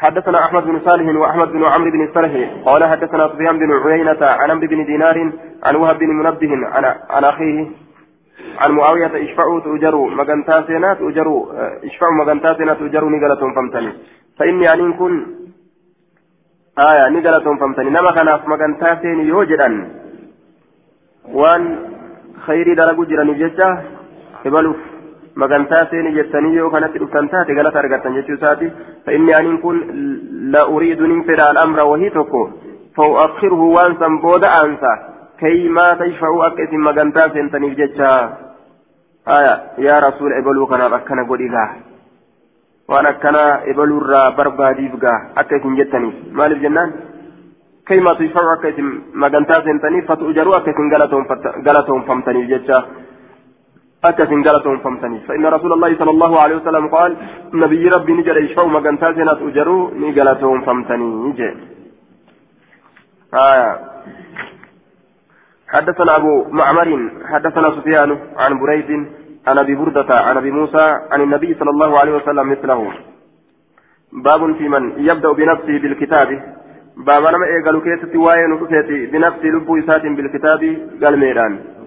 حدثنا 0.00 0.38
أحمد 0.44 0.62
بن 0.64 0.80
صالح 0.86 1.06
وأحمد 1.20 1.48
بن 1.52 1.64
عمرو 1.64 1.90
بن 1.90 2.02
الصالح 2.08 2.32
قال 2.68 2.84
حدثنا 2.84 3.28
سفيان 3.28 3.58
بن 3.58 3.70
عيينة 3.72 4.22
عن 4.40 4.50
عمرو 4.50 4.66
بن 4.66 4.84
دينار 4.84 5.32
عن 5.66 5.76
وهب 5.76 5.98
بن 5.98 6.08
منبه 6.08 6.52
عن 6.74 6.84
عن 7.10 7.24
أخيه 7.24 7.58
عن 8.60 8.70
معاوية 8.72 9.12
اشفعوا 9.24 9.60
تؤجروا 9.60 10.10
مغنتا 10.10 10.66
سينا 10.66 10.94
تؤجروا 10.94 11.40
اشفعوا 11.84 12.14
مغنتا 12.20 12.54
سينا 12.58 12.74
تؤجروا 12.74 13.10
نقلتهم 13.10 13.54
فمتني 13.54 13.92
فإني 14.38 14.72
أن 14.72 14.92
كن 14.92 15.26
آية 16.78 17.08
نقلتهم 17.08 17.56
فمتني 17.58 17.90
نما 17.90 18.10
كان 18.10 18.28
مغنتا 18.52 19.00
سيني 19.02 19.22
يوجدا 19.32 19.70
وان 21.40 21.62
خيري 22.46 22.74
درجو 22.74 23.04
جراني 23.04 23.34
ججا 23.34 23.68
قبلوا 24.44 24.74
jettanii 26.14 26.56
yoo 26.56 26.70
kanatti 26.70 26.98
dhuftan 26.98 27.28
taate 27.28 27.54
galata 27.54 27.78
argattan 27.78 28.14
jechuu 28.14 28.34
isaati 28.34 28.72
fa'inni 29.06 29.34
aniin 29.34 29.60
kun 29.60 29.80
la 30.52 30.66
uriidu 30.66 31.06
nin 31.06 31.24
fedha 31.24 31.50
al'amra 31.50 31.84
wahii 31.84 32.10
tokko 32.10 32.50
fa'u'akhiruhu 32.96 33.72
waan 33.74 33.96
san 33.98 34.20
booda 34.20 34.52
aansa 34.60 34.92
kay 35.40 35.68
maa 35.68 35.96
tashfa'uu 35.96 36.42
akka 36.42 36.62
isin 36.62 36.80
magantaa 36.80 37.28
seentaniif 37.32 37.76
jecha 37.76 38.10
آية 39.28 39.54
يا 39.78 39.98
رسول 39.98 40.32
إبلو 40.32 40.66
كان 40.66 40.80
أكنا 40.80 41.28
قولي 41.28 41.48
غاه 41.54 41.70
وأنا 42.88 43.10
أكنا 43.10 43.70
إبلو 43.70 43.98
را 43.98 44.30
برباديف 44.36 44.92
غاه 45.04 45.20
أكيد 45.40 45.64
جتني 45.78 46.10
مالف 46.32 46.58
جنان 46.62 46.90
كيما 47.86 48.12
تشفعوا 48.14 48.54
أكيد 48.54 48.78
مغانتا 49.14 49.56
سنتني 49.64 50.02
فتؤجروا 50.08 50.56
أكيد 50.56 50.76
غلطهم 51.66 52.02
فمتني 52.08 52.46
جتا 52.52 52.78
أكثر 54.04 54.34
غلطهم 54.34 54.78
فمتني 54.78 55.20
فإن 55.28 55.46
رسول 55.46 55.72
الله 55.72 55.98
صلى 55.98 56.10
الله 56.10 56.40
عليه 56.40 56.56
وسلم 56.56 56.88
قال 56.88 57.16
نبي 57.54 57.88
ربي 57.88 58.12
نجر 58.12 58.36
يشفعوا 58.36 58.68
مغانتا 58.68 59.12
سنات 59.12 59.38
أجروا 59.42 59.90
نغلطهم 59.90 60.64
فمتني 60.64 61.04
نجي. 61.04 61.50
آية 63.34 63.78
حدثنا 65.68 66.16
أبو 66.16 66.44
معمر 66.58 67.10
حدثنا 67.32 67.70
سفيان 67.76 68.10
عن 68.36 68.52
بريد 68.60 68.90
عن 69.48 69.58
أبي 69.58 69.74
بردة 69.74 70.14
عن 70.28 70.36
أبي 70.36 70.50
موسى 70.50 70.84
عن 71.12 71.20
النبي 71.20 71.54
صلى 71.54 71.70
الله 71.70 71.98
عليه 72.00 72.12
وسلم 72.12 72.50
مثله. 72.50 72.92
باب 74.12 74.56
في 74.56 74.68
من 74.68 74.90
يبدأ 75.08 75.32
بنفسه 75.32 75.78
بالكتاب. 75.82 76.28
باب 76.96 77.22
لما 77.22 77.46
إيقالوا 77.46 77.80
كيستي 77.80 78.18
وين 78.18 78.50
بنفسه 79.12 79.48
لبو 79.54 79.78
إسات 79.78 80.02
بالكتاب 80.02 80.62
قال 81.04 81.18
ميران 81.18 81.79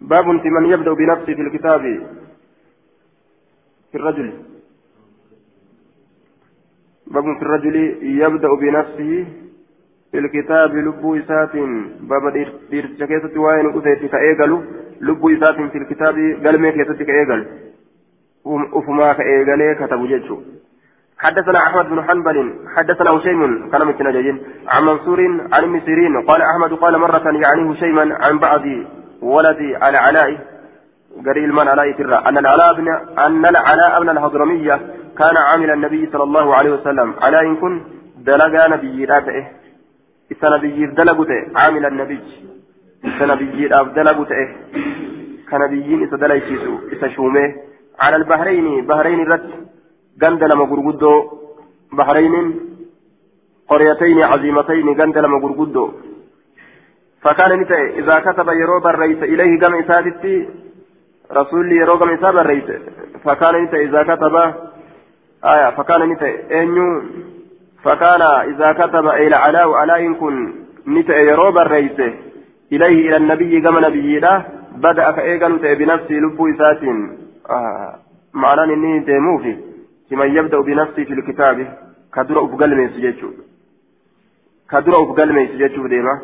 باب 0.00 0.40
في 0.42 0.50
من 0.50 0.72
يبدأ 0.72 0.92
بنفسه 0.92 1.34
في 1.34 1.40
الكتاب 1.40 1.80
في 3.92 3.96
الرجل. 3.98 4.32
باب 7.06 7.24
في 7.38 7.42
الرجل 7.42 7.76
يبدأ 8.02 8.48
بنفسه 8.54 9.26
في 10.10 10.18
الكتاب 10.18 10.76
لبو 10.76 11.16
إسات. 11.16 11.56
باب 12.00 12.32
ديرتش 12.70 13.02
كيسة 13.02 13.40
وين 13.40 13.78
أتيت 13.78 14.10
كأيقل 14.10 14.64
لبو 15.00 15.30
إسات 15.30 15.70
في 15.72 15.78
الكتاب 15.78 16.14
قال 16.46 16.60
ميك 16.60 16.76
يتت 16.76 17.02
كأيقل. 17.02 17.46
وفما 18.44 19.12
كأيقل 19.12 19.86
كتب 19.86 20.06
جيتشو. 20.06 20.40
حدثنا 21.24 21.58
أحمد 21.58 21.86
بن 21.90 22.02
حنبل 22.08 22.54
حدثنا 22.76 23.10
هشيم 23.10 23.70
كان 23.70 23.82
مثل 23.86 24.12
جيجين 24.12 24.42
عن 24.68 24.82
منصور 24.84 25.20
عن 25.52 25.62
ابن 25.62 25.80
سيرين 25.80 26.14
قال 26.28 26.40
أحمد 26.42 26.72
قال 26.78 26.98
مرة 26.98 27.24
يعني 27.44 27.72
هشيما 27.72 28.04
عن 28.24 28.38
بعض 28.38 28.62
ولد 29.22 29.60
على 29.82 29.98
علاء 29.98 30.30
قريب 31.26 31.44
المن 31.44 31.68
علاء 31.68 31.92
ترى 31.92 32.14
أن 32.28 32.38
العلاء 32.38 32.74
بن 32.74 32.88
أن 33.18 33.46
العلاء 33.46 34.00
بن 34.00 34.08
الهضرمية 34.10 34.80
كان 35.18 35.36
عامل 35.36 35.70
النبي 35.70 36.08
صلى 36.12 36.22
الله 36.22 36.56
عليه 36.56 36.70
وسلم. 36.70 37.14
على 37.22 37.40
إن 37.40 37.56
كن 37.56 37.82
دلقا 38.18 38.68
نبي 38.68 39.04
راته 39.04 39.46
إذا 40.32 40.56
نبي 40.56 40.86
دلقته 40.86 41.40
عامل 41.56 41.86
النبي. 41.86 42.20
إذا 43.04 43.26
نبي 43.26 43.68
دلقته 43.68 44.48
كنبيين 45.50 46.02
إذا 46.02 46.16
دلقيسو 46.16 46.74
إذا 46.92 47.08
شومه. 47.08 47.54
على 48.00 48.16
البحرين 48.16 48.86
بحرين 48.86 49.20
رت 49.32 49.48
قندل 50.22 50.50
مغرقدو 50.58 51.14
بحرين 51.92 52.34
قريتين 53.70 54.18
عظيمتين 54.32 54.86
قندل 55.00 55.24
مغرقدو 55.34 55.84
فكان 57.24 57.60
نتأ 57.60 57.80
إذا 58.00 58.16
كتب 58.26 58.48
يروب 58.48 58.86
الرئيس 58.86 59.22
إليه 59.22 59.60
قم 59.60 59.74
إساتتي 59.74 60.48
رسول 61.32 61.72
يروب 61.72 62.02
قم 62.02 62.10
إساب 62.10 62.36
الرئيس 62.36 62.64
فكان 63.24 63.54
نتأ 63.64 63.78
إذا 63.86 64.02
كتب 64.02 64.34
آية 65.44 65.70
فكان 65.76 66.02
نتأ 66.12 66.60
أنيو 66.62 67.02
فكان 67.84 68.22
إذا 68.22 68.72
كتب 68.72 69.06
إلى 69.08 69.36
علاء 69.36 69.72
علاء 69.72 70.12
كن 70.12 70.34
نتأ 70.88 71.16
يروب 71.30 71.58
الرئيس 71.58 71.98
إليه 72.72 73.08
إلى 73.08 73.16
النبي 73.16 73.60
كما 73.60 73.80
نبي 73.88 74.18
له 74.18 74.44
بدأ 74.76 75.10
كأيغان 75.10 75.56
بنفسه 75.56 76.14
لبو 76.14 76.48
إسات 76.50 76.82
آه 77.50 77.94
معنى 78.34 78.74
إني 78.74 78.98
ديموفي 78.98 79.69
كمن 80.10 80.36
يبدأ 80.36 80.60
بنفسه 80.60 81.04
في 81.04 81.14
الكتاب 81.18 81.56
كدر 82.14 82.44
أفقل 82.44 82.70
من 82.78 82.88
سججو 82.94 83.30
كدر 84.70 84.92
أفقل 85.02 85.32
من 85.32 85.44
سججو 85.48 85.86
ديما 85.86 86.14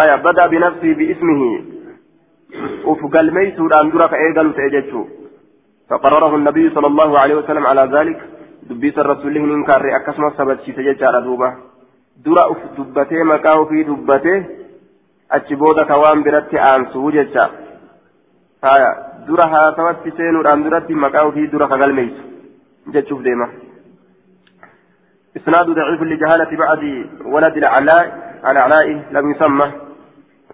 آية 0.00 0.16
بدأ 0.26 0.46
بنفسه 0.46 0.94
باسمه 0.98 1.42
أفقل 2.92 3.26
من 3.36 3.56
سوران 3.56 3.90
درك 3.90 4.12
أيغان 4.14 4.54
تأججو 4.54 5.02
فقرره 5.90 6.36
النبي 6.36 6.70
صلى 6.70 6.86
الله 6.86 7.18
عليه 7.18 7.34
وسلم 7.34 7.66
على 7.66 7.84
ذلك 7.96 8.20
sabachiise 10.36 10.82
jechaadha 10.84 11.20
duuba 11.20 11.48
dura 12.24 12.48
uf 12.48 12.58
dubbatee 12.76 13.24
maqaa 13.24 13.58
ofii 13.62 13.84
dubbatee 13.84 14.38
achi 15.28 15.56
booda 15.56 15.84
ka 15.84 15.98
waan 15.98 16.22
biratti 16.22 16.58
aansuu 16.58 17.10
jecha 17.12 17.44
haya 18.62 18.90
dura 19.26 19.46
haasawatti 19.54 20.14
seenuudhaan 20.16 20.64
duratti 20.64 20.94
maqaa 20.94 21.26
ofii 21.30 21.50
dura 21.52 21.68
ka 21.68 21.78
galmeessu 21.78 22.33
jechuuf 22.94 23.22
deema 23.22 23.48
إسناد 25.34 25.66
ضعيف 25.66 26.00
لجهالة 26.02 26.56
بعد 26.56 26.82
ولد 27.24 27.56
العلاء 27.56 28.04
على 28.44 28.58
علاء 28.58 28.86
لم 29.10 29.30
يسمى. 29.30 29.72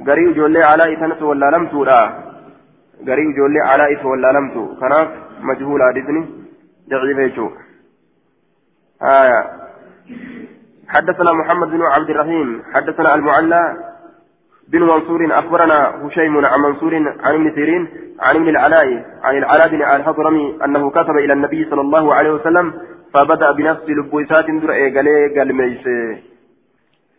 قريب 0.06 0.34
جولي 0.34 0.62
علاء 0.62 0.94
تنس 0.94 1.22
ولا 1.22 1.46
لم 1.56 1.68
تورا. 1.68 2.02
قريب 3.08 3.28
جولي 3.36 3.60
علاء 3.60 4.06
ولا 4.06 4.32
لم 4.32 4.46
تو. 4.54 4.64
كناف 4.80 5.08
مجهول 5.40 5.80
عددني. 5.82 6.22
ضعيف 6.90 7.18
يشوف 7.18 7.52
آية 9.02 9.40
حدثنا 10.88 11.32
محمد 11.32 11.68
بن 11.68 11.82
عبد 11.82 12.10
الرحيم. 12.10 12.62
حدثنا 12.74 13.14
المعلى. 13.14 13.62
بن 14.72 14.82
منصور 14.82 15.38
أخبرنا 15.38 16.06
هشيم 16.06 16.44
عن 16.44 16.60
منصور 16.60 16.94
عن 16.94 17.34
ابن 17.34 17.54
سيرين 17.54 17.88
عن 18.20 18.36
ابن 18.36 18.48
العلاء 18.48 18.86
عن 19.22 19.38
العلاء 19.38 19.68
بن 19.68 19.82
الحضرمي 19.82 20.58
أنه 20.64 20.90
كتب 20.90 21.16
إلى 21.16 21.32
النبي 21.32 21.70
صلى 21.70 21.80
الله 21.80 22.14
عليه 22.14 22.30
وسلم 22.30 22.72
فبدأ 23.14 23.52
بنفس 23.52 23.84
لبويسات 23.88 24.50
در 24.50 24.72
إيقالي 24.72 25.38
قال 25.38 25.50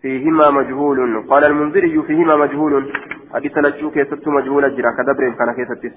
فيهما 0.01 0.51
مجهول. 0.51 1.27
قال 1.29 1.43
المنذري 1.45 2.03
فيهما 2.07 2.35
مجهول. 2.35 2.93
حديث 3.33 3.57
لجو 3.57 3.91
كيست 3.91 4.27
مجهول 4.27 4.75
جرا 4.75 4.91
كدبر 4.97 5.29
كان 5.39 5.53
كيست 5.57 5.95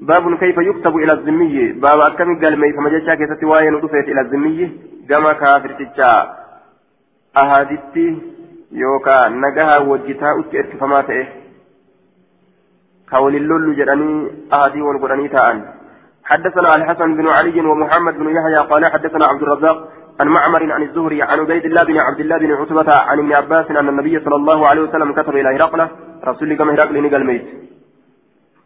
باب 0.00 0.34
كيف 0.38 0.58
يكتب 0.58 0.96
إلى 0.96 1.12
الذمي 1.12 1.72
باب 1.72 2.00
أكم 2.00 2.40
قال 2.42 2.60
مي 2.60 2.72
فما 2.72 2.88
جاء 2.90 3.14
كيف 3.14 3.32
تواين 3.40 3.74
ودفت 3.74 4.08
إلى 4.12 4.20
الذمي 4.20 4.58
كما 5.08 5.32
كافر 5.32 5.70
تجا. 5.80 6.12
أهادتي 7.36 8.35
يوكا 8.72 9.28
نجاها 9.28 9.78
وجتا 9.78 10.30
أتئت 10.40 10.76
فما 10.80 11.00
تئه 11.00 11.26
كون 13.10 13.34
اللول 13.34 13.76
جراني 13.76 14.30
أهدي 14.52 14.82
والقراني 14.82 15.28
تاءن 15.28 15.58
حدثنا 16.24 16.76
الحسن 16.76 17.16
بن 17.16 17.26
علي 17.28 17.60
ومحمد 17.60 18.14
بن 18.14 18.26
يحيى 18.36 18.60
قال 18.70 18.86
حدثنا 18.86 19.24
عبد 19.26 19.42
الرزاق 19.42 19.88
عن 20.20 20.28
معمر 20.28 20.72
عن 20.72 20.82
الزهري 20.82 21.22
عن 21.22 21.40
عبيد 21.40 21.64
الله 21.64 21.84
بن 21.84 21.98
عبد 21.98 22.20
الله 22.20 22.38
بن 22.38 22.52
عتبة 22.52 22.94
عن 22.94 23.18
ابن 23.18 23.36
عباس 23.36 23.66
أن 23.70 23.88
النبي 23.88 24.20
صلى 24.24 24.36
الله 24.36 24.68
عليه 24.68 24.82
وسلم 24.82 25.12
كتب 25.12 25.36
إلى 25.36 25.48
هرقل 25.56 25.88
رسول 26.24 26.56
كما 26.56 26.72
هرقل 26.74 27.02
نقل 27.02 27.24
ميت. 27.26 27.46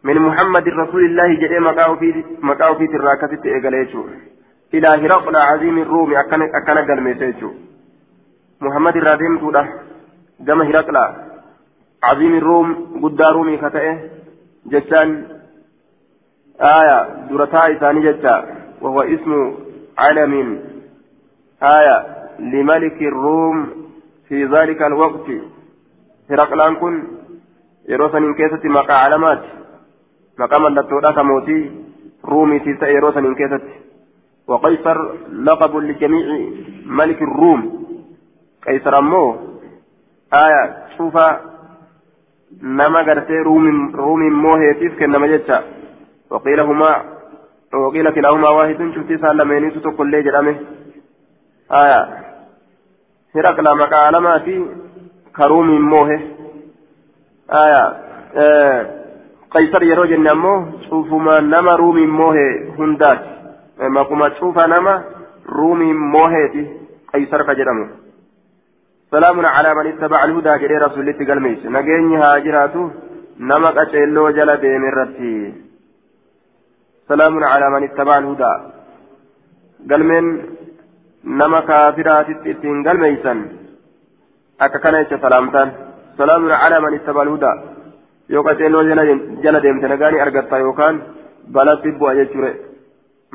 من 0.03 0.15
محمد 0.27 0.63
رسول 0.67 1.05
الله 1.05 1.39
جاء 1.41 1.59
مقاو 2.41 2.75
في 2.75 2.87
تراكة 2.87 3.39
إيقاليتو 3.45 4.01
إلى 4.73 4.87
هرقل 4.87 5.35
عظيم 5.35 5.77
الروم 5.77 6.13
أكن 6.13 6.41
قلميتيتو 6.89 7.49
محمد 8.61 8.95
الراديم 8.97 9.39
تودا 9.39 9.63
جمع 10.45 10.65
هرقل 10.65 10.97
عظيم 12.03 12.33
الروم 12.37 12.67
قد 13.03 13.21
رومي 13.21 13.57
فتئه 13.57 13.95
جتان 14.65 15.09
آية 16.61 16.97
درتا 17.29 17.59
إساني 17.77 18.01
جتا 18.01 18.35
وهو 18.81 18.99
اسم 18.99 19.31
علم 19.97 20.33
آية 21.63 21.97
لملك 22.39 23.01
الروم 23.01 23.57
في 24.27 24.45
ذلك 24.45 24.81
الوقت 24.81 25.27
هرقلان 26.29 26.75
كن 26.75 26.93
يروسن 27.89 28.33
كيسة 28.33 28.63
مقا 28.69 28.93
علامات 28.93 29.43
ka 30.41 31.23
mootii 31.23 31.71
ruumiitiif 32.23 32.79
ta'e 32.79 32.93
yeroo 32.93 33.13
saniin 33.13 33.35
keessatti. 33.35 33.81
وقيصر 34.47 34.97
لقب 35.31 35.77
لجميع 35.77 36.27
ملك 36.85 37.21
الروم 37.21 37.61
قيصر 38.67 38.99
أمو 38.99 39.35
آية 40.33 40.87
شوف 40.97 41.17
نما 42.61 42.99
قرتي 42.99 43.33
روم 43.33 43.95
روم 43.95 44.33
موهيتيف 44.33 44.99
كنما 44.99 45.27
جتشا 45.27 45.63
وقيل 46.29 46.59
هما 46.59 47.03
وقيل 47.73 48.09
كلاهما 48.09 48.49
واحد 48.49 48.91
شفتي 48.95 49.17
سالمين 49.17 49.71
ستقول 49.71 50.11
لي 50.11 50.21
جرامه 50.21 50.55
آية 51.71 51.99
هرقل 53.35 53.77
مكا 53.77 53.95
علاماتي 53.95 54.65
كروم 55.35 55.81
موهي 55.81 56.19
آية 57.51 57.83
qaysar 59.53 59.83
yeroo 59.83 60.07
jenne 60.07 60.29
ammoo 60.31 60.59
cuufuma 60.89 61.41
nama 61.41 61.75
ruumiin 61.77 62.09
moohee 62.09 62.51
hundaati? 62.77 63.29
Makuma 63.89 64.29
cuufa 64.39 64.67
nama 64.67 64.93
ruumiin 65.45 65.97
mooheeti 66.13 66.61
qaysar 67.11 67.43
ka 67.45 67.55
jedhamu. 67.55 67.85
سلام 69.15 69.37
على 69.55 69.69
من 69.77 69.85
اتبع 69.91 70.19
الهدى 70.27 70.53
جري 70.61 70.77
رسول 70.85 71.01
الله 71.03 71.25
قلميس 71.29 71.61
نجيني 71.75 72.15
هاجراته 72.23 72.83
نمك 73.49 73.77
أشيلو 73.83 74.25
جل 74.37 74.49
ديم 74.63 74.83
الرتي. 74.91 75.35
سلام 77.11 77.33
على 77.53 77.67
من 77.73 77.81
اتبع 77.87 78.15
الهدى. 78.23 78.53
قلمين 79.91 80.25
نما 81.39 81.59
كافرات 81.67 82.27
اتين 82.51 82.77
قلميسا. 82.87 83.33
كان 84.83 84.95
سلامتان. 85.25 85.67
سلام 86.19 86.41
على 86.63 86.77
من 86.83 86.91
اتبع 86.97 87.21
الهدى. 87.27 87.53
yoo 88.33 88.43
qaceelloo 88.47 88.83
jala 89.43 89.59
deemte 89.63 89.87
nagaanii 89.91 90.23
argatta 90.25 90.63
yookaan 90.65 90.95
balatti 91.55 91.89
bu'a 91.99 92.13
jechuudha 92.19 92.51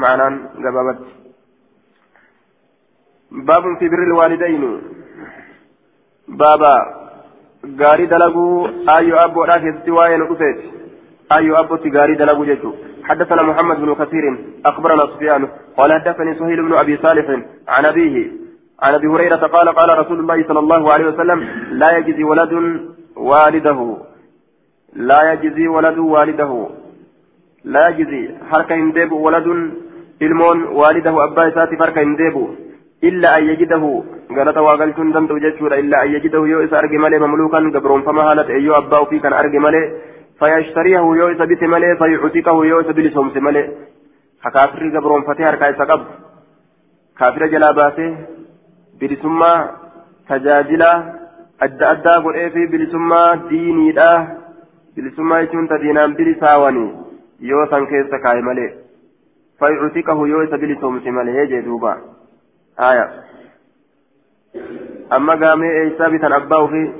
ma'anaan 0.03 0.35
gabaabatti. 0.65 1.11
baabun 3.49 3.75
fi 3.81 3.87
birri 3.93 4.15
waalidayni 4.21 4.96
baaba 6.29 6.73
gaarii 7.83 8.07
dalaguu 8.07 8.69
ayyoo 8.97 9.21
abboodhaa 9.27 9.61
keessatti 9.65 9.97
waa'ee 9.99 10.19
nu 10.23 10.29
dhufeeti 10.33 10.73
ayyoo 11.39 11.57
abbootti 11.63 11.91
gaarii 11.91 12.21
dalaguu 12.25 12.51
jechuudha. 12.53 12.87
حدثنا 13.07 13.43
محمد 13.43 13.77
بن 13.81 13.95
كثير 13.95 14.25
أخبرنا 14.67 15.03
سفيان 15.07 15.49
قال 15.77 15.93
حدثني 15.93 16.35
سهيل 16.39 16.63
بن 16.63 16.75
أبي 16.75 16.97
صالح 16.97 17.27
عن 17.69 17.85
أبيه 17.85 18.17
عن 18.83 18.95
أبي 18.95 19.07
هريرة 19.07 19.37
قال 19.37 19.69
قال 19.69 19.99
رسول 19.99 20.21
الله 20.21 20.49
صلى 20.49 20.59
الله 20.59 20.93
عليه 20.93 21.07
وسلم 21.07 21.39
لا 21.83 21.97
يجزي 21.97 22.25
ولد 22.25 22.53
والده 23.17 23.97
لا 25.11 25.33
يجزي 25.33 25.69
ولد 25.69 25.99
والده 25.99 26.69
لا 27.65 27.89
يجزي 27.89 28.23
حركة 28.51 28.75
هندب 28.75 29.13
ولد 29.13 29.49
ilmoon 30.21 30.59
waalidahu 30.73 31.21
abbaa 31.21 31.49
isaatiif 31.49 31.81
harka 31.81 32.01
hin 32.01 32.17
an 33.03 33.47
yajidahu 33.49 34.05
galata 34.35 34.63
waa 34.63 34.77
galchuun 34.77 35.13
danda'u 35.13 35.41
jechuudha 35.41 35.79
illa 35.79 36.01
an 36.01 36.13
yajidahu 36.13 36.47
yoo 36.47 36.63
isa 36.63 36.79
arge 36.79 36.99
malee 36.99 37.19
mamluukan 37.19 37.71
gabroonfama 37.71 38.23
haala 38.23 38.45
ta'e 38.45 38.63
yoo 38.63 38.75
abbaa 38.75 39.01
ofii 39.01 39.21
kan 39.21 39.33
arge 39.33 39.59
malee 39.59 39.91
fayashtariyahu 40.41 41.17
yoo 41.17 41.31
isa 41.31 41.47
bite 41.47 41.67
malee 41.67 41.97
fayucutiqahu 41.97 42.65
yoo 42.65 42.81
isa 42.81 42.93
bilisoomse 42.93 43.41
malee 43.41 43.67
hakaafirri 44.41 44.91
gabroonfatee 44.91 45.45
harkaa 45.45 45.69
isa 45.75 45.87
qabu 45.87 46.05
kaafira 47.15 47.49
jalaa 47.49 47.73
baasee 47.73 48.11
bilisummaa 49.01 49.59
tajaajila 50.29 50.91
adda 51.59 51.89
addaa 51.95 52.21
godhee 52.21 52.51
fi 52.51 52.67
bilisummaa 52.67 53.37
diiniidha 53.51 54.11
bilisummaa 54.97 55.43
jechuun 55.43 55.69
ta 55.69 55.79
diinaan 55.85 56.17
bilisaawanii 56.17 56.91
yoo 57.51 57.67
san 57.71 57.87
keessa 57.93 58.19
kaaye 58.19 58.43
malee 58.43 58.71
fayucutiqahu 59.61 60.27
yoo 60.27 60.43
isa 60.49 60.59
bilisoomse 60.59 61.11
malee 61.11 61.47
jee 62.79 62.93
duuba 62.93 63.11
aya 63.11 63.11
amma 65.11 65.37
gaamee 65.37 65.73
eeysaa 65.81 66.11
bitan 66.11 66.33
abbaa 66.33 66.59
ofii 66.59 66.95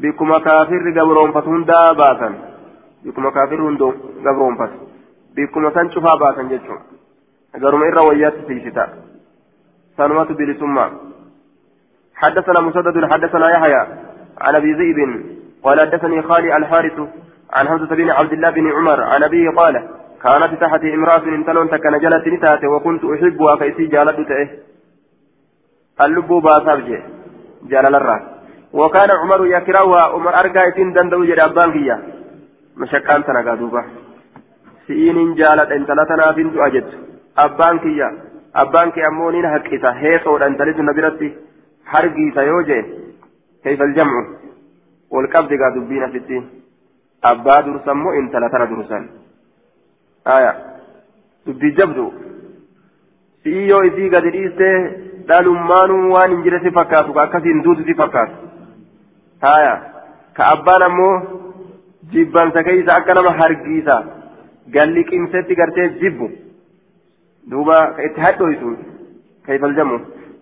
bikkuma 0.00 0.40
kaafirri 0.40 0.92
gabroonfatu 0.92 1.50
hundaa 1.50 1.94
baasan 1.94 2.36
bikkuma 3.04 3.32
kaafirri 3.32 3.62
hundoo 3.62 3.92
gabroonfatu 4.22 4.78
bikkuma 5.34 5.70
san 5.70 5.90
cufaa 5.90 6.16
baasan 6.16 6.48
jechuun 6.48 6.78
garuma 7.60 7.86
irra 7.86 8.02
wayyaatti 8.02 8.46
siisita 8.46 8.88
sanumatu 9.96 10.34
bilisummaa 10.34 10.90
حدثنا 12.16 12.60
مسدد 12.60 13.12
حدثنا 13.12 13.50
يحيى 13.50 13.86
عن 14.40 14.54
ابي 14.54 14.72
ذئب 14.72 15.24
قال 15.62 15.80
حدثني 15.80 16.22
خالي 16.22 16.56
الحارث 16.56 17.00
عن 17.52 17.68
حمزه 17.68 17.86
بن 17.86 18.10
عبد 18.10 18.32
الله 18.32 18.50
بن 18.50 18.72
عمر 18.72 19.02
عن 19.02 19.22
ابيه 19.22 19.50
قال 19.50 19.88
كانت 20.26 20.52
تحتي 20.60 20.94
امراه 20.94 21.24
انتلون 21.38 21.70
تكن 21.70 21.98
جلت 22.04 22.26
نتاته 22.34 22.68
وكنت 22.68 23.02
احبها 23.04 23.56
فايسي 23.56 23.86
جالت 23.86 24.18
تئه 24.30 24.48
اللب 26.04 26.30
باسابجه 26.44 27.00
جلال 27.70 27.94
الراس 28.00 28.22
وكان 28.72 29.10
عمر 29.22 29.46
يكرهها 29.46 30.02
عمر 30.12 30.34
ارجع 30.40 30.70
سين 30.76 30.92
دندو 30.92 31.24
جري 31.24 31.42
أبان 31.48 31.72
فيها 31.72 31.98
مشكان 32.76 33.24
تنغا 33.24 33.54
دوبا. 33.54 33.82
سين 34.86 35.34
جالت 35.34 35.70
انتلتنا 35.78 36.30
بنت 36.36 36.56
أجد. 36.66 36.86
أبان 37.38 37.78
كيا. 37.78 38.08
أبان 38.56 38.90
كي 38.90 39.06
امونين 39.06 39.46
حقيتا. 39.52 39.90
هيسو 40.02 40.36
انتلت 40.36 40.78
نبرتي. 40.88 41.28
حرقي 41.90 42.26
سيوجه. 42.34 42.84
كيف 43.64 43.82
الجمع؟ 43.82 44.16
والقبض 45.10 45.50
قاد 45.62 45.88
بينا 45.88 46.08
في 46.12 46.18
الدين 46.18 46.44
أبا 47.24 47.60
درسان 47.60 47.96
مو 47.96 48.10
إن 48.18 48.30
تلاتنا 48.32 49.25
آية 50.26 50.52
دبي 51.46 51.70
جبدو 51.70 52.12
سيئيو 53.42 53.80
إذي 53.80 54.08
قد 54.16 54.24
ريسته 54.36 55.06
dhalummaanuu 55.28 56.12
waan 56.14 56.30
hin 56.32 56.42
jire 56.46 56.58
si 56.64 56.70
fakkaatu 56.74 57.14
ka 57.14 57.22
akkasiin 57.26 57.62
duutu 57.62 57.84
si 57.86 57.94
fakkaatu 58.00 58.34
haya 59.44 59.72
ka 60.36 60.50
abbaan 60.54 60.84
ammoo 60.88 61.14
jibbansa 62.12 62.62
keeysa 62.68 62.98
akka 62.98 63.16
nama 63.18 63.32
hargiisa 63.40 63.96
galli 64.76 65.04
qimsetti 65.08 65.58
gartee 65.60 65.88
jibbu 66.02 66.28
duuba 67.54 67.78
ka 67.96 68.06
itti 68.08 68.26
hadhoysu 68.26 68.76
kayfa 69.48 69.66
aljamu 69.70 69.98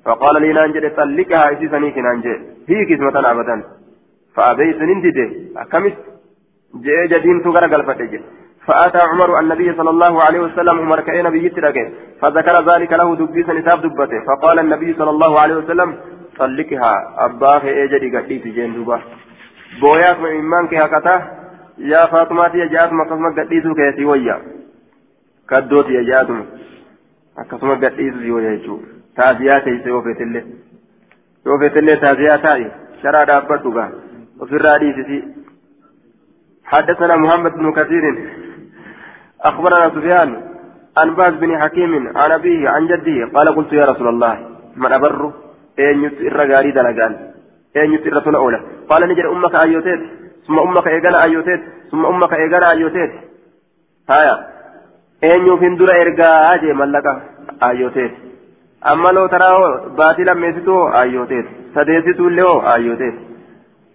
فقال 0.07 0.43
لي 0.43 0.53
نانجل 0.53 0.85
طلقها 0.97 1.53
إسي 1.53 1.66
سنيك 1.72 1.99
نانجل 1.99 2.39
هي 2.68 2.80
كسمة 2.89 3.16
أبدا 3.30 3.57
فأبيت 4.35 4.80
نندده 4.89 5.28
أكمس 5.62 5.95
جاء 6.85 7.07
جدين 7.12 7.43
تغرق 7.45 7.72
الفتج 7.74 8.12
فأتى 8.66 8.98
عمر 9.10 9.40
النبي 9.40 9.76
صلى 9.76 9.90
الله 9.90 10.22
عليه 10.22 10.40
وسلم 10.40 10.78
عمر 10.78 11.00
كأين 11.00 11.30
بيترك 11.30 11.92
فذكر 12.20 12.54
ذلك 12.70 12.92
له 12.92 13.16
دبيسا 13.16 13.52
نتاب 13.52 13.80
دبته. 13.82 14.18
فقال 14.28 14.58
النبي 14.58 14.94
صلى 14.98 15.10
الله 15.10 15.40
عليه 15.40 15.54
وسلم 15.54 15.96
طلقها 16.38 16.92
أباه 17.24 17.62
إيجدي 17.64 18.16
قديس 18.16 18.42
جين 18.42 18.74
دوبا. 18.74 19.00
بوياك 19.80 20.18
من 20.20 20.26
إيمانك 20.26 20.74
هكذا. 20.74 21.14
يا 21.78 22.06
فاطمة 22.06 22.54
يا 22.54 22.66
جاتم 22.74 23.04
قسمة 23.10 23.30
قديسو 23.38 23.74
كيسي 23.74 24.04
ويا 24.04 24.36
كدوت 25.50 25.88
يا 25.88 26.02
جاتم 26.02 26.44
قسمة 27.50 27.74
قديسو 27.74 28.34
ويا 28.36 28.50
يجو 28.50 28.80
تازيا 29.16 29.58
كيسي 29.58 29.90
وفيتلي 29.90 30.42
وفيتلي 31.46 31.96
تازيا 31.96 32.36
تاي. 32.36 32.72
شرع 33.02 33.24
دابتوغا 33.24 33.86
وفي 34.40 34.54
الراديسي 34.56 35.18
حدثنا 36.64 37.16
محمد 37.16 37.52
بن 37.52 37.72
كثير. 37.72 38.04
أخبرنا 39.43 39.89
سفيان 39.89 40.30
عن 40.97 41.15
باز 41.15 41.34
بن 41.34 41.61
حكيم 41.61 42.17
عن 42.17 42.32
أبيه 42.32 42.70
عن 42.70 42.88
جده 42.88 43.32
قال 43.36 43.55
قلت 43.55 43.74
يا 43.74 43.86
رسول 43.86 44.07
الله 44.07 44.34
من 44.76 44.91
أبر 44.91 45.32
أين 45.80 46.03
يسر 46.03 46.38
غاري 46.51 46.72
دلقان 46.72 47.13
أين 47.78 47.93
يسر 47.93 48.13
رسول 48.13 48.36
أولى 48.36 48.59
قال 48.89 49.09
نجر 49.09 49.32
أمك 49.32 49.55
أيوتيت 49.55 50.01
ثم 50.47 50.59
أمك 50.59 50.88
إيقانا 50.88 51.24
أيوتيت 51.24 51.61
ثم 51.91 52.05
أمك 52.05 52.34
إيقانا 52.34 52.72
أيوتيت 52.72 53.11
هايا 54.09 54.36
أين 55.24 55.45
يفندر 55.45 55.89
إرقاء 56.01 56.53
أجي 56.53 56.74
ملكا 56.74 57.22
أيوتيت 57.63 58.11
أما 58.91 59.09
لو 59.09 59.28
ترى 59.28 59.49
باطلا 59.97 60.34
ميسيتو 60.34 60.88
أيوتيت 60.88 61.45
سديسيتو 61.76 62.28
اللي 62.28 62.74
أيوتيت 62.76 63.15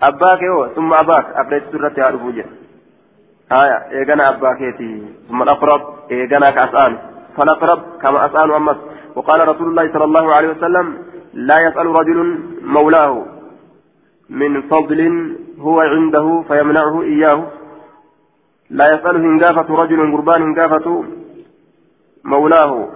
أباك 0.02 0.42
هو 0.52 0.68
ثم 0.76 0.92
أباك 0.92 1.26
أبريت 1.40 1.62
سورة 1.72 1.92
يعرفوا 1.98 2.32
جل 2.32 2.44
آية 3.51 3.77
إيغانا 3.91 4.29
أباكيتي 4.29 5.03
ثم 5.29 5.41
الأقرب 5.43 5.81
إيغانا 6.11 6.49
كأسآن 6.49 6.97
فالأقرب 7.37 7.79
كما 8.01 8.25
أسآن 8.25 8.51
أمس 8.51 8.77
وقال 9.15 9.47
رسول 9.47 9.67
الله 9.69 9.93
صلى 9.93 10.03
الله 10.03 10.35
عليه 10.35 10.49
وسلم 10.49 10.97
لا 11.33 11.59
يسأل 11.59 11.85
رجل 11.85 12.39
مولاه 12.61 13.25
من 14.29 14.61
فضل 14.61 14.99
هو 15.59 15.79
عنده 15.81 16.43
فيمنعه 16.47 17.01
إياه 17.01 17.47
لا 18.69 18.85
يسأل 18.93 19.15
هنجافة 19.15 19.75
رجل 19.75 20.11
قربان 20.11 20.41
هنجافة 20.41 21.03
مولاه 22.23 22.89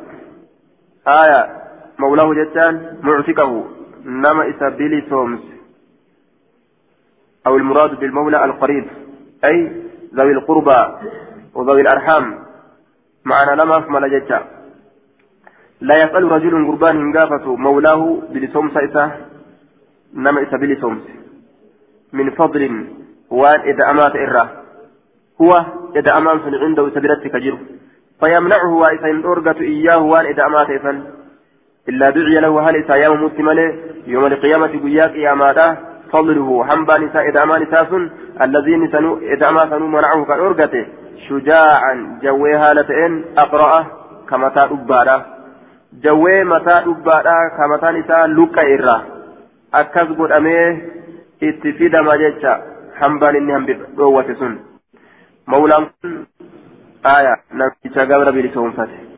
آية 1.08 1.64
مولاه 2.00 2.34
جتان 2.34 2.98
معتقه 3.04 3.64
نما 4.06 4.50
إسابيلي 4.50 5.06
سومس 5.10 5.40
أو 7.48 7.56
المراد 7.56 8.00
بالمولى 8.00 8.46
القريب 8.46 8.88
أي 9.46 9.83
ذوي 10.16 10.32
القربى 10.32 10.82
وذوي 11.54 11.82
الأرحام. 11.82 12.40
معنى 13.26 13.62
لما 13.62 13.78
أكمل 13.78 14.20
جتا 14.20 14.40
لا 15.82 15.96
يسأل 15.98 16.32
رجل 16.32 16.68
قربان 16.68 16.98
هنقافة 16.98 17.56
مولاه 17.56 18.18
بلسومس 18.30 18.78
إسا 18.78 19.12
نما 20.14 20.44
إسا 20.44 20.58
بلسومس. 20.58 21.24
من 22.14 22.30
فضل 22.30 22.88
وان 23.30 23.60
إذا 23.60 23.92
أمات 23.92 24.16
إراه 24.16 24.50
هو 25.42 25.52
إذا 25.96 26.12
أمام 26.22 26.42
عنده 26.64 26.90
سبيلتك 26.90 27.32
كجر 27.32 27.58
فيمنعه 28.26 28.74
وإذا 28.74 29.08
إن 29.10 29.48
إياه 29.62 29.98
وان 29.98 30.26
إذا 30.26 30.46
أمات 30.46 30.70
إفن 30.70 31.04
إلا 31.90 32.10
دعي 32.10 32.34
له 32.34 32.70
هل 32.70 32.76
إسا 32.84 32.96
يوم 32.96 33.24
مسلم 33.24 33.50
يوم 34.08 34.26
القيامة 34.26 34.68
قياك 34.68 35.16
يا 35.16 35.34
ماذا؟ 35.34 35.94
فضله 36.12 36.66
حنبا 36.66 36.98
نساء 36.98 37.30
إدعما 37.30 37.60
نساء 37.60 38.10
الذين 38.42 38.92
سنو 38.92 39.20
إدعما 39.34 39.60
سنو 39.70 39.88
منعه 39.88 40.26
كان 40.26 40.40
أرقته 40.40 40.86
شجاعا 41.30 42.20
جويها 42.24 42.74
لتئن 42.74 43.26
أقرأ 43.38 43.86
كما 44.30 44.50
تأبارا 44.50 45.34
jawwee 46.02 46.44
mataa 46.44 46.82
dhubbaadhaa 46.86 47.50
ka 47.58 47.68
mataan 47.72 47.98
isaa 47.98 48.28
luqqa 48.28 48.64
irraa 48.76 49.02
akkas 49.80 50.14
godhamee 50.20 50.66
itti 51.50 51.74
fidama 51.80 52.18
jecha 52.22 52.54
hambaan 53.02 53.36
inni 53.40 53.54
hambi 53.58 53.76
dhoowwate 53.98 54.36
sun 54.40 54.56
mawlaan 55.54 55.86
kun 56.02 56.16
aya 57.14 57.36
namicha 57.62 58.06
gabra 58.12 58.32
bilisoomfate 58.38 59.13